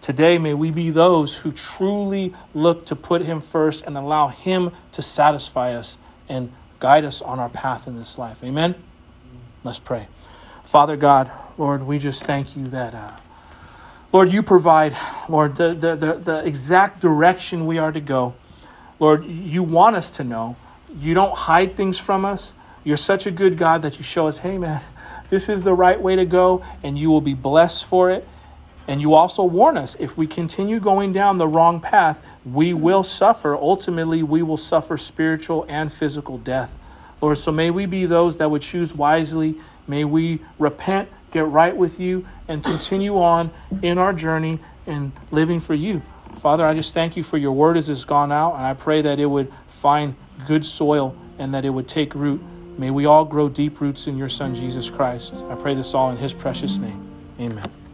Today, 0.00 0.38
may 0.38 0.54
we 0.54 0.70
be 0.70 0.90
those 0.90 1.36
who 1.36 1.52
truly 1.52 2.34
look 2.54 2.86
to 2.86 2.96
put 2.96 3.22
Him 3.22 3.40
first 3.40 3.84
and 3.84 3.96
allow 3.96 4.28
Him 4.28 4.70
to 4.92 5.02
satisfy 5.02 5.74
us 5.74 5.98
and 6.28 6.52
guide 6.78 7.04
us 7.04 7.22
on 7.22 7.38
our 7.38 7.48
path 7.48 7.86
in 7.86 7.96
this 7.96 8.18
life. 8.18 8.42
Amen? 8.44 8.74
Let's 9.64 9.80
pray. 9.80 10.08
Father 10.62 10.96
God, 10.96 11.30
Lord, 11.58 11.82
we 11.84 11.98
just 11.98 12.24
thank 12.24 12.56
you 12.56 12.68
that, 12.68 12.94
uh, 12.94 13.12
Lord, 14.12 14.30
you 14.30 14.42
provide, 14.42 14.96
Lord, 15.28 15.56
the, 15.56 15.74
the, 15.74 15.96
the, 15.96 16.14
the 16.14 16.44
exact 16.44 17.00
direction 17.00 17.66
we 17.66 17.78
are 17.78 17.92
to 17.92 18.00
go. 18.00 18.34
Lord, 18.98 19.24
you 19.24 19.62
want 19.62 19.96
us 19.96 20.10
to 20.10 20.24
know. 20.24 20.56
You 20.98 21.14
don't 21.14 21.36
hide 21.36 21.76
things 21.76 21.98
from 21.98 22.24
us. 22.24 22.54
You're 22.84 22.96
such 22.96 23.26
a 23.26 23.30
good 23.30 23.58
God 23.58 23.82
that 23.82 23.98
you 23.98 24.04
show 24.04 24.26
us, 24.26 24.38
hey, 24.38 24.58
man, 24.58 24.82
this 25.30 25.48
is 25.48 25.62
the 25.64 25.74
right 25.74 26.00
way 26.00 26.16
to 26.16 26.24
go, 26.24 26.64
and 26.82 26.98
you 26.98 27.10
will 27.10 27.20
be 27.20 27.34
blessed 27.34 27.84
for 27.84 28.10
it. 28.10 28.26
And 28.88 29.00
you 29.00 29.14
also 29.14 29.42
warn 29.44 29.76
us 29.76 29.96
if 29.98 30.16
we 30.16 30.26
continue 30.26 30.78
going 30.78 31.12
down 31.12 31.38
the 31.38 31.48
wrong 31.48 31.80
path, 31.80 32.24
we 32.44 32.72
will 32.72 33.02
suffer. 33.02 33.56
Ultimately, 33.56 34.22
we 34.22 34.42
will 34.42 34.56
suffer 34.56 34.96
spiritual 34.96 35.66
and 35.68 35.92
physical 35.92 36.38
death. 36.38 36.76
Lord, 37.20 37.38
so 37.38 37.50
may 37.50 37.70
we 37.70 37.86
be 37.86 38.06
those 38.06 38.38
that 38.38 38.50
would 38.50 38.62
choose 38.62 38.94
wisely. 38.94 39.56
May 39.88 40.04
we 40.04 40.40
repent, 40.58 41.08
get 41.32 41.46
right 41.46 41.76
with 41.76 41.98
you, 41.98 42.26
and 42.46 42.62
continue 42.62 43.18
on 43.18 43.50
in 43.82 43.98
our 43.98 44.12
journey 44.12 44.60
and 44.86 45.12
living 45.30 45.58
for 45.58 45.74
you. 45.74 46.02
Father, 46.38 46.64
I 46.64 46.74
just 46.74 46.94
thank 46.94 47.16
you 47.16 47.22
for 47.22 47.38
your 47.38 47.52
word 47.52 47.76
as 47.76 47.88
it's 47.88 48.04
gone 48.04 48.30
out, 48.30 48.54
and 48.54 48.64
I 48.64 48.74
pray 48.74 49.02
that 49.02 49.18
it 49.18 49.26
would 49.26 49.52
find 49.66 50.14
good 50.46 50.64
soil 50.66 51.16
and 51.38 51.52
that 51.54 51.64
it 51.64 51.70
would 51.70 51.88
take 51.88 52.14
root 52.14 52.40
May 52.78 52.90
we 52.90 53.06
all 53.06 53.24
grow 53.24 53.48
deep 53.48 53.80
roots 53.80 54.06
in 54.06 54.18
your 54.18 54.28
Son, 54.28 54.54
Jesus 54.54 54.90
Christ. 54.90 55.32
I 55.34 55.54
pray 55.54 55.74
this 55.74 55.94
all 55.94 56.10
in 56.10 56.18
his 56.18 56.34
precious 56.34 56.76
name. 56.76 57.10
Amen. 57.40 57.85